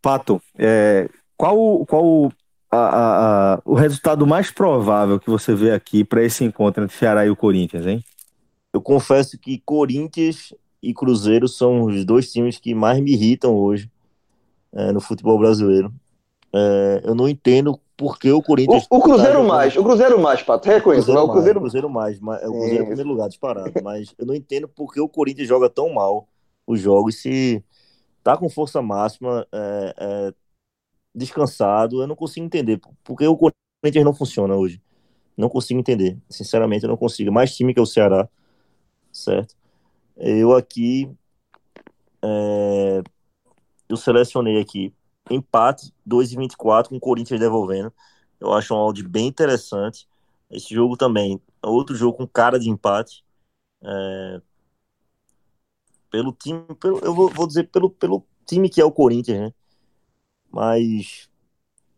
Pato, 0.00 0.40
é, 0.56 1.08
qual, 1.36 1.84
qual 1.86 2.32
a, 2.70 2.76
a, 2.76 3.54
a, 3.54 3.62
o 3.64 3.74
resultado 3.74 4.26
mais 4.26 4.50
provável 4.50 5.18
que 5.18 5.30
você 5.30 5.54
vê 5.54 5.70
aqui 5.70 6.04
para 6.04 6.22
esse 6.22 6.44
encontro 6.44 6.84
entre 6.84 6.96
Ceará 6.96 7.24
e 7.26 7.30
o 7.30 7.36
Corinthians, 7.36 7.86
hein? 7.86 8.04
Eu 8.72 8.80
confesso 8.80 9.38
que 9.38 9.62
Corinthians 9.64 10.52
e 10.82 10.92
Cruzeiro 10.92 11.46
são 11.46 11.84
os 11.84 12.04
dois 12.04 12.30
times 12.32 12.58
que 12.58 12.74
mais 12.74 13.00
me 13.00 13.12
irritam 13.12 13.54
hoje 13.54 13.90
é, 14.72 14.92
no 14.92 15.00
futebol 15.00 15.38
brasileiro. 15.38 15.92
É, 16.52 17.02
eu 17.04 17.14
não 17.14 17.28
entendo 17.28 17.78
por 17.96 18.18
que 18.18 18.30
o 18.30 18.42
Corinthians. 18.42 18.86
O, 18.90 18.96
o 18.96 19.00
Cruzeiro 19.00 19.38
tá 19.38 19.44
mais, 19.44 19.76
o 19.76 19.82
Cruzeiro 19.82 20.20
mais, 20.20 20.42
Pato, 20.42 20.68
reconheço. 20.68 21.12
O 21.12 21.28
Cruzeiro, 21.28 21.58
o 21.58 21.62
Cruzeiro 21.62 21.90
mais, 21.90 22.20
mais 22.20 22.42
é 22.42 22.48
o 22.48 22.52
Cruzeiro 22.52 22.78
é. 22.78 22.82
em 22.82 22.86
primeiro 22.86 23.10
lugar, 23.10 23.28
disparado. 23.28 23.72
Mas 23.82 24.14
eu 24.18 24.26
não 24.26 24.34
entendo 24.34 24.68
por 24.68 24.92
que 24.92 25.00
o 25.00 25.08
Corinthians 25.08 25.48
joga 25.48 25.70
tão 25.70 25.92
mal 25.92 26.28
os 26.66 26.80
jogos 26.80 27.20
se 27.20 27.62
tá 28.22 28.36
com 28.36 28.48
força 28.48 28.80
máxima, 28.80 29.46
é, 29.52 29.94
é, 29.98 30.34
descansado. 31.14 32.02
Eu 32.02 32.06
não 32.06 32.16
consigo 32.16 32.46
entender 32.46 32.80
por 33.02 33.16
que 33.16 33.26
o 33.26 33.36
Corinthians 33.36 34.04
não 34.04 34.14
funciona 34.14 34.54
hoje. 34.54 34.80
Não 35.36 35.48
consigo 35.48 35.80
entender. 35.80 36.18
Sinceramente, 36.28 36.84
eu 36.84 36.90
não 36.90 36.96
consigo. 36.96 37.32
Mais 37.32 37.54
time 37.54 37.74
que 37.74 37.80
o 37.80 37.86
Ceará, 37.86 38.28
certo? 39.12 39.56
Eu 40.16 40.54
aqui 40.54 41.10
é, 42.22 43.02
eu 43.88 43.96
selecionei 43.96 44.60
aqui 44.60 44.94
empate 45.30 45.92
2,24 46.08 46.88
com 46.88 46.96
o 46.96 47.00
Corinthians 47.00 47.40
devolvendo. 47.40 47.92
Eu 48.40 48.52
acho 48.52 48.74
um 48.74 48.78
áudio 48.78 49.08
bem 49.08 49.26
interessante. 49.26 50.08
Esse 50.50 50.74
jogo 50.74 50.96
também 50.96 51.40
é 51.62 51.66
outro 51.66 51.94
jogo 51.94 52.16
com 52.16 52.26
cara 52.26 52.58
de 52.58 52.68
empate. 52.70 53.24
É... 53.82 54.40
Pelo 56.10 56.32
time, 56.32 56.62
pelo, 56.80 56.98
eu 57.00 57.14
vou, 57.14 57.28
vou, 57.28 57.46
dizer 57.46 57.64
pelo, 57.70 57.90
pelo 57.90 58.24
time 58.46 58.68
que 58.68 58.80
é 58.80 58.84
o 58.84 58.92
Corinthians, 58.92 59.40
né? 59.40 59.54
Mas 60.54 61.28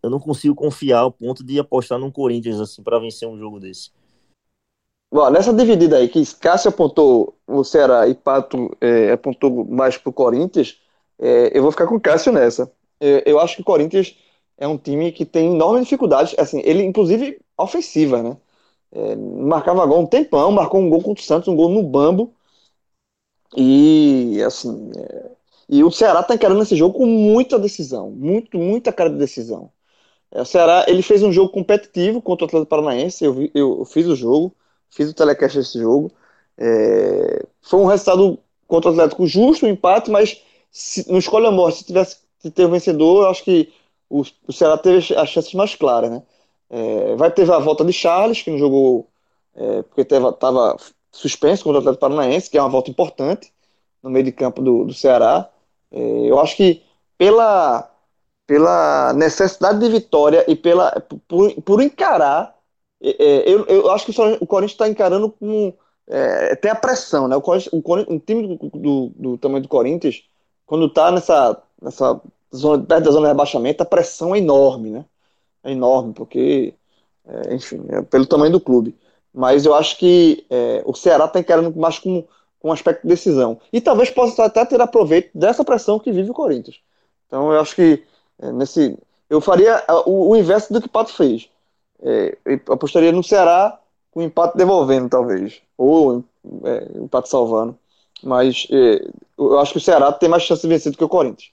eu 0.02 0.08
não 0.08 0.18
consigo 0.18 0.54
confiar 0.54 1.00
ao 1.00 1.12
ponto 1.12 1.44
de 1.44 1.58
apostar 1.58 1.98
num 1.98 2.10
Corinthians 2.10 2.58
assim 2.58 2.82
para 2.82 2.98
vencer 2.98 3.28
um 3.28 3.36
jogo 3.36 3.60
desse. 3.60 3.90
Bom, 5.12 5.28
nessa 5.28 5.52
dividida 5.52 5.98
aí 5.98 6.08
que 6.08 6.24
Cássio 6.36 6.70
apontou 6.70 7.36
o 7.46 7.62
Ceará 7.62 8.08
e 8.08 8.14
Pato 8.14 8.74
é, 8.80 9.12
apontou 9.12 9.66
mais 9.66 9.98
pro 9.98 10.10
Corinthians, 10.10 10.80
é, 11.18 11.56
eu 11.56 11.62
vou 11.62 11.70
ficar 11.70 11.86
com 11.86 11.96
o 11.96 12.00
Cássio 12.00 12.32
nessa. 12.32 12.72
Eu, 12.98 13.22
eu, 13.26 13.40
acho 13.40 13.56
que 13.56 13.62
o 13.62 13.64
Corinthians 13.64 14.16
é 14.56 14.66
um 14.66 14.78
time 14.78 15.12
que 15.12 15.26
tem 15.26 15.52
enormes 15.52 15.84
dificuldades, 15.84 16.34
assim, 16.38 16.62
ele 16.64 16.82
inclusive 16.82 17.38
ofensiva, 17.58 18.22
né? 18.22 18.36
É, 18.90 19.16
marcava 19.16 19.84
gol 19.84 20.00
um 20.00 20.06
tempão, 20.06 20.50
marcou 20.50 20.80
um 20.80 20.88
gol 20.88 21.02
contra 21.02 21.22
o 21.22 21.26
Santos, 21.26 21.48
um 21.48 21.56
gol 21.56 21.68
no 21.68 21.82
bambo. 21.82 22.32
E 23.54 24.42
assim, 24.42 24.90
é, 24.96 25.35
e 25.68 25.82
o 25.82 25.90
Ceará 25.90 26.22
tá 26.22 26.34
encarando 26.34 26.62
esse 26.62 26.76
jogo 26.76 26.98
com 26.98 27.06
muita 27.06 27.58
decisão, 27.58 28.10
muito, 28.10 28.58
muita 28.58 28.92
cara 28.92 29.10
de 29.10 29.16
decisão. 29.16 29.70
É, 30.30 30.42
o 30.42 30.44
Ceará, 30.44 30.84
ele 30.88 31.02
fez 31.02 31.22
um 31.22 31.32
jogo 31.32 31.50
competitivo 31.50 32.20
contra 32.22 32.44
o 32.44 32.48
Atlético 32.48 32.70
Paranaense, 32.70 33.24
eu, 33.24 33.32
vi, 33.34 33.50
eu 33.54 33.84
fiz 33.84 34.06
o 34.06 34.16
jogo, 34.16 34.54
fiz 34.90 35.10
o 35.10 35.14
telecast 35.14 35.58
desse 35.58 35.78
jogo. 35.78 36.10
É, 36.58 37.44
foi 37.62 37.80
um 37.80 37.86
resultado 37.86 38.38
contra 38.66 38.90
o 38.90 38.94
Atlético 38.94 39.26
justo, 39.26 39.66
um 39.66 39.68
empate, 39.68 40.10
mas 40.10 40.42
se, 40.70 41.10
no 41.10 41.18
escolha 41.18 41.50
morte, 41.50 41.78
se 41.78 41.84
tivesse 41.84 42.18
que 42.40 42.50
ter 42.50 42.64
o 42.66 42.70
vencedor, 42.70 43.24
eu 43.24 43.30
acho 43.30 43.44
que 43.44 43.72
o, 44.08 44.22
o 44.46 44.52
Ceará 44.52 44.78
teve 44.78 45.14
as 45.16 45.28
chances 45.28 45.54
mais 45.54 45.74
claras, 45.74 46.10
né? 46.10 46.22
É, 46.68 47.14
vai 47.16 47.30
ter 47.30 47.50
a 47.50 47.58
volta 47.58 47.84
de 47.84 47.92
Charles, 47.92 48.42
que 48.42 48.50
não 48.50 48.58
jogou 48.58 49.08
é, 49.54 49.82
porque 49.82 50.02
estava 50.02 50.76
suspenso 51.12 51.64
contra 51.64 51.78
o 51.78 51.80
Atlético 51.80 52.00
Paranaense, 52.00 52.50
que 52.50 52.58
é 52.58 52.60
uma 52.60 52.68
volta 52.68 52.90
importante 52.90 53.52
no 54.02 54.10
meio 54.10 54.24
de 54.24 54.32
campo 54.32 54.62
do, 54.62 54.84
do 54.84 54.94
Ceará. 54.94 55.48
É, 55.96 56.30
eu 56.30 56.38
acho 56.38 56.56
que 56.56 56.82
pela, 57.16 57.90
pela 58.46 59.14
necessidade 59.14 59.80
de 59.80 59.88
vitória 59.88 60.44
e 60.46 60.54
pela, 60.54 60.92
por, 61.26 61.54
por 61.62 61.82
encarar, 61.82 62.54
é, 63.00 63.10
é, 63.10 63.50
eu, 63.50 63.64
eu 63.66 63.90
acho 63.90 64.04
que 64.06 64.20
o 64.40 64.46
Corinthians 64.46 64.72
está 64.72 64.88
encarando 64.88 65.30
com. 65.30 65.72
É, 66.08 66.54
tem 66.56 66.70
a 66.70 66.74
pressão, 66.74 67.26
né? 67.26 67.36
O, 67.36 67.40
o, 67.40 67.82
Corinthians, 67.82 68.22
time 68.26 68.56
do, 68.56 68.70
do, 68.70 69.12
do 69.16 69.38
tamanho 69.38 69.62
do 69.62 69.68
Corinthians 69.68 70.22
quando 70.66 70.88
tá 70.90 71.10
nessa, 71.12 71.62
nessa 71.80 72.20
zona, 72.54 72.84
perto 72.84 73.04
da 73.04 73.10
zona 73.10 73.26
de 73.26 73.32
rebaixamento, 73.32 73.82
a 73.82 73.86
pressão 73.86 74.34
é 74.34 74.38
enorme, 74.38 74.90
né? 74.90 75.04
É 75.64 75.72
enorme, 75.72 76.12
porque, 76.12 76.74
é, 77.26 77.54
enfim, 77.54 77.84
é 77.88 78.02
pelo 78.02 78.26
tamanho 78.26 78.52
do 78.52 78.60
clube. 78.60 78.94
Mas 79.32 79.64
eu 79.66 79.74
acho 79.74 79.98
que 79.98 80.46
é, 80.50 80.82
o 80.86 80.94
Ceará 80.94 81.26
está 81.26 81.40
encarando 81.40 81.76
mais 81.78 81.98
como 81.98 82.26
com 82.60 82.72
aspecto 82.72 83.02
de 83.02 83.08
decisão. 83.08 83.60
E 83.72 83.80
talvez 83.80 84.10
possa 84.10 84.44
até 84.44 84.64
ter 84.64 84.80
aproveito 84.80 85.30
dessa 85.34 85.64
pressão 85.64 85.98
que 85.98 86.12
vive 86.12 86.30
o 86.30 86.34
Corinthians. 86.34 86.80
Então 87.26 87.52
eu 87.52 87.60
acho 87.60 87.74
que 87.74 88.02
é, 88.40 88.52
nesse. 88.52 88.98
Eu 89.28 89.40
faria 89.40 89.82
o, 90.06 90.30
o, 90.30 90.36
inverso 90.36 90.72
do 90.72 90.80
que 90.80 90.86
o 90.86 90.90
Pato 90.90 91.12
fez. 91.12 91.48
É, 92.00 92.36
apostaria 92.70 93.10
no 93.10 93.24
Ceará 93.24 93.78
com 94.10 94.22
empate 94.22 94.56
devolvendo, 94.56 95.08
talvez. 95.08 95.60
Ou 95.76 96.24
é, 96.64 96.98
empate 96.98 97.28
salvando. 97.28 97.76
Mas 98.22 98.66
é, 98.70 99.08
eu 99.36 99.58
acho 99.58 99.72
que 99.72 99.78
o 99.78 99.80
Ceará 99.80 100.12
tem 100.12 100.28
mais 100.28 100.42
chance 100.42 100.62
de 100.62 100.68
vencer 100.68 100.92
do 100.92 100.98
que 100.98 101.04
o 101.04 101.08
Corinthians. 101.08 101.50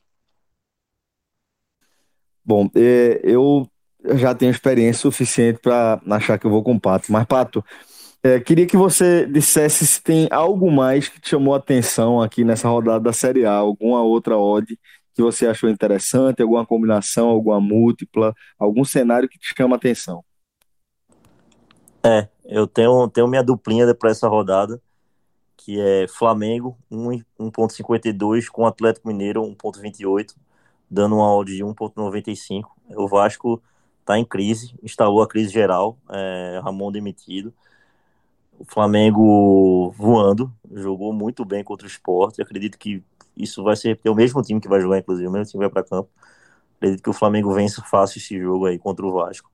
Bom, 2.45 2.69
é, 2.75 3.21
eu 3.23 3.67
já 4.15 4.35
tenho 4.35 4.51
experiência 4.51 5.01
suficiente 5.01 5.59
para 5.59 6.01
achar 6.11 6.37
que 6.37 6.45
eu 6.45 6.51
vou 6.51 6.61
com 6.61 6.73
o 6.73 6.79
Pato. 6.79 7.11
Mas, 7.11 7.25
Pato, 7.25 7.63
é, 8.23 8.39
queria 8.39 8.65
que 8.65 8.77
você 8.77 9.25
dissesse 9.25 9.85
se 9.85 10.01
tem 10.01 10.27
algo 10.31 10.71
mais 10.71 11.09
que 11.09 11.19
te 11.19 11.29
chamou 11.29 11.53
a 11.53 11.57
atenção 11.57 12.21
aqui 12.21 12.45
nessa 12.45 12.69
rodada 12.69 13.01
da 13.01 13.13
Série 13.13 13.45
A, 13.45 13.51
alguma 13.51 14.01
outra 14.01 14.37
odd 14.37 14.79
que 15.13 15.21
você 15.21 15.45
achou 15.45 15.69
interessante, 15.69 16.41
alguma 16.41 16.65
combinação, 16.65 17.27
alguma 17.27 17.59
múltipla, 17.59 18.33
algum 18.57 18.83
cenário 18.83 19.29
que 19.29 19.37
te 19.37 19.53
chama 19.55 19.75
a 19.75 19.77
atenção. 19.77 20.23
É, 22.03 22.27
eu 22.45 22.65
tenho, 22.65 23.07
tenho 23.09 23.27
minha 23.27 23.43
duplinha 23.43 23.93
para 23.93 24.09
essa 24.09 24.27
rodada, 24.27 24.81
que 25.55 25.79
é 25.79 26.07
Flamengo 26.07 26.77
1.52 26.91 28.47
com 28.47 28.65
Atlético 28.65 29.07
Mineiro 29.07 29.43
1.28, 29.43 30.33
dando 30.89 31.15
uma 31.15 31.33
odd 31.35 31.55
de 31.55 31.63
1.95. 31.63 32.63
O 32.95 33.07
Vasco 33.07 33.61
está 33.99 34.17
em 34.17 34.25
crise, 34.25 34.75
instalou 34.81 35.21
a 35.21 35.27
crise 35.27 35.51
geral, 35.51 35.97
é, 36.09 36.59
Ramon 36.63 36.91
demitido. 36.91 37.53
O 38.63 38.65
Flamengo 38.65 39.91
voando, 39.91 40.49
jogou 40.71 41.11
muito 41.11 41.43
bem 41.43 41.63
contra 41.65 41.85
o 41.85 41.89
esporte. 41.89 42.41
Acredito 42.41 42.77
que 42.77 43.03
isso 43.35 43.61
vai 43.61 43.75
ser 43.75 43.99
o 44.05 44.15
mesmo 44.15 44.41
time 44.41 44.61
que 44.61 44.69
vai 44.69 44.79
jogar, 44.79 44.99
inclusive, 44.99 45.27
o 45.27 45.31
mesmo 45.31 45.51
time 45.51 45.63
vai 45.65 45.69
para 45.69 45.83
campo. 45.83 46.09
Acredito 46.77 47.03
que 47.03 47.09
o 47.09 47.13
Flamengo 47.13 47.53
vence 47.53 47.81
fácil 47.81 48.19
esse 48.19 48.39
jogo 48.39 48.65
aí 48.65 48.79
contra 48.79 49.05
o 49.05 49.11
Vasco. 49.11 49.51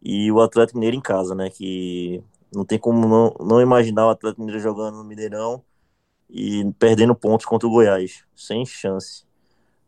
E 0.00 0.32
o 0.32 0.40
Atlético 0.40 0.78
Mineiro 0.78 0.96
em 0.96 1.00
casa, 1.00 1.34
né? 1.34 1.50
Que 1.50 2.24
não 2.54 2.64
tem 2.64 2.78
como 2.78 3.06
não, 3.06 3.46
não 3.46 3.60
imaginar 3.60 4.06
o 4.06 4.10
Atlético 4.10 4.40
Mineiro 4.40 4.62
jogando 4.62 4.96
no 4.96 5.04
Mineirão 5.04 5.62
e 6.30 6.64
perdendo 6.78 7.14
pontos 7.14 7.44
contra 7.44 7.68
o 7.68 7.70
Goiás. 7.70 8.24
Sem 8.34 8.64
chance. 8.64 9.26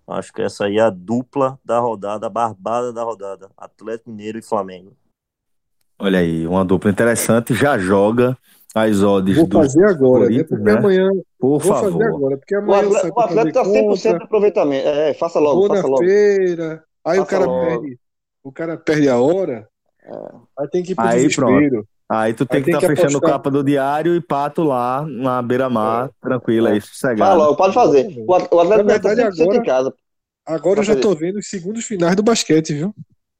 Acho 0.06 0.30
que 0.34 0.42
essa 0.42 0.66
aí 0.66 0.76
é 0.76 0.82
a 0.82 0.90
dupla 0.90 1.58
da 1.64 1.80
rodada, 1.80 2.26
a 2.26 2.30
barbada 2.30 2.92
da 2.92 3.02
rodada. 3.02 3.50
Atlético 3.56 4.10
Mineiro 4.10 4.38
e 4.38 4.42
Flamengo. 4.42 4.94
Olha 5.98 6.18
aí, 6.18 6.46
uma 6.46 6.64
dupla 6.64 6.90
interessante. 6.90 7.54
Já 7.54 7.78
joga 7.78 8.36
as 8.74 9.02
odds 9.02 9.36
Vou 9.36 9.48
fazer 9.48 9.84
agora, 9.84 10.28
né? 10.28 10.42
Porque 10.42 10.64
né? 10.64 10.72
amanhã. 10.72 11.08
Por 11.38 11.60
vou 11.60 11.60
favor. 11.60 11.92
fazer 11.92 12.04
agora, 12.04 12.36
porque 12.36 12.54
amanhã. 12.56 12.88
O 12.88 13.20
Atlético, 13.20 13.20
o 13.20 13.52
tá 13.52 13.64
100% 13.64 13.72
conta, 13.72 14.18
de 14.18 14.24
aproveitamento. 14.24 14.88
É, 14.88 15.14
faça 15.14 15.38
logo. 15.38 15.60
Vou 15.60 15.68
faça 15.68 15.82
na 15.82 15.88
logo. 15.88 16.04
feira. 16.04 16.84
Aí 17.04 17.18
faça 17.18 17.22
o 17.22 17.26
cara 17.26 17.44
logo. 17.44 17.66
perde. 17.66 17.98
O 18.42 18.52
cara 18.52 18.76
perde 18.76 19.08
a 19.08 19.18
hora. 19.18 19.68
É. 20.04 20.10
Aí 20.58 20.68
tem 20.68 20.82
que 20.82 20.92
ir 20.92 20.94
pro 20.94 21.04
aí, 21.04 21.22
desespero. 21.22 21.70
Pronto. 21.70 21.88
Aí 22.08 22.34
tu 22.34 22.44
tem 22.44 22.58
aí 22.58 22.64
que 22.64 22.70
estar 22.70 22.80
tá 22.80 22.86
fechando 22.86 23.16
apostar. 23.16 23.30
capa 23.30 23.50
do 23.50 23.64
diário 23.64 24.14
e 24.14 24.20
pato 24.20 24.62
lá 24.62 25.06
na 25.06 25.40
beira-mar, 25.40 26.06
é. 26.06 26.28
tranquilo, 26.28 26.66
aí, 26.66 26.80
sossegado. 26.80 27.30
Fala 27.30 27.44
logo, 27.44 27.56
pode 27.56 27.72
fazer. 27.72 28.14
O 28.26 28.34
Atlético 28.34 28.56
na 28.56 28.82
verdade, 28.82 29.16
tá 29.16 29.42
agora, 29.42 29.56
em 29.56 29.62
casa. 29.62 29.94
Agora 30.46 30.80
eu 30.80 30.84
já 30.84 30.96
tô 30.96 31.14
vendo 31.14 31.38
os 31.38 31.48
segundos 31.48 31.84
finais 31.86 32.14
do 32.14 32.22
basquete, 32.22 32.74
viu? 32.74 32.94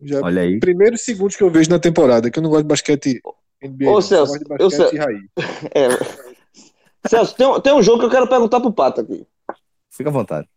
Já, 0.05 0.21
Olha 0.21 0.43
aí. 0.43 0.61
Primeiros 0.61 1.03
segundos 1.03 1.35
que 1.35 1.43
eu 1.43 1.51
vejo 1.51 1.71
na 1.71 1.79
temporada, 1.79 2.31
que 2.31 2.39
eu 2.39 2.43
não 2.43 2.51
gosto 2.51 2.63
de 2.63 2.69
basquete 2.69 3.23
NBA. 3.63 3.91
Ô, 3.91 4.03
Celso, 4.03 4.37
eu 4.37 4.41
gosto 4.41 4.59
de 4.59 4.67
basquete 4.67 4.97
eu, 4.97 5.03
raiz. 5.03 5.23
É. 5.75 7.09
Celso, 7.09 7.35
tem, 7.35 7.61
tem 7.63 7.73
um 7.73 7.83
jogo 7.83 8.01
que 8.01 8.07
eu 8.07 8.11
quero 8.11 8.29
perguntar 8.29 8.61
pro 8.61 8.73
Pato 8.73 9.01
aqui. 9.01 9.27
Fica 9.91 10.11
à 10.11 10.13
vontade. 10.13 10.49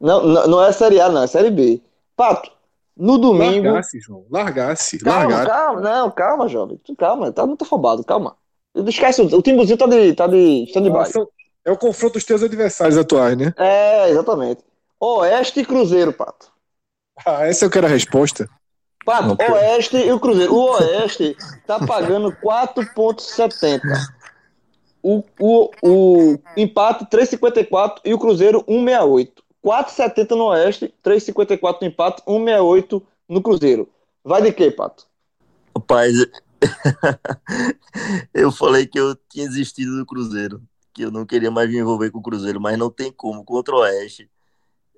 Não, 0.00 0.26
não, 0.26 0.46
não 0.48 0.64
é 0.64 0.72
Série 0.72 1.00
A, 1.00 1.08
não, 1.08 1.22
é 1.22 1.26
Série 1.26 1.50
B. 1.50 1.80
Pato, 2.16 2.50
no 2.96 3.18
domingo. 3.18 3.66
Largasse, 3.66 4.00
João. 4.00 4.24
Largasse. 4.30 4.98
Calma, 4.98 5.20
largasse. 5.20 5.46
calma, 5.46 5.80
não, 5.80 6.10
calma, 6.10 6.48
jovem. 6.48 6.80
Calma, 6.98 7.32
tá 7.32 7.46
muito 7.46 7.62
afobado, 7.62 8.04
calma. 8.04 8.36
Esquece, 8.74 9.20
o 9.20 9.42
timbuzinho 9.42 9.76
tá 9.76 9.86
de, 9.86 10.14
tá 10.14 10.26
de 10.26 10.64
stand-by. 10.68 11.10
É 11.64 11.70
o 11.70 11.76
confronto 11.76 12.14
dos 12.14 12.24
teus 12.24 12.42
adversários 12.42 12.96
atuais, 12.96 13.36
né? 13.36 13.54
É, 13.56 14.10
exatamente. 14.10 14.64
Oeste 14.98 15.60
e 15.60 15.64
Cruzeiro, 15.64 16.12
Pato. 16.12 16.50
Ah, 17.24 17.46
essa 17.46 17.64
eu 17.64 17.70
quero 17.70 17.86
a 17.86 17.90
resposta. 17.90 18.48
Pato, 19.04 19.28
Não, 19.28 19.36
porque- 19.36 19.52
Oeste 19.52 19.96
e 19.96 20.12
o 20.12 20.20
Cruzeiro. 20.20 20.54
O 20.54 20.70
Oeste 20.72 21.36
tá 21.66 21.84
pagando 21.84 22.32
4,70. 22.42 23.80
O, 25.02 25.24
o, 25.40 25.70
o 25.82 26.38
empate 26.56 27.04
3,54 27.06 27.96
e 28.04 28.14
o 28.14 28.18
Cruzeiro 28.18 28.62
1,68. 28.64 29.30
4,70 29.64 30.30
no 30.30 30.46
Oeste, 30.46 30.92
3,54 31.04 31.78
no 31.80 31.86
empate, 31.86 32.22
1,68 32.26 33.02
no 33.28 33.40
Cruzeiro. 33.42 33.88
Vai 34.24 34.42
de 34.42 34.52
quê, 34.52 34.70
Pato? 34.70 35.06
Rapaz, 35.76 36.14
eu 38.34 38.50
falei 38.52 38.86
que 38.86 38.98
eu 38.98 39.16
tinha 39.28 39.48
desistido 39.48 39.96
do 39.96 40.06
Cruzeiro, 40.06 40.60
que 40.92 41.02
eu 41.02 41.10
não 41.10 41.24
queria 41.24 41.50
mais 41.50 41.68
me 41.70 41.78
envolver 41.78 42.10
com 42.10 42.18
o 42.18 42.22
Cruzeiro, 42.22 42.60
mas 42.60 42.76
não 42.78 42.90
tem 42.90 43.10
como. 43.12 43.44
Contra 43.44 43.74
o 43.74 43.78
Oeste, 43.78 44.28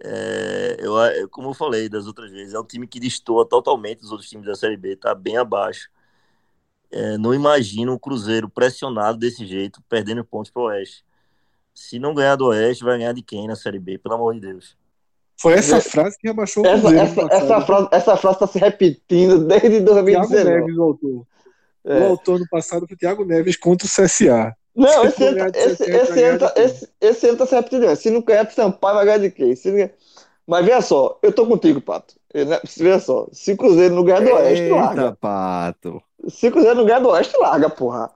é, 0.03 0.77
eu, 0.79 0.97
eu- 0.97 1.29
como 1.29 1.51
eu 1.51 1.55
falei 1.55 1.89
das 1.89 2.07
outras 2.07 2.31
vezes, 2.31 2.55
é 2.55 2.59
um 2.61 2.65
time 2.65 2.87
que 2.87 2.99
destoa 3.01 3.47
totalmente 3.49 4.01
dos 4.01 4.11
outros 4.11 4.29
times 4.29 4.47
da 4.47 4.55
Série 4.55 4.77
B, 4.77 4.97
tá 4.97 5.15
bem 5.15 5.37
abaixo. 5.37 5.89
É, 6.91 7.19
não 7.19 7.35
imagino 7.35 7.93
um 7.95 7.99
Cruzeiro 7.99 8.49
pressionado 8.49 9.19
desse 9.19 9.45
jeito, 9.47 9.83
perdendo 9.89 10.25
pontos 10.25 10.51
pro 10.51 10.65
Oeste. 10.65 11.05
Se 11.75 11.99
não 11.99 12.15
ganhar 12.15 12.37
do 12.37 12.47
Oeste, 12.47 12.85
vai 12.85 12.99
ganhar 12.99 13.13
de 13.13 13.23
quem 13.23 13.49
na 13.49 13.57
Série 13.57 13.81
B? 13.81 13.99
Pelo 13.99 14.15
amor 14.15 14.35
de 14.35 14.41
Deus. 14.41 14.77
Foi 15.37 15.55
essa 15.55 15.79
É- 15.79 15.81
frase 15.81 16.17
que 16.17 16.29
rebaixou 16.29 16.63
o 16.63 16.67
Essa, 16.67 16.81
Cruzeiro. 16.81 17.05
essa, 17.05 17.35
essa, 17.35 17.61
frase, 17.63 17.89
essa 17.91 18.17
frase 18.17 18.39
tá 18.39 18.47
se 18.47 18.59
repetindo 18.61 19.45
desde 19.45 19.69
Thiago 19.83 19.85
2019. 19.87 20.45
Neves, 20.45 20.77
o 20.77 20.83
autor. 20.83 21.27
É. 21.87 21.99
O 22.01 22.05
autor 22.11 22.39
no 22.39 22.49
passado 22.49 22.87
foi 22.87 22.97
Thiago 22.97 23.25
Neves 23.25 23.57
contra 23.57 23.87
o 23.87 23.91
CSA. 23.91 24.55
Não, 24.75 24.89
Se 25.03 25.07
esse 25.07 25.25
ano, 25.25 25.37
ganhar 25.37 25.51
de 25.51 25.59
esse, 25.59 25.77
70, 25.77 25.97
esse, 26.03 26.39
tá, 26.39 26.47
de 26.49 26.53
quê? 26.55 26.61
esse, 26.61 26.89
esse 27.01 27.29
ano 27.29 27.39
tá 27.39 27.47
se 27.47 27.55
repetindo. 27.55 27.97
Se 27.97 28.11
não 28.11 28.21
ganhar 28.23 28.45
pro 28.45 28.55
Sampaio, 28.55 28.95
vai 28.97 29.05
ganhar 29.05 29.19
de 29.19 29.31
quê? 29.31 29.55
Se 29.57 29.71
ganhar- 29.71 29.91
Mas 30.47 30.65
veja 30.65 30.83
só, 30.83 31.19
eu 31.23 31.33
tô 31.33 31.47
contigo, 31.47 31.81
Pato. 31.81 32.15
Eu, 32.33 32.47
Veja 32.77 32.99
só, 32.99 33.27
se 33.33 33.53
o 33.53 33.57
Cruzeiro 33.57 33.95
não 33.95 34.03
ganhar 34.05 34.21
do 34.21 34.33
Oeste, 34.33 34.69
larga. 34.71 35.17
Pato. 35.21 36.03
Se 36.29 36.49
o 36.49 36.53
Cruzeiro 36.53 36.77
não 36.79 36.85
ganhar 36.85 36.99
do 36.99 37.09
Oeste, 37.11 37.37
larga, 37.39 37.71
porra. 37.71 38.11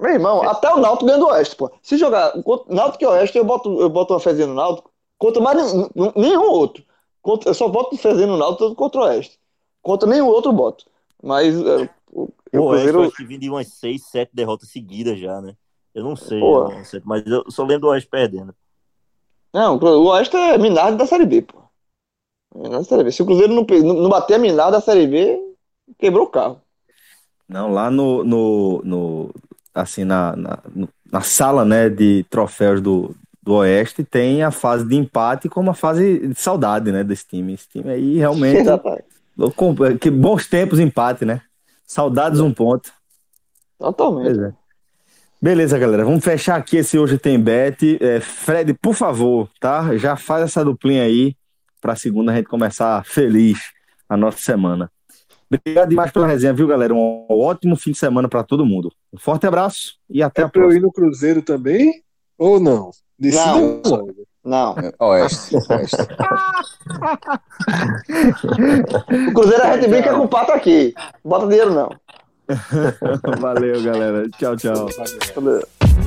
Meu 0.00 0.12
irmão, 0.12 0.42
até 0.42 0.72
o 0.72 0.78
Náutico 0.78 1.06
ganha 1.06 1.18
do 1.18 1.26
Oeste, 1.26 1.54
porra. 1.54 1.72
Se 1.82 1.96
jogar 1.96 2.32
Náutico 2.68 3.04
e 3.04 3.06
Oeste, 3.06 3.36
eu 3.38 3.44
boto, 3.44 3.80
eu 3.80 3.88
boto 3.90 4.14
uma 4.14 4.20
fezinha 4.20 4.46
no 4.46 4.54
Náutico 4.54 4.90
contra 5.18 5.40
mais 5.42 5.72
nenhum, 5.72 6.12
nenhum 6.16 6.42
outro. 6.50 6.82
Contra- 7.22 7.50
eu 7.50 7.54
só 7.54 7.68
boto 7.68 7.96
fezinha 7.96 8.26
no 8.26 8.36
Náutico 8.36 8.74
contra 8.74 9.00
o 9.00 9.04
Oeste. 9.04 9.38
Contra 9.82 10.08
nenhum 10.08 10.26
outro 10.26 10.50
eu 10.50 10.54
boto. 10.56 10.86
Mas 11.22 11.54
é, 11.54 11.88
o, 12.10 12.22
o 12.22 12.22
O 12.22 12.24
Oeste, 12.24 12.48
eu 12.52 12.62
Cruzeiro... 12.68 13.02
acho 13.02 13.16
que 13.28 13.38
de 13.38 13.50
umas 13.50 13.68
6, 13.68 14.06
7 14.10 14.30
derrotas 14.34 14.70
seguidas 14.70 15.18
já, 15.18 15.40
né? 15.40 15.54
Eu 15.94 16.02
não 16.02 16.16
sei, 16.16 16.42
eu 16.42 16.68
não 16.68 16.84
sei, 16.84 17.00
mas 17.04 17.24
eu 17.24 17.44
só 17.50 17.62
lembro 17.62 17.82
do 17.82 17.88
Oeste 17.88 18.08
perdendo. 18.08 18.54
Não, 19.52 19.76
o 19.76 20.06
Oeste 20.08 20.36
é 20.36 20.58
Minardi 20.58 20.98
da 20.98 21.06
Série 21.06 21.24
B, 21.24 21.42
pô. 21.42 21.62
Minardi 22.52 22.78
da 22.78 22.84
Série 22.84 23.04
B. 23.04 23.12
Se 23.12 23.22
o 23.22 23.26
Cruzeiro 23.26 23.54
não, 23.54 23.64
não 23.94 24.08
bater 24.10 24.34
a 24.34 24.38
Minardi 24.38 24.72
da 24.72 24.80
Série 24.80 25.06
B, 25.06 25.40
quebrou 25.96 26.24
o 26.24 26.30
carro. 26.30 26.60
Não, 27.48 27.72
lá 27.72 27.90
no, 27.90 28.24
no, 28.24 28.82
no 28.82 29.34
assim, 29.72 30.02
na, 30.02 30.34
na, 30.34 30.58
na 31.10 31.20
sala, 31.20 31.64
né, 31.64 31.88
de 31.88 32.24
troféus 32.28 32.80
do, 32.80 33.14
do 33.40 33.54
Oeste 33.54 34.02
tem 34.02 34.42
a 34.42 34.50
fase 34.50 34.84
de 34.84 34.96
empate 34.96 35.48
como 35.48 35.70
a 35.70 35.74
fase 35.74 36.28
de 36.28 36.34
saudade, 36.34 36.90
né, 36.90 37.04
desse 37.04 37.26
time. 37.26 37.54
Esse 37.54 37.68
time 37.68 37.90
aí 37.90 38.18
realmente, 38.18 38.64
que 40.00 40.10
bons 40.10 40.48
tempos 40.48 40.80
empate, 40.80 41.24
né? 41.24 41.42
Saudades 41.86 42.40
um 42.40 42.52
ponto. 42.52 42.92
Totalmente. 43.78 44.24
Pois 44.24 44.38
é. 44.38 44.63
Beleza, 45.44 45.78
galera. 45.78 46.06
Vamos 46.06 46.24
fechar 46.24 46.56
aqui 46.56 46.78
esse 46.78 46.98
Hoje 46.98 47.18
Tem 47.18 47.38
Bet. 47.38 47.98
É, 48.02 48.18
Fred, 48.18 48.72
por 48.72 48.94
favor, 48.94 49.46
tá? 49.60 49.94
Já 49.98 50.16
faz 50.16 50.42
essa 50.44 50.64
duplinha 50.64 51.02
aí 51.02 51.36
pra 51.82 51.94
segunda 51.94 52.32
a 52.32 52.34
gente 52.34 52.48
começar 52.48 53.04
feliz 53.04 53.58
a 54.08 54.16
nossa 54.16 54.38
semana. 54.38 54.90
Obrigado 55.52 55.90
demais 55.90 56.10
pela 56.10 56.26
resenha, 56.26 56.54
viu, 56.54 56.66
galera? 56.66 56.94
Um 56.94 57.26
ótimo 57.28 57.76
fim 57.76 57.90
de 57.92 57.98
semana 57.98 58.26
pra 58.26 58.42
todo 58.42 58.64
mundo. 58.64 58.90
Um 59.12 59.18
forte 59.18 59.46
abraço 59.46 59.96
e 60.08 60.22
até 60.22 60.40
É 60.40 60.44
a 60.46 60.48
pra 60.48 60.62
eu 60.62 60.68
próxima. 60.68 60.80
ir 60.80 60.82
no 60.82 60.90
Cruzeiro 60.90 61.42
também? 61.42 61.92
Ou 62.38 62.58
não? 62.58 62.90
Decida 63.18 63.44
Não. 63.44 63.82
logo. 63.84 64.14
Não. 64.42 64.74
É, 64.78 64.92
Oeste. 64.98 65.56
Oeste. 65.70 65.96
O 69.28 69.32
Cruzeiro 69.34 69.62
a 69.62 69.76
gente 69.76 69.90
brinca 69.90 70.14
com 70.14 70.24
o 70.24 70.28
pato 70.28 70.52
aqui. 70.52 70.94
Bota 71.22 71.46
dinheiro, 71.48 71.74
não. 71.74 71.90
Valeu, 73.40 73.82
galera. 73.82 74.28
Tchau, 74.38 74.56
tchau. 74.56 74.88
Valeu. 75.34 76.03